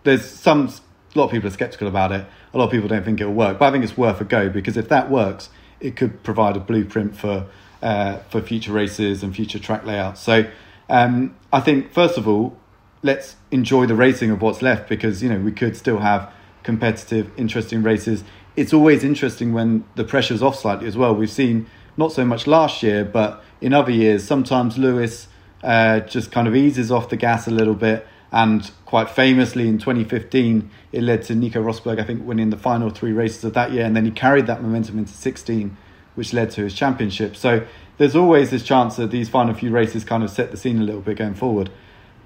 there's 0.02 0.28
some 0.28 0.66
a 1.14 1.18
lot 1.18 1.26
of 1.26 1.30
people 1.30 1.46
are 1.46 1.52
skeptical 1.52 1.86
about 1.86 2.10
it. 2.10 2.26
A 2.52 2.58
lot 2.58 2.64
of 2.64 2.70
people 2.72 2.88
don't 2.88 3.04
think 3.04 3.20
it 3.20 3.26
will 3.26 3.34
work, 3.34 3.60
but 3.60 3.68
I 3.68 3.70
think 3.70 3.84
it's 3.84 3.96
worth 3.96 4.20
a 4.20 4.24
go 4.24 4.48
because 4.48 4.76
if 4.76 4.88
that 4.88 5.10
works, 5.10 5.48
it 5.78 5.94
could 5.94 6.24
provide 6.24 6.56
a 6.56 6.60
blueprint 6.60 7.16
for 7.16 7.46
uh, 7.80 8.16
for 8.30 8.40
future 8.40 8.72
races 8.72 9.22
and 9.22 9.32
future 9.34 9.60
track 9.60 9.86
layouts. 9.86 10.20
So 10.20 10.50
um, 10.90 11.34
I 11.52 11.60
think 11.60 11.92
first 11.92 12.18
of 12.18 12.28
all, 12.28 12.58
let's 13.02 13.36
enjoy 13.50 13.86
the 13.86 13.94
racing 13.94 14.30
of 14.30 14.42
what's 14.42 14.60
left 14.60 14.88
because 14.88 15.22
you 15.22 15.30
know 15.30 15.38
we 15.38 15.52
could 15.52 15.76
still 15.76 15.98
have 15.98 16.30
competitive, 16.62 17.30
interesting 17.36 17.82
races. 17.82 18.24
It's 18.56 18.72
always 18.72 19.04
interesting 19.04 19.52
when 19.52 19.84
the 19.94 20.04
pressure's 20.04 20.42
off 20.42 20.56
slightly 20.56 20.86
as 20.86 20.96
well. 20.96 21.14
We've 21.14 21.30
seen 21.30 21.66
not 21.96 22.12
so 22.12 22.24
much 22.24 22.46
last 22.46 22.82
year, 22.82 23.04
but 23.04 23.42
in 23.60 23.72
other 23.72 23.92
years, 23.92 24.24
sometimes 24.24 24.76
Lewis 24.76 25.28
uh, 25.62 26.00
just 26.00 26.32
kind 26.32 26.48
of 26.48 26.56
eases 26.56 26.90
off 26.90 27.08
the 27.08 27.16
gas 27.16 27.46
a 27.46 27.50
little 27.50 27.74
bit. 27.74 28.06
And 28.32 28.70
quite 28.84 29.10
famously 29.10 29.68
in 29.68 29.78
2015, 29.78 30.70
it 30.92 31.02
led 31.02 31.22
to 31.24 31.34
Nico 31.34 31.62
Rosberg, 31.62 32.00
I 32.00 32.04
think, 32.04 32.24
winning 32.24 32.50
the 32.50 32.56
final 32.56 32.90
three 32.90 33.12
races 33.12 33.42
of 33.44 33.54
that 33.54 33.72
year. 33.72 33.84
And 33.84 33.96
then 33.96 34.04
he 34.04 34.10
carried 34.10 34.46
that 34.46 34.62
momentum 34.62 34.98
into 34.98 35.12
16, 35.12 35.76
which 36.14 36.32
led 36.32 36.50
to 36.52 36.62
his 36.62 36.74
championship. 36.74 37.34
So 37.34 37.66
there's 38.00 38.16
always 38.16 38.48
this 38.48 38.62
chance 38.62 38.96
that 38.96 39.10
these 39.10 39.28
final 39.28 39.52
few 39.52 39.70
races 39.70 40.04
kind 40.04 40.22
of 40.22 40.30
set 40.30 40.50
the 40.50 40.56
scene 40.56 40.80
a 40.80 40.82
little 40.82 41.02
bit 41.02 41.18
going 41.18 41.34
forward. 41.34 41.68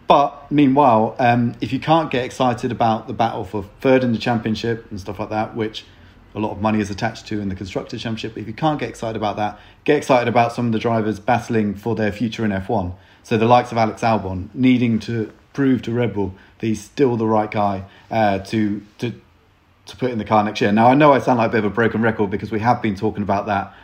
But 0.06 0.48
meanwhile, 0.48 1.16
um, 1.18 1.56
if 1.60 1.72
you 1.72 1.80
can't 1.80 2.12
get 2.12 2.24
excited 2.24 2.70
about 2.70 3.08
the 3.08 3.12
battle 3.12 3.42
for 3.42 3.64
third 3.80 4.04
in 4.04 4.12
the 4.12 4.18
championship 4.18 4.88
and 4.92 5.00
stuff 5.00 5.18
like 5.18 5.30
that, 5.30 5.56
which 5.56 5.84
a 6.32 6.38
lot 6.38 6.52
of 6.52 6.60
money 6.60 6.78
is 6.78 6.90
attached 6.90 7.26
to 7.26 7.40
in 7.40 7.48
the 7.48 7.56
constructor 7.56 7.98
championship, 7.98 8.38
if 8.38 8.46
you 8.46 8.52
can't 8.52 8.78
get 8.78 8.88
excited 8.88 9.16
about 9.16 9.34
that, 9.34 9.58
get 9.82 9.96
excited 9.96 10.28
about 10.28 10.52
some 10.52 10.66
of 10.66 10.72
the 10.72 10.78
drivers 10.78 11.18
battling 11.18 11.74
for 11.74 11.96
their 11.96 12.12
future 12.12 12.44
in 12.44 12.52
F1. 12.52 12.94
So 13.24 13.37
the 13.37 13.46
likes 13.46 13.72
of 13.72 13.78
Alex 13.78 14.02
Albon 14.02 14.50
needing 14.54 15.00
to 15.00 15.32
prove 15.54 15.82
to 15.82 15.92
Red 15.92 16.14
Bull 16.14 16.37
that 16.60 16.68
he's 16.68 16.84
still 16.84 17.16
the 17.16 17.26
right 17.26 17.50
guy 17.50 17.84
uh, 18.12 18.38
to 18.38 18.80
to 18.98 19.20
to 19.87 19.96
put 19.96 20.12
in 20.12 20.18
the 20.18 20.24
car 20.24 20.44
next 20.44 20.60
year. 20.60 20.70
Now 20.70 20.87
I 20.87 20.94
know 20.94 21.12
I 21.12 21.18
sound 21.18 21.38
like 21.38 21.48
a 21.48 21.52
bit 21.52 21.64
of 21.64 21.72
a 21.72 21.74
broken 21.74 22.00
record 22.00 22.30
because 22.30 22.52
we 22.52 22.60
have 22.60 22.80
been 22.80 22.94
talking 22.94 23.24
about 23.24 23.46
that 23.46 23.74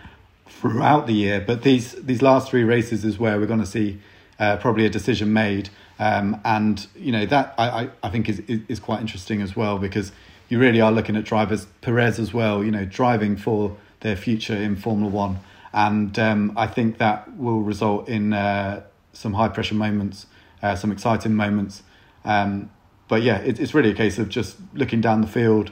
throughout 0.50 1.06
the 1.06 1.14
year, 1.14 1.40
but 1.40 1.62
these 1.62 1.92
these 1.92 2.22
last 2.22 2.50
three 2.50 2.64
races 2.64 3.04
is 3.04 3.18
where 3.18 3.38
we're 3.38 3.46
going 3.46 3.60
to 3.60 3.66
see 3.66 3.98
uh, 4.38 4.56
probably 4.56 4.84
a 4.84 4.90
decision 4.90 5.32
made. 5.32 5.70
Um, 5.98 6.40
and 6.44 6.86
you 6.96 7.12
know 7.12 7.26
that 7.26 7.54
I, 7.56 7.68
I, 7.68 7.90
I 8.02 8.10
think 8.10 8.28
is, 8.28 8.40
is, 8.40 8.60
is 8.68 8.80
quite 8.80 9.00
interesting 9.00 9.42
as 9.42 9.54
well 9.54 9.78
because 9.78 10.12
you 10.48 10.58
really 10.58 10.80
are 10.80 10.90
looking 10.90 11.16
at 11.16 11.24
drivers 11.24 11.66
Perez 11.80 12.18
as 12.18 12.34
well. 12.34 12.64
You 12.64 12.70
know 12.70 12.84
driving 12.84 13.36
for 13.36 13.76
their 14.00 14.16
future 14.16 14.56
in 14.56 14.76
Formula 14.76 15.10
One, 15.10 15.40
and 15.72 16.18
um, 16.18 16.52
I 16.56 16.66
think 16.66 16.98
that 16.98 17.36
will 17.36 17.60
result 17.60 18.08
in 18.08 18.32
uh, 18.32 18.82
some 19.12 19.34
high 19.34 19.48
pressure 19.48 19.74
moments, 19.74 20.26
uh, 20.62 20.74
some 20.74 20.90
exciting 20.90 21.34
moments. 21.34 21.82
Um, 22.24 22.70
but 23.08 23.22
yeah, 23.22 23.38
it, 23.38 23.58
it's 23.58 23.74
really 23.74 23.90
a 23.90 23.94
case 23.94 24.18
of 24.18 24.28
just 24.28 24.56
looking 24.74 25.00
down 25.00 25.20
the 25.20 25.26
field, 25.26 25.70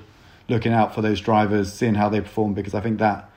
looking 0.49 0.73
out 0.73 0.95
for 0.95 1.03
those 1.03 1.21
drivers, 1.21 1.73
seeing 1.73 1.95
how 1.95 2.09
they 2.09 2.21
perform 2.21 2.55
because 2.55 2.75
I 2.75 2.81
think 2.81 2.99
that 2.99 3.31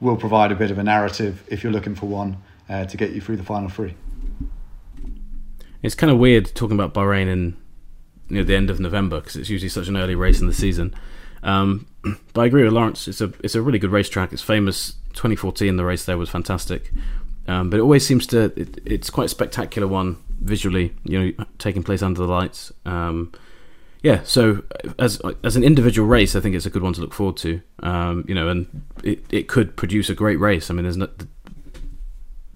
will 0.00 0.16
provide 0.16 0.50
a 0.50 0.54
bit 0.54 0.70
of 0.70 0.78
a 0.78 0.82
narrative 0.82 1.42
if 1.48 1.62
you're 1.62 1.72
looking 1.72 1.94
for 1.94 2.06
one 2.06 2.36
uh, 2.68 2.84
to 2.86 2.96
get 2.96 3.10
you 3.12 3.20
through 3.20 3.36
the 3.36 3.44
final 3.44 3.68
three. 3.68 3.94
It's 5.82 5.94
kind 5.94 6.10
of 6.10 6.18
weird 6.18 6.54
talking 6.54 6.78
about 6.78 6.94
Bahrain 6.94 7.28
in 7.28 7.56
near 8.28 8.44
the 8.44 8.54
end 8.54 8.70
of 8.70 8.78
November 8.78 9.20
because 9.20 9.36
it's 9.36 9.48
usually 9.48 9.68
such 9.68 9.88
an 9.88 9.96
early 9.96 10.14
race 10.14 10.40
in 10.40 10.46
the 10.46 10.54
season. 10.54 10.94
Um, 11.42 11.86
but 12.32 12.42
I 12.42 12.46
agree 12.46 12.64
with 12.64 12.72
Lawrence. 12.72 13.08
It's 13.08 13.20
a 13.20 13.32
it's 13.42 13.54
a 13.54 13.62
really 13.62 13.78
good 13.78 13.90
racetrack. 13.90 14.32
It's 14.32 14.42
famous. 14.42 14.94
2014, 15.14 15.76
the 15.76 15.84
race 15.84 16.04
there 16.04 16.16
was 16.16 16.30
fantastic. 16.30 16.92
Um, 17.48 17.68
but 17.68 17.78
it 17.78 17.82
always 17.82 18.06
seems 18.06 18.28
to 18.28 18.52
it, 18.56 18.80
it's 18.86 19.10
quite 19.10 19.24
a 19.24 19.28
spectacular 19.28 19.88
one 19.88 20.18
visually. 20.40 20.94
You 21.04 21.18
know, 21.18 21.44
taking 21.58 21.82
place 21.82 22.02
under 22.02 22.20
the 22.20 22.28
lights. 22.28 22.72
Um, 22.84 23.32
yeah, 24.02 24.22
so 24.24 24.62
as 24.98 25.20
as 25.44 25.56
an 25.56 25.64
individual 25.64 26.08
race, 26.08 26.34
I 26.34 26.40
think 26.40 26.54
it's 26.54 26.66
a 26.66 26.70
good 26.70 26.82
one 26.82 26.92
to 26.94 27.00
look 27.00 27.12
forward 27.12 27.36
to. 27.38 27.60
Um, 27.82 28.24
you 28.26 28.34
know, 28.34 28.48
and 28.48 28.82
it, 29.04 29.24
it 29.30 29.48
could 29.48 29.76
produce 29.76 30.08
a 30.08 30.14
great 30.14 30.38
race. 30.38 30.70
I 30.70 30.74
mean, 30.74 30.84
there's 30.84 30.96
not 30.96 31.10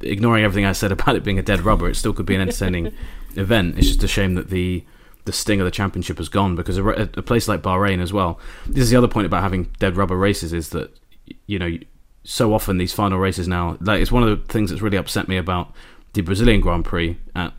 ignoring 0.04 0.44
everything 0.44 0.64
I 0.64 0.72
said 0.72 0.92
about 0.92 1.16
it 1.16 1.24
being 1.24 1.38
a 1.38 1.42
dead 1.42 1.61
rubber, 1.62 1.88
it 1.88 1.96
still 1.96 2.12
could 2.12 2.26
be 2.26 2.35
an 2.35 2.40
entertaining 2.40 2.92
event. 3.37 3.78
It's 3.78 3.88
just 3.88 4.02
a 4.02 4.09
shame 4.09 4.35
that 4.35 4.50
the 4.50 4.85
the 5.24 5.33
sting 5.33 5.59
of 5.59 5.64
the 5.64 5.70
championship 5.70 6.18
has 6.18 6.28
gone 6.28 6.54
because 6.54 6.76
a, 6.76 6.85
a, 6.85 7.22
place 7.22 7.48
like 7.48 7.62
Bahrain 7.62 8.02
as 8.02 8.12
well. 8.12 8.38
This 8.66 8.85
is 8.85 8.90
the 8.90 8.96
other 8.96 9.09
point 9.09 9.26
about 9.26 9.42
having 9.42 9.64
dead 9.78 9.96
rubber 9.96 10.18
races 10.18 10.52
is 10.52 10.68
that 10.70 10.94
you 11.46 11.59
know 11.59 11.78
so 12.24 12.52
often 12.52 12.76
these 12.76 12.92
final 12.92 13.18
races 13.18 13.48
now 13.48 13.78
like 13.80 14.02
it's 14.02 14.12
one 14.12 14.22
of 14.22 14.28
the 14.28 14.52
things 14.52 14.68
that's 14.68 14.83
really 14.83 14.98
upset 14.98 15.28
me 15.28 15.38
about 15.38 15.72
the 16.12 16.20
Brazilian 16.20 16.61
Grand 16.61 16.85
Prix 16.85 17.18
at 17.35 17.54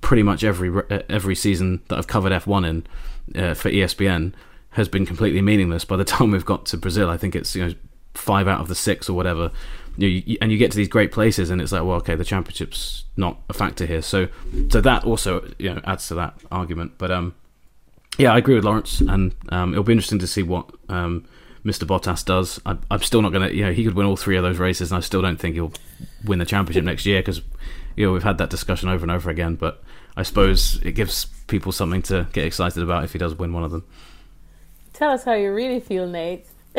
pretty 0.00 0.22
much 0.22 0.44
every 0.44 0.72
every 1.08 1.34
season 1.34 1.82
that 1.88 1.98
I've 1.98 2.06
covered 2.06 2.32
F1 2.32 2.68
in 2.68 3.42
uh, 3.42 3.54
for 3.54 3.70
ESPN 3.70 4.32
has 4.70 4.88
been 4.88 5.04
completely 5.04 5.42
meaningless 5.42 5.84
by 5.84 5.96
the 5.96 6.04
time 6.12 6.30
we've 6.30 6.44
got 6.44 6.66
to 6.66 6.76
Brazil. 6.76 7.10
I 7.10 7.16
think 7.16 7.34
it's 7.34 7.54
you 7.54 7.66
know 7.66 7.74
five 8.14 8.48
out 8.48 8.60
of 8.60 8.68
the 8.68 8.74
six 8.74 9.08
or 9.08 9.14
whatever 9.14 9.52
you, 9.96 10.08
you, 10.08 10.38
and 10.40 10.50
you 10.50 10.58
get 10.58 10.70
to 10.70 10.76
these 10.76 10.88
great 10.88 11.12
places, 11.12 11.50
and 11.50 11.60
it's 11.60 11.72
like, 11.72 11.82
well, 11.82 11.96
okay, 11.96 12.14
the 12.14 12.24
championship's 12.24 13.04
not 13.16 13.38
a 13.48 13.52
factor 13.52 13.86
here. 13.86 14.02
So, 14.02 14.28
so 14.70 14.80
that 14.80 15.04
also 15.04 15.52
you 15.58 15.74
know 15.74 15.80
adds 15.84 16.08
to 16.08 16.14
that 16.16 16.34
argument. 16.50 16.92
But 16.98 17.10
um, 17.10 17.34
yeah, 18.18 18.32
I 18.32 18.38
agree 18.38 18.54
with 18.54 18.64
Lawrence, 18.64 19.00
and 19.00 19.34
um, 19.50 19.72
it'll 19.72 19.84
be 19.84 19.92
interesting 19.92 20.18
to 20.20 20.26
see 20.26 20.42
what 20.42 20.70
um, 20.88 21.26
Mr. 21.64 21.84
Bottas 21.84 22.24
does. 22.24 22.60
I, 22.64 22.76
I'm 22.90 23.02
still 23.02 23.22
not 23.22 23.32
going 23.32 23.48
to, 23.48 23.54
you 23.54 23.64
know, 23.64 23.72
he 23.72 23.84
could 23.84 23.94
win 23.94 24.06
all 24.06 24.16
three 24.16 24.36
of 24.36 24.42
those 24.42 24.58
races, 24.58 24.90
and 24.90 24.98
I 24.98 25.00
still 25.00 25.22
don't 25.22 25.38
think 25.38 25.54
he'll 25.54 25.72
win 26.24 26.38
the 26.38 26.46
championship 26.46 26.84
next 26.84 27.06
year 27.06 27.20
because 27.20 27.42
you 27.96 28.06
know 28.06 28.12
we've 28.12 28.22
had 28.22 28.38
that 28.38 28.50
discussion 28.50 28.88
over 28.88 29.04
and 29.04 29.10
over 29.10 29.30
again. 29.30 29.56
But 29.56 29.82
I 30.20 30.22
suppose 30.22 30.76
it 30.82 30.92
gives 30.92 31.24
people 31.46 31.72
something 31.72 32.02
to 32.02 32.28
get 32.34 32.44
excited 32.44 32.82
about 32.82 33.04
if 33.04 33.12
he 33.12 33.18
does 33.18 33.34
win 33.34 33.54
one 33.54 33.64
of 33.64 33.70
them. 33.70 33.84
Tell 34.92 35.10
us 35.10 35.24
how 35.24 35.32
you 35.32 35.50
really 35.50 35.80
feel, 35.80 36.06
Nate. 36.06 36.46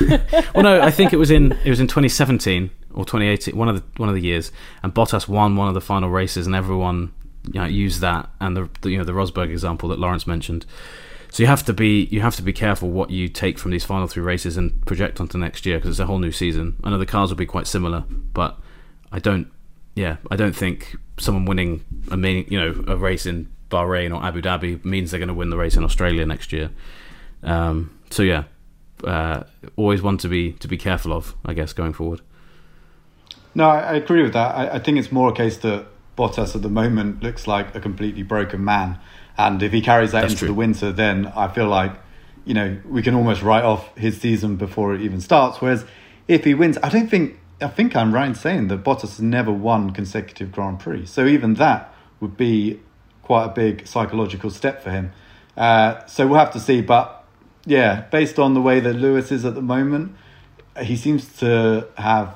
well, 0.00 0.62
no, 0.62 0.80
I 0.80 0.92
think 0.92 1.12
it 1.12 1.16
was 1.16 1.32
in 1.32 1.52
it 1.64 1.70
was 1.70 1.80
in 1.80 1.88
2017 1.88 2.70
or 2.94 3.04
2018, 3.04 3.56
one 3.56 3.68
of 3.68 3.74
the 3.74 3.82
one 4.00 4.08
of 4.08 4.14
the 4.14 4.20
years, 4.20 4.52
and 4.84 4.94
Bottas 4.94 5.26
won 5.26 5.56
one 5.56 5.66
of 5.66 5.74
the 5.74 5.80
final 5.80 6.08
races, 6.08 6.46
and 6.46 6.54
everyone 6.54 7.12
you 7.52 7.60
know, 7.60 7.66
used 7.66 8.00
that 8.00 8.30
and 8.40 8.56
the, 8.56 8.70
the 8.82 8.90
you 8.90 8.98
know 8.98 9.04
the 9.04 9.12
Rosberg 9.12 9.50
example 9.50 9.88
that 9.88 9.98
Lawrence 9.98 10.24
mentioned. 10.24 10.64
So 11.30 11.42
you 11.42 11.48
have 11.48 11.64
to 11.64 11.72
be 11.72 12.04
you 12.12 12.20
have 12.20 12.36
to 12.36 12.42
be 12.42 12.52
careful 12.52 12.90
what 12.90 13.10
you 13.10 13.28
take 13.28 13.58
from 13.58 13.72
these 13.72 13.84
final 13.84 14.06
three 14.06 14.22
races 14.22 14.56
and 14.56 14.86
project 14.86 15.20
onto 15.20 15.36
next 15.36 15.66
year 15.66 15.78
because 15.78 15.90
it's 15.90 15.98
a 15.98 16.06
whole 16.06 16.20
new 16.20 16.30
season. 16.30 16.76
I 16.84 16.90
know 16.90 16.98
the 16.98 17.06
cars 17.06 17.30
will 17.30 17.36
be 17.36 17.44
quite 17.44 17.66
similar, 17.66 18.04
but 18.32 18.56
I 19.10 19.18
don't 19.18 19.50
yeah 19.96 20.18
I 20.30 20.36
don't 20.36 20.54
think 20.54 20.94
someone 21.18 21.44
winning 21.44 21.84
a 22.10 22.16
main, 22.16 22.46
you 22.48 22.58
know 22.58 22.84
a 22.86 22.96
race 22.96 23.26
in 23.26 23.48
Bahrain 23.70 24.14
or 24.14 24.24
Abu 24.24 24.40
Dhabi 24.42 24.84
means 24.84 25.10
they're 25.10 25.18
going 25.18 25.28
to 25.28 25.34
win 25.34 25.50
the 25.50 25.56
race 25.56 25.76
in 25.76 25.84
Australia 25.84 26.24
next 26.26 26.52
year. 26.52 26.70
Um, 27.42 27.98
so 28.10 28.22
yeah, 28.22 28.44
uh, 29.02 29.44
always 29.76 30.02
one 30.02 30.18
to 30.18 30.28
be 30.28 30.52
to 30.52 30.68
be 30.68 30.76
careful 30.76 31.12
of, 31.12 31.34
I 31.44 31.54
guess, 31.54 31.72
going 31.72 31.92
forward. 31.92 32.20
No, 33.54 33.68
I, 33.68 33.80
I 33.80 33.94
agree 33.94 34.22
with 34.22 34.32
that. 34.32 34.54
I, 34.54 34.74
I, 34.74 34.78
think 34.78 34.98
it's 34.98 35.12
more 35.12 35.30
a 35.30 35.34
case 35.34 35.58
that 35.58 35.86
Bottas 36.16 36.56
at 36.56 36.62
the 36.62 36.68
moment 36.68 37.22
looks 37.22 37.46
like 37.46 37.74
a 37.74 37.80
completely 37.80 38.22
broken 38.22 38.64
man, 38.64 38.98
and 39.36 39.62
if 39.62 39.72
he 39.72 39.80
carries 39.80 40.12
that 40.12 40.22
That's 40.22 40.34
into 40.34 40.46
true. 40.46 40.48
the 40.48 40.54
winter, 40.54 40.92
then 40.92 41.26
I 41.36 41.48
feel 41.48 41.66
like 41.66 41.92
you 42.44 42.54
know 42.54 42.78
we 42.88 43.02
can 43.02 43.14
almost 43.14 43.42
write 43.42 43.64
off 43.64 43.96
his 43.96 44.20
season 44.20 44.56
before 44.56 44.94
it 44.94 45.00
even 45.02 45.20
starts. 45.20 45.60
Whereas 45.60 45.84
if 46.28 46.44
he 46.44 46.54
wins, 46.54 46.78
I 46.82 46.88
don't 46.88 47.08
think 47.08 47.38
I 47.60 47.68
think 47.68 47.94
I'm 47.94 48.12
right 48.12 48.28
in 48.28 48.34
saying 48.34 48.68
that 48.68 48.82
Bottas 48.82 49.02
has 49.02 49.20
never 49.20 49.52
won 49.52 49.90
consecutive 49.92 50.52
Grand 50.52 50.80
Prix, 50.80 51.06
so 51.06 51.26
even 51.26 51.54
that 51.54 51.94
would 52.20 52.36
be 52.36 52.80
quite 53.22 53.44
a 53.46 53.48
big 53.48 53.86
psychological 53.86 54.50
step 54.50 54.82
for 54.82 54.90
him. 54.90 55.12
Uh, 55.56 56.04
so 56.06 56.26
we'll 56.26 56.38
have 56.38 56.52
to 56.52 56.60
see, 56.60 56.80
but 56.80 57.24
yeah, 57.64 58.02
based 58.10 58.38
on 58.38 58.54
the 58.54 58.60
way 58.60 58.80
that 58.80 58.94
Lewis 58.94 59.32
is 59.32 59.44
at 59.44 59.54
the 59.54 59.62
moment, 59.62 60.14
he 60.82 60.96
seems 60.96 61.36
to 61.38 61.88
have 61.96 62.34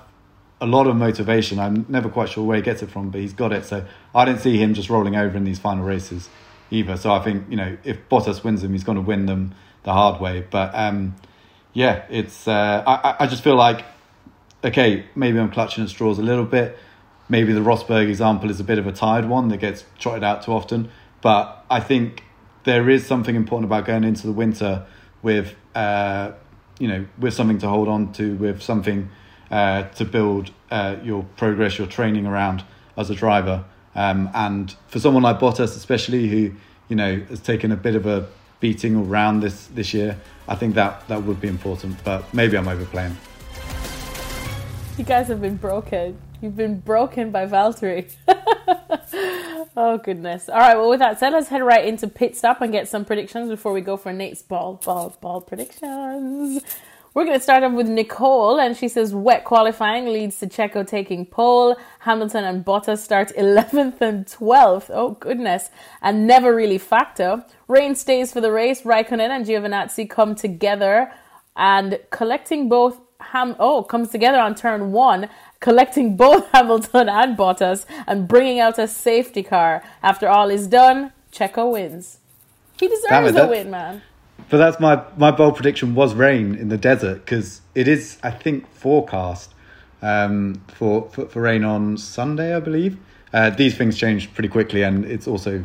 a 0.61 0.67
lot 0.67 0.87
of 0.87 0.97
motivation. 0.97 1.59
I'm 1.59 1.85
never 1.89 2.09
quite 2.09 2.29
sure 2.29 2.45
where 2.45 2.57
he 2.57 2.63
gets 2.63 2.83
it 2.83 2.91
from, 2.91 3.11
but 3.11 3.21
he's 3.21 3.33
got 3.33 3.53
it. 3.53 3.65
So 3.65 3.85
I 4.15 4.25
don't 4.25 4.41
see 4.41 4.57
him 4.57 4.75
just 4.75 4.89
rolling 4.89 5.17
over 5.17 5.37
in 5.37 5.45
these 5.45 5.59
final 5.59 5.85
races 5.85 6.29
either. 6.71 6.97
So 6.97 7.13
I 7.13 7.23
think 7.23 7.45
you 7.51 7.57
know 7.57 7.77
if 7.85 8.09
Bottas 8.09 8.43
wins 8.43 8.63
them, 8.63 8.73
he's 8.73 8.85
going 8.85 8.97
to 8.97 9.03
win 9.03 9.27
them 9.27 9.55
the 9.83 9.93
hard 9.93 10.21
way. 10.21 10.47
But 10.49 10.75
um, 10.75 11.17
yeah, 11.73 12.05
it's 12.09 12.49
uh, 12.49 12.83
I 12.87 13.25
I 13.25 13.27
just 13.27 13.45
feel 13.45 13.57
like 13.57 13.85
okay, 14.65 15.05
maybe 15.15 15.39
I'm 15.39 15.51
clutching 15.51 15.85
at 15.85 15.91
straws 15.91 16.19
a 16.19 16.23
little 16.23 16.45
bit. 16.45 16.79
Maybe 17.29 17.53
the 17.53 17.61
Rosberg 17.61 18.09
example 18.09 18.51
is 18.51 18.59
a 18.59 18.65
bit 18.65 18.79
of 18.79 18.87
a 18.87 18.93
tired 18.93 19.29
one 19.29 19.49
that 19.49 19.59
gets 19.59 19.85
trotted 19.99 20.25
out 20.25 20.43
too 20.43 20.53
often. 20.53 20.91
But 21.21 21.65
I 21.71 21.81
think 21.81 22.25
there 22.65 22.89
is 22.89 23.07
something 23.07 23.35
important 23.35 23.67
about 23.67 23.85
going 23.85 24.05
into 24.05 24.27
the 24.27 24.33
winter 24.33 24.87
with 25.23 25.55
uh, 25.75 26.33
you 26.79 26.89
know, 26.89 27.07
with 27.19 27.35
something 27.35 27.59
to 27.59 27.69
hold 27.69 27.89
on 27.89 28.13
to, 28.15 28.35
with 28.37 28.63
something 28.63 29.11
uh, 29.51 29.83
to 29.83 30.05
build 30.05 30.51
uh, 30.71 30.97
your 31.03 31.25
progress, 31.37 31.79
your 31.79 31.87
training 31.87 32.27
around 32.27 32.65
as 32.97 33.11
a 33.11 33.15
driver. 33.15 33.65
Um, 33.95 34.31
and 34.35 34.75
for 34.87 35.01
someone 35.01 35.23
like 35.23 35.39
Bottas, 35.39 35.77
especially 35.77 36.29
who 36.29 36.53
you 36.89 36.97
know 36.97 37.21
has 37.29 37.41
taken 37.41 37.73
a 37.73 37.77
bit 37.77 37.95
of 37.95 38.07
a 38.07 38.29
beating 38.61 38.97
around 38.97 39.41
this 39.41 39.67
this 39.69 39.93
year, 39.93 40.19
I 40.47 40.55
think 40.55 40.75
that 40.75 41.07
that 41.09 41.23
would 41.23 41.41
be 41.41 41.49
important. 41.49 42.03
But 42.05 42.33
maybe 42.33 42.57
I'm 42.57 42.69
overplaying. 42.69 43.17
You 44.99 45.05
guys 45.05 45.29
have 45.29 45.41
been 45.41 45.55
broken. 45.55 46.19
You've 46.41 46.57
been 46.57 46.81
broken 46.81 47.31
by 47.31 47.47
Valtteri. 47.47 48.13
oh 49.77 49.97
goodness. 49.99 50.49
All 50.49 50.59
right. 50.59 50.77
Well, 50.77 50.91
with 50.91 50.99
that 50.99 51.21
said, 51.21 51.33
let's 51.33 51.47
head 51.47 51.63
right 51.63 51.85
into 51.85 52.09
pit 52.09 52.37
stop 52.37 52.61
and 52.61 52.73
get 52.73 52.89
some 52.89 53.05
predictions 53.05 53.49
before 53.49 53.73
we 53.73 53.81
go 53.81 53.97
for 53.97 54.13
Nate's 54.13 54.43
ball, 54.43 54.81
ball, 54.85 55.17
ball 55.21 55.41
predictions. 55.41 56.65
We're 57.15 57.25
going 57.25 57.37
to 57.37 57.43
start 57.43 57.63
off 57.63 57.75
with 57.75 57.89
Nicole, 57.89 58.59
and 58.59 58.77
she 58.77 58.89
says 58.89 59.15
wet 59.15 59.45
qualifying 59.45 60.07
leads 60.07 60.41
to 60.41 60.49
Checo 60.49 60.85
taking 60.85 61.27
pole. 61.27 61.77
Hamilton 62.01 62.43
and 62.43 62.65
Bottas 62.65 62.99
start 62.99 63.33
11th 63.39 64.01
and 64.01 64.27
12th. 64.27 64.91
Oh, 64.93 65.11
goodness. 65.21 65.71
And 66.03 66.27
never 66.27 66.53
really 66.53 66.79
factor. 66.79 67.45
Rain 67.69 67.95
stays 67.95 68.33
for 68.33 68.41
the 68.41 68.51
race. 68.51 68.83
Raikkonen 68.83 69.31
and 69.31 69.47
Giovinazzi 69.47 70.11
come 70.11 70.35
together 70.35 71.13
and 71.57 72.01
collecting 72.11 72.69
both 72.69 73.01
Ham. 73.33 73.57
Oh, 73.59 73.83
comes 73.83 74.09
together 74.09 74.39
on 74.39 74.55
turn 74.55 74.93
one, 74.93 75.29
collecting 75.61 76.17
both 76.17 76.49
Hamilton 76.53 77.09
and 77.09 77.37
Bottas 77.37 77.85
and 78.07 78.27
bringing 78.27 78.61
out 78.61 78.79
a 78.79 78.89
safety 78.89 79.43
car. 79.43 79.83
After 80.03 80.29
all 80.29 80.51
is 80.51 80.67
done, 80.67 81.13
Checo 81.33 81.73
wins. 81.73 82.19
He 82.79 82.89
deserves 82.89 83.37
a 83.37 83.47
win, 83.47 83.71
man. 83.71 84.03
But 84.49 84.59
that's 84.59 84.81
my 84.81 85.03
my 85.17 85.31
bold 85.31 85.57
prediction 85.57 85.95
was 85.95 86.15
rain 86.15 86.55
in 86.55 86.69
the 86.69 86.79
desert 86.79 87.25
because 87.25 87.61
it 87.75 87.89
is 87.89 88.19
I 88.23 88.31
think 88.31 88.71
forecast 88.73 89.53
um, 90.01 90.63
for, 90.69 91.11
for 91.11 91.27
for 91.27 91.43
rain 91.43 91.65
on 91.65 91.97
Sunday 91.97 92.55
I 92.55 92.61
believe. 92.61 92.97
Uh, 93.33 93.51
these 93.51 93.77
things 93.77 93.99
change 93.99 94.33
pretty 94.33 94.49
quickly 94.49 94.83
and 94.83 95.05
it's 95.05 95.29
also 95.29 95.65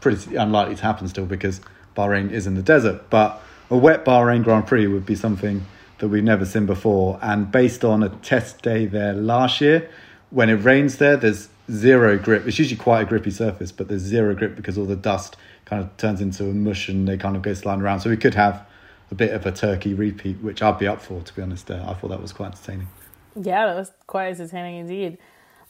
pretty 0.00 0.36
unlikely 0.36 0.76
to 0.76 0.82
happen 0.82 1.08
still 1.08 1.26
because 1.26 1.60
Bahrain 1.96 2.30
is 2.30 2.46
in 2.46 2.54
the 2.54 2.62
desert. 2.62 3.10
But 3.10 3.42
a 3.70 3.76
wet 3.76 4.04
Bahrain 4.04 4.44
Grand 4.44 4.66
Prix 4.66 4.86
would 4.86 5.04
be 5.04 5.16
something 5.16 5.66
that 5.98 6.08
we've 6.08 6.24
never 6.24 6.44
seen 6.44 6.66
before. 6.66 7.18
And 7.22 7.50
based 7.50 7.84
on 7.84 8.02
a 8.02 8.08
test 8.08 8.62
day 8.62 8.86
there 8.86 9.12
last 9.12 9.60
year, 9.60 9.88
when 10.30 10.48
it 10.50 10.54
rains 10.54 10.98
there, 10.98 11.16
there's 11.16 11.48
zero 11.70 12.18
grip. 12.18 12.46
It's 12.46 12.58
usually 12.58 12.78
quite 12.78 13.02
a 13.02 13.04
grippy 13.04 13.30
surface, 13.30 13.72
but 13.72 13.88
there's 13.88 14.02
zero 14.02 14.34
grip 14.34 14.56
because 14.56 14.78
all 14.78 14.86
the 14.86 14.96
dust 14.96 15.36
kind 15.64 15.82
of 15.82 15.94
turns 15.96 16.20
into 16.20 16.44
a 16.44 16.54
mush 16.54 16.88
and 16.88 17.06
they 17.06 17.16
kind 17.16 17.36
of 17.36 17.42
go 17.42 17.52
sliding 17.54 17.82
around. 17.82 18.00
So 18.00 18.10
we 18.10 18.16
could 18.16 18.34
have 18.34 18.66
a 19.10 19.14
bit 19.14 19.32
of 19.32 19.46
a 19.46 19.52
turkey 19.52 19.94
repeat, 19.94 20.38
which 20.38 20.62
I'd 20.62 20.78
be 20.78 20.86
up 20.86 21.00
for, 21.00 21.20
to 21.20 21.34
be 21.34 21.42
honest. 21.42 21.70
Uh, 21.70 21.84
I 21.86 21.94
thought 21.94 22.08
that 22.08 22.20
was 22.20 22.32
quite 22.32 22.52
entertaining. 22.52 22.88
Yeah, 23.36 23.66
that 23.66 23.76
was 23.76 23.92
quite 24.06 24.28
entertaining 24.28 24.76
indeed. 24.76 25.18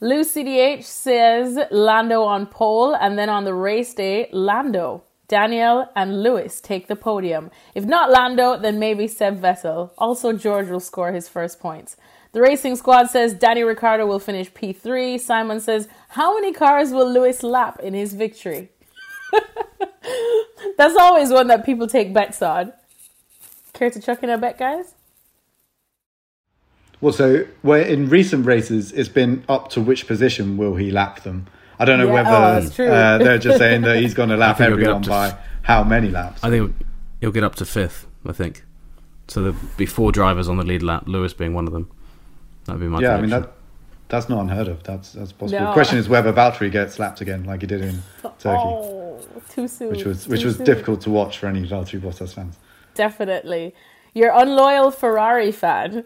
Lou 0.01 0.23
CDH 0.23 0.83
says 0.83 1.59
Lando 1.71 2.23
on 2.23 2.45
pole, 2.45 2.95
and 2.95 3.17
then 3.17 3.29
on 3.29 3.43
the 3.43 3.53
race 3.53 3.93
day, 3.93 4.29
Lando. 4.31 5.03
Daniel 5.29 5.87
and 5.95 6.21
Lewis 6.21 6.59
take 6.59 6.87
the 6.87 6.95
podium. 6.95 7.51
If 7.73 7.85
not 7.85 8.11
Lando, 8.11 8.57
then 8.57 8.79
maybe 8.79 9.07
Seb 9.07 9.39
Vettel. 9.39 9.91
Also, 9.97 10.33
George 10.33 10.67
will 10.67 10.79
score 10.81 11.13
his 11.13 11.29
first 11.29 11.59
points. 11.59 11.95
The 12.31 12.41
racing 12.41 12.75
squad 12.75 13.09
says 13.09 13.33
Danny 13.33 13.63
Ricciardo 13.63 14.05
will 14.05 14.19
finish 14.19 14.51
P3. 14.51 15.19
Simon 15.19 15.59
says, 15.59 15.87
How 16.09 16.33
many 16.33 16.51
cars 16.51 16.91
will 16.91 17.09
Lewis 17.09 17.43
lap 17.43 17.79
in 17.79 17.93
his 17.93 18.13
victory? 18.13 18.69
That's 20.77 20.97
always 20.97 21.31
one 21.31 21.47
that 21.47 21.63
people 21.63 21.87
take 21.87 22.13
bets 22.13 22.41
on. 22.41 22.73
Care 23.73 23.91
to 23.91 24.01
chuck 24.01 24.23
in 24.23 24.31
a 24.31 24.37
bet, 24.37 24.57
guys? 24.57 24.95
Well, 27.01 27.13
so 27.13 27.45
where 27.61 27.81
in 27.81 28.09
recent 28.09 28.45
races, 28.45 28.91
it's 28.91 29.09
been 29.09 29.43
up 29.47 29.69
to 29.69 29.81
which 29.81 30.07
position 30.07 30.57
will 30.57 30.75
he 30.75 30.91
lap 30.91 31.21
them. 31.21 31.47
I 31.79 31.85
don't 31.85 31.97
know 31.97 32.07
yeah, 32.07 32.59
whether 32.59 32.83
oh, 32.83 32.91
uh, 32.91 33.17
they're 33.17 33.37
just 33.37 33.57
saying 33.57 33.83
that 33.83 33.97
he's 34.01 34.13
going 34.13 34.29
to 34.29 34.37
lap 34.37 34.59
everyone 34.59 35.01
by 35.01 35.37
how 35.61 35.83
many 35.83 36.09
laps. 36.09 36.43
I 36.43 36.49
think 36.49 36.75
he'll 37.21 37.31
get 37.31 37.43
up 37.43 37.55
to 37.55 37.65
fifth. 37.65 38.05
I 38.25 38.33
think 38.33 38.65
so. 39.29 39.41
There'll 39.41 39.57
be 39.77 39.85
four 39.85 40.11
drivers 40.11 40.49
on 40.49 40.57
the 40.57 40.65
lead 40.65 40.83
lap, 40.83 41.03
Lewis 41.07 41.33
being 41.33 41.53
one 41.53 41.67
of 41.67 41.73
them. 41.73 41.89
That'd 42.65 42.81
be 42.81 42.87
my 42.87 42.99
yeah. 42.99 43.17
Prediction. 43.17 43.33
I 43.33 43.37
mean 43.37 43.43
that 43.43 43.53
that's 44.09 44.27
not 44.27 44.41
unheard 44.41 44.67
of. 44.67 44.83
That's 44.83 45.13
that's 45.13 45.31
possible. 45.31 45.59
No. 45.59 45.67
The 45.67 45.73
question 45.73 45.97
is 45.97 46.09
whether 46.09 46.33
Valtteri 46.33 46.71
gets 46.71 46.99
lapped 46.99 47.21
again, 47.21 47.45
like 47.45 47.61
he 47.61 47.67
did 47.67 47.81
in 47.81 48.01
Turkey. 48.39 48.41
Oh, 48.45 49.21
too 49.49 49.67
soon. 49.67 49.91
Which 49.91 50.03
was 50.03 50.27
which 50.27 50.43
was 50.43 50.57
soon. 50.57 50.65
difficult 50.65 51.01
to 51.01 51.09
watch 51.09 51.37
for 51.37 51.47
any 51.47 51.65
Valtteri 51.65 52.01
Bottas 52.01 52.33
fans. 52.33 52.57
Definitely, 52.95 53.73
your 54.13 54.31
unloyal 54.35 54.91
Ferrari 54.91 55.51
fan. 55.51 56.03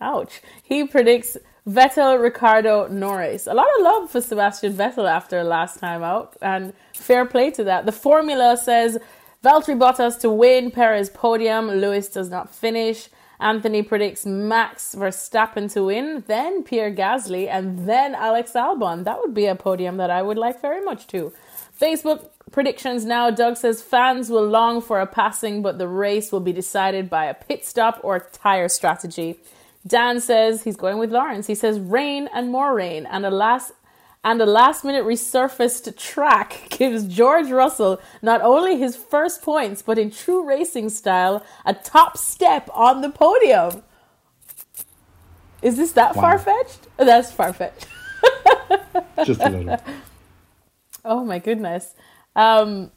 Ouch. 0.00 0.40
He 0.62 0.86
predicts 0.86 1.36
Vettel, 1.68 2.20
Ricciardo, 2.20 2.86
Norris. 2.88 3.46
A 3.46 3.54
lot 3.54 3.66
of 3.78 3.82
love 3.82 4.10
for 4.10 4.20
Sebastian 4.20 4.72
Vettel 4.72 5.08
after 5.08 5.44
last 5.44 5.78
time 5.78 6.02
out, 6.02 6.36
and 6.40 6.72
fair 6.94 7.26
play 7.26 7.50
to 7.52 7.64
that. 7.64 7.86
The 7.86 7.92
formula 7.92 8.56
says 8.56 8.98
Valtteri 9.44 9.78
Bottas 9.78 10.18
to 10.20 10.30
win, 10.30 10.70
Perez 10.70 11.10
podium, 11.10 11.68
Lewis 11.68 12.08
does 12.08 12.30
not 12.30 12.54
finish. 12.54 13.08
Anthony 13.40 13.82
predicts 13.82 14.26
Max 14.26 14.94
Verstappen 14.94 15.72
to 15.72 15.84
win, 15.84 16.24
then 16.26 16.62
Pierre 16.62 16.94
Gasly, 16.94 17.48
and 17.48 17.88
then 17.88 18.14
Alex 18.14 18.52
Albon. 18.52 19.04
That 19.04 19.18
would 19.18 19.32
be 19.32 19.46
a 19.46 19.54
podium 19.54 19.96
that 19.96 20.10
I 20.10 20.20
would 20.20 20.36
like 20.36 20.60
very 20.60 20.82
much 20.84 21.06
to. 21.08 21.32
Facebook 21.80 22.28
predictions 22.50 23.06
now. 23.06 23.30
Doug 23.30 23.56
says 23.56 23.80
fans 23.80 24.28
will 24.28 24.46
long 24.46 24.82
for 24.82 25.00
a 25.00 25.06
passing, 25.06 25.62
but 25.62 25.78
the 25.78 25.88
race 25.88 26.30
will 26.30 26.40
be 26.40 26.52
decided 26.52 27.08
by 27.08 27.24
a 27.24 27.34
pit 27.34 27.64
stop 27.64 27.98
or 28.02 28.20
tire 28.20 28.68
strategy. 28.68 29.38
Dan 29.86 30.20
says 30.20 30.64
he's 30.64 30.76
going 30.76 30.98
with 30.98 31.10
Lawrence. 31.10 31.46
He 31.46 31.54
says 31.54 31.80
rain 31.80 32.28
and 32.34 32.50
more 32.50 32.74
rain 32.74 33.06
and 33.06 33.24
a 33.24 33.30
last 33.30 33.72
and 34.22 34.40
a 34.42 34.46
last 34.46 34.84
minute 34.84 35.04
resurfaced 35.04 35.96
track 35.96 36.66
gives 36.70 37.04
George 37.04 37.50
Russell 37.50 38.00
not 38.20 38.42
only 38.42 38.78
his 38.78 38.94
first 38.94 39.40
points 39.40 39.80
but 39.80 39.98
in 39.98 40.10
true 40.10 40.46
racing 40.46 40.90
style 40.90 41.44
a 41.64 41.72
top 41.72 42.18
step 42.18 42.68
on 42.74 43.00
the 43.00 43.10
podium. 43.10 43.82
Is 45.62 45.76
this 45.76 45.92
that 45.92 46.16
wow. 46.16 46.22
far 46.22 46.38
fetched? 46.38 46.86
That's 46.96 47.32
far 47.32 47.52
fetched. 47.52 47.86
Just 49.24 49.40
a 49.40 49.48
little. 49.48 49.78
Oh 51.04 51.24
my 51.24 51.38
goodness. 51.38 51.94
Um, 52.36 52.90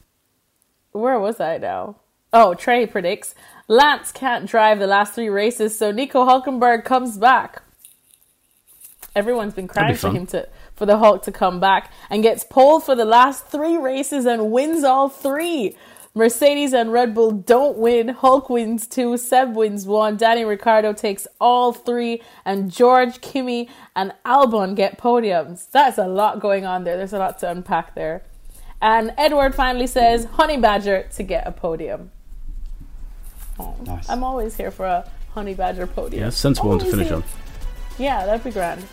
where 0.92 1.18
was 1.18 1.40
I 1.40 1.58
now? 1.58 1.96
Oh, 2.32 2.54
Trey 2.54 2.86
predicts 2.86 3.34
Lance 3.66 4.12
can't 4.12 4.46
drive 4.46 4.78
the 4.78 4.86
last 4.86 5.14
three 5.14 5.28
races, 5.28 5.76
so 5.76 5.90
Nico 5.90 6.26
Hulkenberg 6.26 6.84
comes 6.84 7.16
back. 7.16 7.62
Everyone's 9.14 9.54
been 9.54 9.68
crying 9.68 9.96
for 9.96 10.10
him 10.10 10.26
to 10.26 10.48
for 10.74 10.86
the 10.86 10.98
Hulk 10.98 11.22
to 11.22 11.32
come 11.32 11.60
back 11.60 11.92
and 12.10 12.22
gets 12.22 12.42
pole 12.44 12.80
for 12.80 12.96
the 12.96 13.04
last 13.04 13.46
three 13.46 13.76
races 13.76 14.26
and 14.26 14.50
wins 14.50 14.82
all 14.82 15.08
three. 15.08 15.76
Mercedes 16.16 16.72
and 16.72 16.92
Red 16.92 17.14
Bull 17.14 17.32
don't 17.32 17.76
win. 17.76 18.08
Hulk 18.08 18.48
wins 18.48 18.86
two. 18.86 19.16
Seb 19.16 19.56
wins 19.56 19.84
one. 19.84 20.16
Danny 20.16 20.44
Ricciardo 20.44 20.92
takes 20.92 21.26
all 21.40 21.72
three. 21.72 22.22
And 22.44 22.70
George, 22.70 23.20
Kimi, 23.20 23.68
and 23.96 24.12
Albon 24.24 24.76
get 24.76 24.96
podiums. 24.96 25.68
That's 25.70 25.98
a 25.98 26.06
lot 26.06 26.38
going 26.38 26.64
on 26.64 26.84
there. 26.84 26.96
There's 26.96 27.12
a 27.12 27.18
lot 27.18 27.40
to 27.40 27.50
unpack 27.50 27.96
there. 27.96 28.22
And 28.80 29.12
Edward 29.18 29.56
finally 29.56 29.88
says 29.88 30.26
Honey 30.26 30.56
Badger 30.56 31.08
to 31.16 31.22
get 31.24 31.46
a 31.46 31.52
podium. 31.52 32.12
Oh, 33.58 33.74
nice. 33.84 34.08
I'm 34.08 34.24
always 34.24 34.56
here 34.56 34.70
for 34.70 34.86
a 34.86 35.10
honey 35.32 35.54
badger 35.54 35.86
podium. 35.86 36.22
Yeah, 36.22 36.30
sensible 36.30 36.70
one 36.70 36.78
to 36.80 36.86
finish 36.86 37.10
on. 37.10 37.24
Yeah, 37.98 38.26
that'd 38.26 38.42
be 38.42 38.50
grand. 38.50 38.84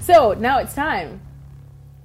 So 0.00 0.32
now 0.32 0.58
it's 0.58 0.74
time 0.74 1.20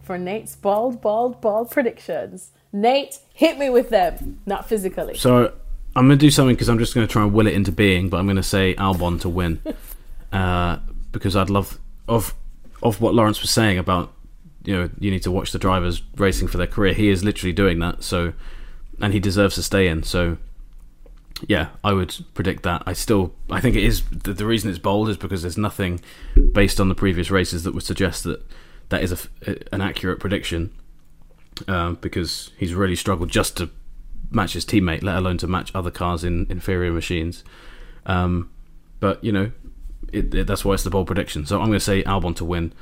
for 0.03 0.17
Nate's 0.17 0.55
bald, 0.55 1.01
bald, 1.01 1.41
bald 1.41 1.71
predictions. 1.71 2.51
Nate, 2.71 3.19
hit 3.33 3.57
me 3.57 3.69
with 3.69 3.89
them, 3.89 4.41
not 4.45 4.67
physically. 4.67 5.15
So 5.17 5.53
I'm 5.95 6.07
going 6.07 6.19
to 6.19 6.25
do 6.25 6.29
something 6.29 6.55
because 6.55 6.69
I'm 6.69 6.77
just 6.77 6.93
going 6.93 7.07
to 7.07 7.11
try 7.11 7.23
and 7.23 7.33
will 7.33 7.47
it 7.47 7.53
into 7.53 7.71
being, 7.71 8.09
but 8.09 8.17
I'm 8.17 8.25
going 8.25 8.35
to 8.35 8.43
say 8.43 8.75
Albon 8.75 9.19
to 9.21 9.29
win 9.29 9.61
uh, 10.31 10.79
because 11.11 11.35
I'd 11.35 11.49
love 11.49 11.79
of 12.07 12.35
of 12.83 13.01
what 13.01 13.15
Lawrence 13.15 13.41
was 13.41 13.49
saying 13.49 13.79
about 13.79 14.13
you 14.63 14.75
know 14.75 14.89
you 14.99 15.09
need 15.09 15.23
to 15.23 15.31
watch 15.31 15.51
the 15.51 15.57
drivers 15.57 16.01
racing 16.17 16.47
for 16.47 16.57
their 16.57 16.67
career. 16.67 16.93
He 16.93 17.09
is 17.09 17.23
literally 17.23 17.53
doing 17.53 17.79
that. 17.79 18.03
So 18.03 18.33
and 19.01 19.13
he 19.13 19.19
deserves 19.19 19.55
to 19.55 19.63
stay 19.63 19.87
in. 19.87 20.03
So 20.03 20.37
yeah, 21.47 21.69
I 21.83 21.93
would 21.93 22.15
predict 22.33 22.63
that. 22.63 22.83
I 22.85 22.93
still, 22.93 23.33
I 23.49 23.59
think 23.59 23.75
it 23.75 23.83
is 23.83 24.03
the, 24.09 24.33
the, 24.33 24.45
reason 24.45 24.69
it's 24.69 24.79
bold 24.79 25.09
is 25.09 25.17
because 25.17 25.41
there's 25.41 25.57
nothing 25.57 25.99
based 26.53 26.79
on 26.79 26.87
the 26.89 26.95
previous 26.95 27.29
races 27.29 27.63
that 27.63 27.73
would 27.73 27.83
suggest 27.83 28.23
that 28.23 28.41
that 28.89 29.03
is 29.03 29.27
a, 29.45 29.73
an 29.73 29.81
accurate 29.81 30.19
prediction. 30.19 30.73
Um, 31.69 31.97
because 32.01 32.51
he's 32.57 32.73
really 32.73 32.97
struggled 32.97 33.29
just 33.29 33.55
to 33.57 33.69
match 34.29 34.53
his 34.53 34.65
teammate, 34.65 35.03
let 35.03 35.15
alone 35.15 35.37
to 35.37 35.47
match 35.47 35.71
other 35.73 35.89
cars 35.89 36.23
in 36.23 36.45
inferior 36.49 36.91
machines. 36.91 37.45
Um, 38.05 38.51
but 38.99 39.23
you 39.23 39.31
know, 39.31 39.51
it, 40.11 40.33
it, 40.33 40.47
that's 40.47 40.65
why 40.65 40.73
it's 40.73 40.83
the 40.83 40.89
bold 40.89 41.07
prediction. 41.07 41.45
So 41.45 41.59
I'm 41.59 41.67
going 41.67 41.79
to 41.79 41.85
say 41.85 42.03
Albon 42.03 42.35
to 42.37 42.45
win. 42.45 42.73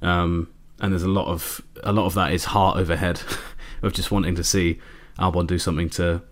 Um, 0.00 0.48
and 0.80 0.92
there's 0.92 1.02
a 1.02 1.08
lot 1.08 1.26
of 1.26 1.60
a 1.82 1.92
lot 1.92 2.06
of 2.06 2.14
that 2.14 2.32
is 2.32 2.46
heart 2.46 2.76
overhead 2.76 3.20
of 3.82 3.92
just 3.92 4.10
wanting 4.10 4.34
to 4.36 4.44
see 4.44 4.78
Albon 5.18 5.46
do 5.46 5.58
something 5.58 5.90
to 5.90 6.22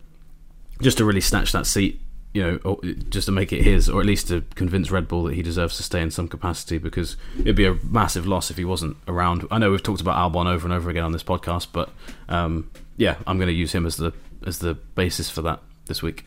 just 0.81 0.99
to 0.99 1.05
really 1.05 1.21
snatch 1.21 1.53
that 1.53 1.67
seat 1.67 2.01
you 2.35 2.43
know, 2.43 2.57
or, 2.65 2.81
just 3.09 3.27
to 3.27 3.33
make 3.33 3.53
it 3.53 3.63
his, 3.63 3.89
or 3.89 4.01
at 4.01 4.07
least 4.07 4.29
to 4.29 4.45
convince 4.55 4.91
Red 4.91 5.09
Bull 5.09 5.25
that 5.25 5.35
he 5.35 5.43
deserves 5.43 5.77
to 5.79 5.83
stay 5.83 6.01
in 6.01 6.11
some 6.11 6.29
capacity, 6.29 6.79
because 6.79 7.17
it'd 7.41 7.57
be 7.57 7.65
a 7.65 7.75
massive 7.83 8.27
loss 8.27 8.51
if 8.51 8.57
he 8.57 8.65
wasn't 8.65 8.97
around. 9.07 9.47
I 9.51 9.59
know 9.59 9.71
we've 9.71 9.83
talked 9.83 10.01
about 10.01 10.17
Albon 10.17 10.47
over 10.47 10.67
and 10.67 10.73
over 10.73 10.91
again 10.91 11.05
on 11.05 11.13
this 11.13 11.23
podcast, 11.23 11.69
but 11.73 11.91
um, 12.29 12.71
yeah, 12.97 13.17
I'm 13.27 13.39
going 13.39 13.49
to 13.49 13.55
use 13.55 13.73
him 13.73 13.87
as 13.87 13.97
the 13.97 14.13
as 14.47 14.59
the 14.61 14.75
basis 14.75 15.31
for 15.31 15.43
that 15.43 15.61
this 15.87 16.03
week. 16.03 16.27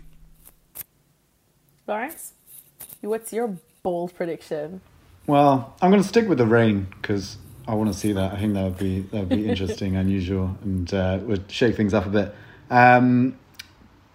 Lawrence, 1.88 2.34
what's 3.02 3.32
your 3.32 3.56
bold 3.84 4.14
prediction? 4.14 4.82
Well, 5.28 5.76
I'm 5.82 5.92
going 5.92 6.02
to 6.02 6.08
stick 6.08 6.28
with 6.28 6.40
the 6.40 6.46
rain 6.46 6.88
because 7.02 7.38
I 7.68 7.76
want 7.76 7.94
to 7.94 7.98
see 7.98 8.12
that. 8.14 8.34
I 8.34 8.38
think 8.38 8.56
that 8.56 8.64
would 8.64 8.78
be 8.78 9.02
that 9.02 9.20
would 9.20 9.30
be 9.30 9.48
interesting, 9.50 9.96
unusual, 9.96 10.58
and 10.64 10.92
uh, 10.94 11.20
would 11.22 11.50
shake 11.52 11.78
things 11.78 11.94
up 11.94 12.06
a 12.08 12.10
bit. 12.10 12.36
Um, 12.70 13.38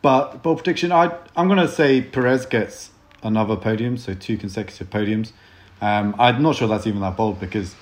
but 0.06 0.40
bold 0.40 0.58
prediction, 0.58 0.92
I 0.92 1.12
I'm 1.34 1.48
going 1.48 1.58
to 1.58 1.66
say 1.66 2.00
Perez 2.00 2.46
gets 2.46 2.90
another 3.24 3.56
podium, 3.56 3.96
so 3.96 4.14
two 4.14 4.36
consecutive 4.36 4.88
podiums. 4.88 5.32
Um, 5.80 6.14
I'm 6.16 6.40
not 6.40 6.54
sure 6.54 6.68
that's 6.68 6.86
even 6.86 7.00
that 7.00 7.16
bold 7.16 7.40
because 7.40 7.74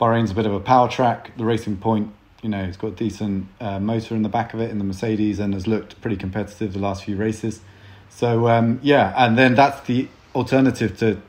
Bahrain's 0.00 0.32
a 0.32 0.34
bit 0.34 0.44
of 0.44 0.52
a 0.52 0.58
power 0.58 0.88
track. 0.88 1.30
The 1.36 1.44
Racing 1.44 1.76
Point, 1.76 2.12
you 2.42 2.48
know, 2.48 2.64
it's 2.64 2.76
got 2.76 2.88
a 2.88 2.96
decent 2.96 3.46
uh, 3.60 3.78
motor 3.78 4.16
in 4.16 4.22
the 4.22 4.28
back 4.28 4.54
of 4.54 4.60
it 4.60 4.72
in 4.72 4.78
the 4.78 4.84
Mercedes 4.84 5.38
and 5.38 5.54
has 5.54 5.68
looked 5.68 6.00
pretty 6.00 6.16
competitive 6.16 6.72
the 6.72 6.80
last 6.80 7.04
few 7.04 7.14
races. 7.14 7.60
So 8.08 8.48
um, 8.48 8.80
yeah, 8.82 9.14
and 9.16 9.38
then 9.38 9.54
that's 9.54 9.86
the 9.86 10.08
alternative 10.34 10.98
to 10.98 11.22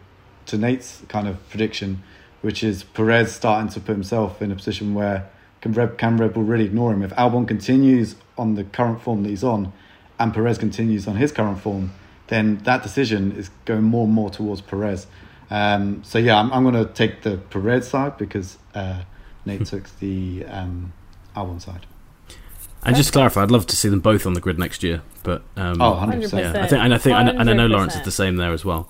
to 0.47 0.57
Nate's 0.57 1.03
kind 1.09 1.27
of 1.27 1.47
prediction, 1.51 2.01
which 2.41 2.63
is 2.63 2.83
Perez 2.83 3.35
starting 3.35 3.69
to 3.69 3.79
put 3.79 3.91
himself 3.91 4.41
in 4.41 4.51
a 4.51 4.55
position 4.55 4.95
where 4.95 5.29
can 5.61 5.73
Red, 5.73 5.99
can 5.99 6.17
Red 6.17 6.33
Bull 6.33 6.41
really 6.41 6.65
ignore 6.65 6.91
him? 6.91 7.03
If 7.03 7.11
Albon 7.11 7.47
continues 7.47 8.15
on 8.35 8.55
the 8.55 8.63
current 8.63 8.99
form 8.99 9.21
that 9.21 9.29
he's 9.29 9.43
on, 9.43 9.71
and 10.21 10.33
Perez 10.33 10.57
continues 10.57 11.07
on 11.07 11.15
his 11.15 11.31
current 11.31 11.59
form, 11.59 11.91
then 12.27 12.57
that 12.59 12.83
decision 12.83 13.31
is 13.33 13.49
going 13.65 13.83
more 13.83 14.05
and 14.05 14.13
more 14.13 14.29
towards 14.29 14.61
Perez. 14.61 15.07
Um, 15.49 16.03
so 16.03 16.17
yeah, 16.19 16.39
I'm, 16.39 16.51
I'm 16.53 16.63
going 16.63 16.75
to 16.85 16.91
take 16.93 17.23
the 17.23 17.37
Perez 17.37 17.87
side 17.87 18.17
because 18.17 18.57
uh, 18.73 19.03
Nate 19.45 19.65
took 19.65 19.89
the 19.99 20.45
um, 20.45 20.93
Albon 21.35 21.61
side. 21.61 21.85
And 22.83 22.95
just 22.95 23.09
to 23.09 23.13
clarify, 23.13 23.43
I'd 23.43 23.51
love 23.51 23.67
to 23.67 23.75
see 23.75 23.89
them 23.89 23.99
both 23.99 24.25
on 24.25 24.33
the 24.33 24.39
grid 24.41 24.57
next 24.57 24.81
year. 24.81 25.01
But 25.23 25.43
um, 25.55 25.81
oh, 25.81 25.93
100%. 25.93 26.31
Yeah, 26.39 26.63
I 26.63 26.67
think, 26.67 26.81
and 26.81 26.93
I 26.93 26.97
think, 26.97 27.15
and 27.15 27.49
I 27.49 27.53
know 27.53 27.67
Lawrence 27.67 27.95
is 27.95 28.01
the 28.03 28.11
same 28.11 28.37
there 28.37 28.53
as 28.53 28.65
well. 28.65 28.89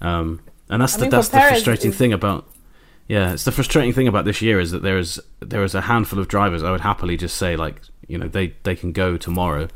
Um, 0.00 0.40
and 0.68 0.80
that's 0.82 0.94
I 0.94 0.98
the 0.98 1.02
mean, 1.04 1.10
that's 1.10 1.28
the 1.28 1.38
Perez, 1.38 1.50
frustrating 1.52 1.90
is- 1.90 1.96
thing 1.96 2.12
about 2.12 2.48
yeah, 3.08 3.32
it's 3.32 3.44
the 3.44 3.52
frustrating 3.52 3.92
thing 3.92 4.08
about 4.08 4.24
this 4.24 4.40
year 4.40 4.60
is 4.60 4.70
that 4.70 4.82
there 4.82 4.96
is 4.96 5.20
there 5.40 5.64
is 5.64 5.74
a 5.74 5.82
handful 5.82 6.18
of 6.18 6.28
drivers 6.28 6.62
I 6.62 6.70
would 6.70 6.80
happily 6.80 7.16
just 7.16 7.36
say 7.36 7.56
like 7.56 7.82
you 8.06 8.16
know 8.16 8.28
they 8.28 8.54
they 8.62 8.76
can 8.76 8.92
go 8.92 9.16
tomorrow, 9.16 9.68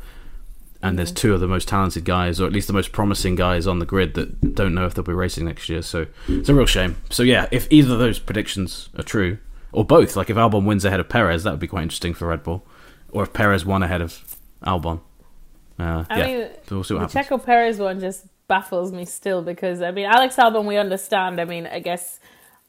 and 0.87 0.97
there's 0.97 1.11
two 1.11 1.33
of 1.33 1.39
the 1.39 1.47
most 1.47 1.67
talented 1.67 2.05
guys 2.05 2.39
or 2.39 2.47
at 2.47 2.53
least 2.53 2.67
the 2.67 2.73
most 2.73 2.91
promising 2.91 3.35
guys 3.35 3.67
on 3.67 3.79
the 3.79 3.85
grid 3.85 4.13
that 4.13 4.55
don't 4.55 4.73
know 4.73 4.85
if 4.85 4.93
they'll 4.93 5.03
be 5.03 5.13
racing 5.13 5.45
next 5.45 5.69
year. 5.69 5.81
So 5.81 6.07
it's 6.27 6.49
a 6.49 6.53
real 6.53 6.65
shame. 6.65 6.95
So 7.09 7.23
yeah, 7.23 7.47
if 7.51 7.67
either 7.71 7.93
of 7.93 7.99
those 7.99 8.19
predictions 8.19 8.89
are 8.97 9.03
true 9.03 9.37
or 9.71 9.83
both, 9.85 10.15
like 10.15 10.29
if 10.29 10.37
Albon 10.37 10.65
wins 10.65 10.85
ahead 10.85 10.99
of 10.99 11.09
Perez, 11.09 11.43
that 11.43 11.51
would 11.51 11.59
be 11.59 11.67
quite 11.67 11.83
interesting 11.83 12.13
for 12.13 12.27
Red 12.27 12.43
Bull, 12.43 12.65
or 13.11 13.23
if 13.23 13.33
Perez 13.33 13.65
won 13.65 13.83
ahead 13.83 14.01
of 14.01 14.37
Albon. 14.63 15.01
Uh, 15.79 16.05
I 16.09 16.17
yeah, 16.17 16.25
mean, 16.25 16.47
so 16.67 16.75
we'll 16.75 16.83
see 16.83 16.93
what 16.95 17.11
the 17.11 17.19
happens. 17.19 17.39
Checo 17.39 17.45
Perez 17.45 17.79
one 17.79 17.99
just 17.99 18.25
baffles 18.47 18.91
me 18.93 19.05
still 19.05 19.41
because 19.41 19.81
I 19.81 19.91
mean 19.91 20.05
Alex 20.05 20.35
Albon 20.37 20.65
we 20.65 20.77
understand. 20.77 21.39
I 21.39 21.45
mean 21.45 21.67
I 21.67 21.79
guess 21.79 22.19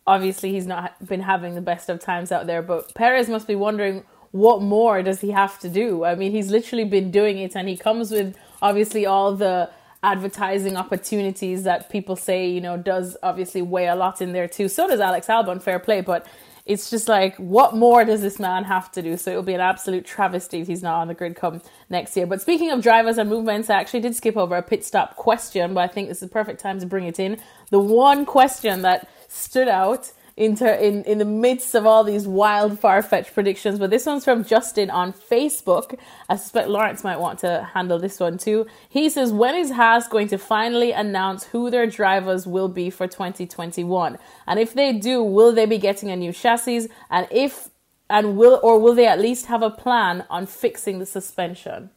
obviously 0.07 0.53
he's 0.53 0.67
not 0.67 1.07
been 1.07 1.21
having 1.21 1.55
the 1.55 1.61
best 1.61 1.89
of 1.89 2.01
times 2.01 2.33
out 2.33 2.47
there, 2.47 2.63
but 2.63 2.95
Perez 2.95 3.29
must 3.29 3.47
be 3.47 3.55
wondering 3.55 4.05
what 4.31 4.63
more 4.63 5.03
does 5.03 5.21
he 5.21 5.31
have 5.31 5.59
to 5.61 5.69
do? 5.69 6.05
I 6.05 6.15
mean 6.15 6.33
he's 6.33 6.51
literally 6.51 6.85
been 6.85 7.11
doing 7.11 7.39
it 7.39 7.57
and 7.57 7.69
he 7.69 7.77
comes 7.77 8.11
with 8.11 8.37
obviously 8.61 9.07
all 9.07 9.35
the 9.35 9.71
advertising 10.03 10.77
opportunities 10.77 11.65
that 11.65 11.91
people 11.91 12.15
say 12.15 12.49
you 12.49 12.61
know 12.61 12.77
does 12.77 13.17
obviously 13.23 13.63
weigh 13.63 13.89
a 13.89 13.97
lot 13.97 14.21
in 14.21 14.33
there 14.33 14.49
too. 14.49 14.69
So 14.69 14.87
does 14.89 15.01
Alex 15.01 15.27
Albon, 15.27 15.63
fair 15.63 15.79
play, 15.79 16.01
but 16.01 16.27
it's 16.69 16.91
just 16.91 17.09
like 17.09 17.35
what 17.39 17.75
more 17.75 18.05
does 18.05 18.21
this 18.21 18.39
man 18.39 18.63
have 18.63 18.93
to 18.93 19.03
do 19.03 19.17
so 19.17 19.31
it'll 19.31 19.43
be 19.43 19.55
an 19.55 19.61
absolute 19.61 20.05
travesty 20.05 20.61
if 20.61 20.69
he's 20.69 20.83
not 20.83 21.01
on 21.01 21.09
the 21.09 21.15
grid 21.15 21.35
come 21.35 21.61
next 21.89 22.15
year 22.17 22.27
but 22.27 22.41
speaking 22.41 22.71
of 22.71 22.83
drivers 22.83 23.17
and 23.19 23.29
movements 23.29 23.71
i 23.71 23.81
actually 23.81 24.01
did 24.01 24.15
skip 24.15 24.37
over 24.37 24.55
a 24.55 24.63
pit 24.63 24.85
stop 24.85 25.17
question 25.17 25.75
but 25.75 25.81
i 25.81 25.89
think 25.89 26.09
this 26.09 26.19
is 26.19 26.29
the 26.29 26.33
perfect 26.33 26.61
time 26.61 26.79
to 26.79 26.87
bring 26.87 27.07
it 27.07 27.19
in 27.19 27.39
the 27.71 27.79
one 27.79 28.25
question 28.25 28.83
that 28.83 29.09
stood 29.29 29.67
out 29.67 30.13
in, 30.39 30.57
ter- 30.57 30.75
in, 30.75 31.03
in 31.03 31.19
the 31.19 31.25
midst 31.25 31.75
of 31.75 31.85
all 31.85 32.05
these 32.05 32.27
wild 32.27 32.79
far-fetched 32.79 33.35
predictions. 33.35 33.81
But 33.81 33.91
this 33.91 34.07
one's 34.07 34.25
from 34.25 34.45
justin 34.45 34.89
on 34.89 35.13
facebook. 35.13 35.99
I 36.29 36.37
suspect 36.37 36.69
lawrence 36.69 37.03
might 37.03 37.19
want 37.19 37.41
to 37.41 37.69
handle 37.75 37.99
this 37.99 38.21
one 38.21 38.39
too. 38.39 38.67
He 38.89 39.11
says 39.11 39.33
when 39.33 39.57
is 39.57 39.73
haas 39.73 40.07
going 40.07 40.29
to 40.29 40.39
finally 40.39 40.93
announce 40.93 41.45
who 41.45 41.71
their 41.71 41.89
drivers 41.89 42.47
will 42.47 42.69
be 42.69 42.89
for 42.89 43.09
2021 43.09 44.17
and 44.47 44.61
if 44.61 44.75
they 44.75 44.93
do 44.93 45.23
will 45.23 45.53
they 45.53 45.67
be 45.67 45.79
getting 45.79 46.11
a 46.11 46.17
new 46.17 46.33
chassis? 46.33 46.89
And 47.11 47.27
if 47.33 47.71
and 48.09 48.37
will 48.37 48.61
or 48.63 48.79
will 48.79 48.95
they 48.95 49.07
at 49.07 49.19
least 49.19 49.47
have 49.47 49.63
a 49.63 49.71
plan 49.71 50.25
on 50.31 50.47
fixing 50.47 51.01
the 51.01 51.07
suspension 51.07 51.91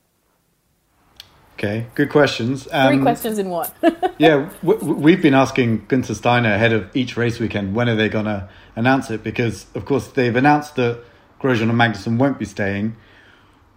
Okay, 1.63 1.85
good 1.93 2.09
questions. 2.09 2.63
three 2.63 2.71
Um, 2.71 3.01
questions 3.03 3.37
in 3.37 3.51
one 3.51 3.69
yeah, 4.17 4.49
w- 4.63 4.93
we've 4.95 5.21
been 5.21 5.35
asking 5.35 5.85
Günther 5.85 6.15
Steiner 6.15 6.51
ahead 6.51 6.73
of 6.73 6.89
each 6.95 7.15
race 7.15 7.39
weekend 7.39 7.75
when 7.75 7.87
are 7.87 7.95
they 7.95 8.09
going 8.09 8.25
to 8.25 8.49
announce 8.75 9.11
it 9.11 9.23
because, 9.23 9.67
of 9.75 9.85
course, 9.85 10.07
they've 10.07 10.35
announced 10.35 10.75
that 10.77 11.03
Grosjean 11.39 11.69
and 11.69 11.73
Magnussen 11.73 12.17
won't 12.17 12.39
be 12.39 12.45
staying. 12.45 12.95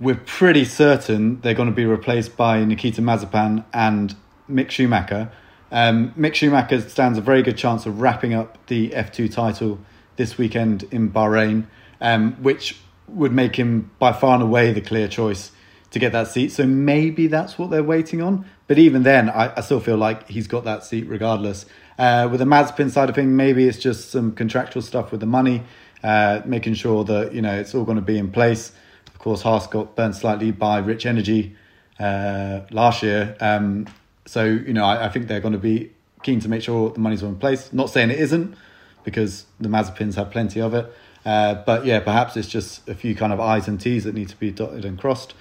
We're 0.01 0.14
pretty 0.14 0.64
certain 0.64 1.43
they're 1.43 1.53
going 1.53 1.68
to 1.68 1.74
be 1.74 1.85
replaced 1.85 2.39
by 2.39 2.64
Nikita 2.64 3.03
Mazepin 3.03 3.66
and 3.74 4.16
Mick 4.51 4.70
Schumacher. 4.70 5.30
Um, 5.70 6.12
Mick 6.12 6.32
Schumacher 6.32 6.80
stands 6.89 7.18
a 7.18 7.20
very 7.20 7.43
good 7.43 7.59
chance 7.59 7.85
of 7.85 8.01
wrapping 8.01 8.32
up 8.32 8.57
the 8.68 8.91
F2 8.93 9.30
title 9.30 9.78
this 10.16 10.39
weekend 10.39 10.85
in 10.85 11.11
Bahrain, 11.11 11.66
um, 12.01 12.32
which 12.43 12.78
would 13.09 13.32
make 13.32 13.57
him 13.57 13.91
by 13.99 14.14
far 14.14 14.37
and 14.37 14.43
away 14.43 14.72
the 14.72 14.80
clear 14.80 15.07
choice 15.07 15.51
to 15.95 16.01
get 16.01 16.11
that 16.11 16.26
seat. 16.26 16.51
So 16.51 16.66
maybe 16.66 17.28
that's 17.28 17.57
what 17.57 17.70
they're 17.70 17.84
waiting 17.84 18.20
on. 18.20 18.45
But 18.66 18.78
even 18.78 19.05
then, 19.05 19.30
I, 19.30 19.57
I 19.57 19.61
still 19.61 19.78
feel 19.78 19.97
like 19.97 20.28
he's 20.28 20.49
got 20.49 20.64
that 20.64 20.82
seat 20.84 21.07
regardless. 21.07 21.66
Uh, 21.97 22.28
with 22.30 22.40
the 22.40 22.47
Mazepin 22.47 22.90
side 22.90 23.09
of 23.09 23.14
things, 23.14 23.28
maybe 23.28 23.68
it's 23.68 23.78
just 23.78 24.11
some 24.11 24.32
contractual 24.32 24.82
stuff 24.82 25.12
with 25.12 25.20
the 25.20 25.26
money, 25.26 25.62
uh, 26.03 26.40
making 26.45 26.74
sure 26.74 27.05
that 27.05 27.32
you 27.32 27.40
know 27.40 27.55
it's 27.55 27.76
all 27.76 27.84
going 27.84 27.97
to 27.97 28.03
be 28.03 28.18
in 28.18 28.32
place. 28.32 28.72
Of 29.07 29.20
course, 29.20 29.42
Haas 29.42 29.68
got 29.68 29.95
burnt 29.95 30.16
slightly 30.16 30.51
by 30.51 30.78
Rich 30.78 31.07
Energy 31.07 31.55
uh, 32.01 32.62
last 32.72 33.05
year, 33.05 33.36
um, 33.40 33.86
so 34.26 34.45
you 34.45 34.72
know 34.72 34.84
I, 34.84 35.07
I 35.07 35.09
think 35.11 35.28
they're 35.28 35.40
going 35.40 35.53
to 35.53 35.61
be 35.61 35.92
keen 36.24 36.40
to 36.40 36.49
make 36.49 36.62
sure 36.62 36.90
the 36.90 36.99
money's 36.99 37.22
all 37.22 37.28
in 37.28 37.36
place. 37.36 37.72
Not 37.72 37.88
saying 37.88 38.11
it 38.11 38.18
isn't, 38.18 38.57
because 39.05 39.47
the 39.61 39.68
Mazepins 39.68 40.16
have 40.16 40.32
plenty 40.32 40.61
of 40.61 40.74
it. 40.74 40.92
Uh, 41.24 41.55
but 41.55 41.86
yeah, 41.86 42.01
perhaps 42.01 42.36
it's 42.36 42.49
just 42.49 42.88
a 42.88 42.95
few 42.97 43.14
kind 43.14 43.32
of 43.32 43.38
I's 43.38 43.68
and 43.68 43.80
T's 43.80 44.03
that 44.05 44.14
need 44.14 44.30
to 44.30 44.36
be 44.36 44.51
dotted 44.51 44.84
and 44.84 44.99
crossed. 44.99 45.34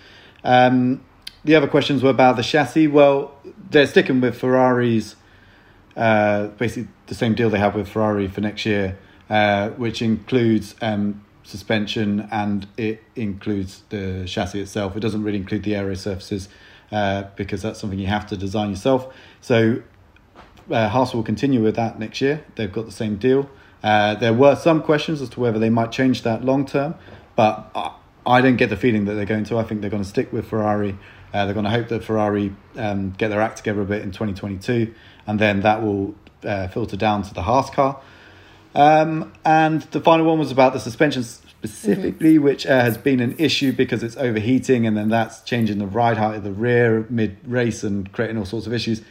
Um, 0.44 1.04
the 1.46 1.56
other 1.56 1.68
questions 1.68 2.02
were 2.02 2.10
about 2.10 2.38
the 2.38 2.44
chassis. 2.44 2.88
Well, 2.88 3.36
they're 3.70 3.88
sticking 3.88 4.22
with 4.22 4.38
Ferrari's, 4.38 5.16
uh, 5.98 6.48
basically 6.48 6.90
the 7.08 7.16
same 7.16 7.36
deal 7.36 7.50
they 7.50 7.60
have 7.60 7.76
with 7.76 7.88
Ferrari 7.88 8.28
for 8.28 8.42
next 8.42 8.66
year, 8.66 8.98
uh, 9.30 9.70
which 9.72 10.02
includes 10.02 10.76
um, 10.82 11.24
suspension 11.44 12.28
and 12.32 12.68
it 12.78 13.04
includes 13.16 13.84
the 13.90 14.24
chassis 14.26 14.62
itself. 14.62 14.96
It 14.96 15.02
doesn't 15.02 15.24
really 15.24 15.38
include 15.38 15.64
the 15.64 15.76
aero 15.76 15.96
surfaces 15.96 16.50
uh, 16.92 17.24
because 17.36 17.62
that's 17.62 17.80
something 17.80 18.00
you 18.00 18.08
have 18.08 18.26
to 18.28 18.38
design 18.38 18.70
yourself. 18.70 19.14
So 19.42 19.82
uh, 20.72 20.90
Haas 20.90 21.14
will 21.14 21.24
continue 21.24 21.62
with 21.62 21.76
that 21.76 22.00
next 22.00 22.22
year. 22.22 22.46
They've 22.56 22.72
got 22.72 22.86
the 22.86 22.92
same 22.92 23.18
deal. 23.18 23.50
Uh, 23.84 24.16
there 24.16 24.34
were 24.34 24.56
some 24.56 24.82
questions 24.82 25.22
as 25.22 25.30
to 25.30 25.42
whether 25.42 25.60
they 25.60 25.70
might 25.70 25.92
change 25.92 26.24
that 26.24 26.46
long 26.46 26.66
term, 26.66 26.96
but 27.36 27.70
I, 28.26 28.42
don't 28.42 28.58
get 28.58 28.70
the 28.70 28.78
feeling 28.78 29.06
that 29.06 29.14
they're 29.14 29.26
going 29.26 29.44
to. 29.46 29.58
I 29.58 29.64
think 29.64 29.82
they're 29.82 29.90
going 29.90 30.04
to 30.04 30.10
stick 30.10 30.32
with 30.32 30.48
Ferrari. 30.48 30.98
Uh, 31.34 31.46
they're 31.46 31.54
going 31.54 31.66
to 31.66 31.72
hope 31.72 31.90
that 31.90 32.04
Ferrari 32.04 32.56
um, 32.78 33.12
get 33.12 33.30
their 33.30 33.42
act 33.42 33.58
together 33.58 33.82
a 33.82 33.86
bit 33.86 34.02
in 34.02 34.12
2022, 34.12 34.94
and 35.26 35.40
then 35.40 35.62
that 35.62 35.82
will 35.82 36.16
uh, 36.44 36.68
filter 36.68 36.98
down 36.98 37.24
to 37.24 37.34
the 37.34 37.42
Haas 37.42 37.70
car. 37.70 38.02
Um, 38.76 39.34
and 39.46 39.82
the 39.84 40.02
final 40.02 40.26
one 40.26 40.40
was 40.40 40.52
about 40.52 40.74
the 40.74 40.80
suspension 40.80 41.24
specifically, 41.24 42.38
which 42.38 42.66
uh, 42.66 42.82
has 42.82 42.98
been 42.98 43.20
an 43.20 43.36
issue 43.38 43.72
because 43.72 44.04
it's 44.04 44.18
overheating, 44.18 44.86
and 44.86 44.98
then 44.98 45.10
that's 45.10 45.42
changing 45.42 45.78
the 45.78 45.88
ride 45.88 46.18
height 46.18 46.36
of 46.36 46.44
the 46.44 46.52
rear 46.52 47.06
mid 47.10 47.38
race 47.46 47.84
and 47.84 48.12
creating 48.12 48.38
all 48.38 48.46
sorts 48.46 48.68
of 48.68 48.74
issues. 48.74 49.02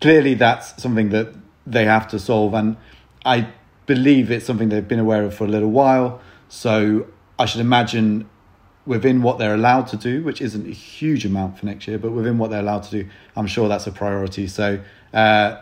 Clearly, 0.00 0.34
that's 0.34 0.80
something 0.82 1.10
that 1.10 1.34
they 1.66 1.84
have 1.84 2.08
to 2.08 2.18
solve, 2.18 2.54
and 2.54 2.76
I 3.24 3.48
believe 3.86 4.30
it's 4.30 4.46
something 4.46 4.68
they've 4.68 4.86
been 4.86 4.98
aware 4.98 5.24
of 5.24 5.34
for 5.34 5.44
a 5.44 5.48
little 5.48 5.70
while. 5.70 6.20
So 6.48 7.06
I 7.38 7.46
should 7.46 7.60
imagine 7.60 8.28
within 8.86 9.22
what 9.22 9.38
they're 9.38 9.54
allowed 9.54 9.86
to 9.88 9.96
do, 9.96 10.22
which 10.22 10.40
isn't 10.40 10.66
a 10.66 10.72
huge 10.72 11.24
amount 11.24 11.58
for 11.58 11.66
next 11.66 11.88
year, 11.88 11.98
but 11.98 12.12
within 12.12 12.38
what 12.38 12.50
they're 12.50 12.60
allowed 12.60 12.82
to 12.84 12.90
do, 12.90 13.08
I'm 13.34 13.46
sure 13.46 13.68
that's 13.68 13.86
a 13.86 13.92
priority. 13.92 14.46
So 14.46 14.80
uh, 15.12 15.60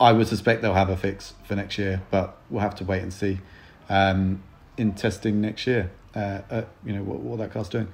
I 0.00 0.12
would 0.12 0.26
suspect 0.26 0.62
they'll 0.62 0.74
have 0.74 0.90
a 0.90 0.96
fix 0.96 1.34
for 1.44 1.54
next 1.54 1.78
year, 1.78 2.02
but 2.10 2.36
we'll 2.50 2.62
have 2.62 2.74
to 2.76 2.84
wait 2.84 3.02
and 3.02 3.12
see 3.12 3.40
um, 3.88 4.42
in 4.76 4.94
testing 4.94 5.40
next 5.40 5.66
year. 5.66 5.90
Uh, 6.14 6.40
uh, 6.50 6.62
you 6.84 6.92
know 6.92 7.02
what, 7.02 7.20
what 7.20 7.38
that 7.38 7.52
car's 7.52 7.68
doing. 7.68 7.88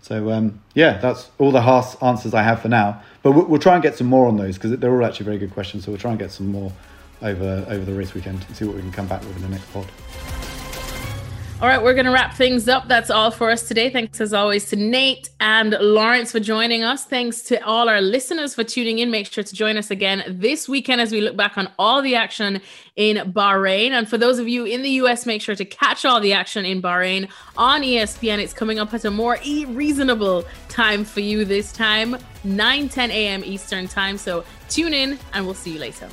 So 0.00 0.30
um, 0.30 0.62
yeah, 0.74 0.98
that's 0.98 1.30
all 1.38 1.50
the 1.50 1.62
Haas 1.62 2.00
answers 2.02 2.34
I 2.34 2.42
have 2.42 2.60
for 2.60 2.68
now. 2.68 3.02
But 3.22 3.32
we'll, 3.32 3.46
we'll 3.46 3.60
try 3.60 3.74
and 3.74 3.82
get 3.82 3.96
some 3.96 4.06
more 4.06 4.26
on 4.26 4.36
those 4.36 4.56
because 4.56 4.76
they're 4.78 4.94
all 4.94 5.04
actually 5.04 5.26
very 5.26 5.38
good 5.38 5.52
questions. 5.52 5.84
So 5.84 5.92
we'll 5.92 6.00
try 6.00 6.10
and 6.10 6.18
get 6.18 6.30
some 6.30 6.48
more 6.48 6.72
over 7.22 7.64
over 7.68 7.84
the 7.84 7.94
race 7.94 8.14
weekend 8.14 8.44
and 8.46 8.56
see 8.56 8.64
what 8.64 8.76
we 8.76 8.82
can 8.82 8.92
come 8.92 9.08
back 9.08 9.22
with 9.22 9.36
in 9.36 9.42
the 9.42 9.48
next 9.48 9.72
pod. 9.72 9.86
All 11.60 11.66
right, 11.66 11.82
we're 11.82 11.94
going 11.94 12.06
to 12.06 12.12
wrap 12.12 12.34
things 12.34 12.68
up. 12.68 12.86
That's 12.86 13.10
all 13.10 13.32
for 13.32 13.50
us 13.50 13.66
today. 13.66 13.90
Thanks 13.90 14.20
as 14.20 14.32
always 14.32 14.66
to 14.70 14.76
Nate 14.76 15.28
and 15.40 15.76
Lawrence 15.80 16.30
for 16.30 16.38
joining 16.38 16.84
us. 16.84 17.04
Thanks 17.04 17.42
to 17.42 17.60
all 17.66 17.88
our 17.88 18.00
listeners 18.00 18.54
for 18.54 18.62
tuning 18.62 19.00
in. 19.00 19.10
Make 19.10 19.26
sure 19.26 19.42
to 19.42 19.54
join 19.56 19.76
us 19.76 19.90
again 19.90 20.22
this 20.28 20.68
weekend 20.68 21.00
as 21.00 21.10
we 21.10 21.20
look 21.20 21.36
back 21.36 21.58
on 21.58 21.68
all 21.76 22.00
the 22.00 22.14
action 22.14 22.60
in 22.94 23.32
Bahrain. 23.32 23.90
And 23.90 24.08
for 24.08 24.16
those 24.16 24.38
of 24.38 24.46
you 24.46 24.66
in 24.66 24.82
the 24.82 24.90
US, 25.02 25.26
make 25.26 25.42
sure 25.42 25.56
to 25.56 25.64
catch 25.64 26.04
all 26.04 26.20
the 26.20 26.32
action 26.32 26.64
in 26.64 26.80
Bahrain 26.80 27.28
on 27.56 27.82
ESPN. 27.82 28.38
It's 28.38 28.54
coming 28.54 28.78
up 28.78 28.94
at 28.94 29.04
a 29.04 29.10
more 29.10 29.36
reasonable 29.42 30.44
time 30.68 31.04
for 31.04 31.18
you 31.18 31.44
this 31.44 31.72
time, 31.72 32.16
9 32.44 32.88
10 32.88 33.10
a.m. 33.10 33.42
Eastern 33.44 33.88
time. 33.88 34.16
So 34.16 34.44
tune 34.68 34.94
in 34.94 35.18
and 35.32 35.44
we'll 35.44 35.54
see 35.54 35.72
you 35.72 35.80
later. 35.80 36.08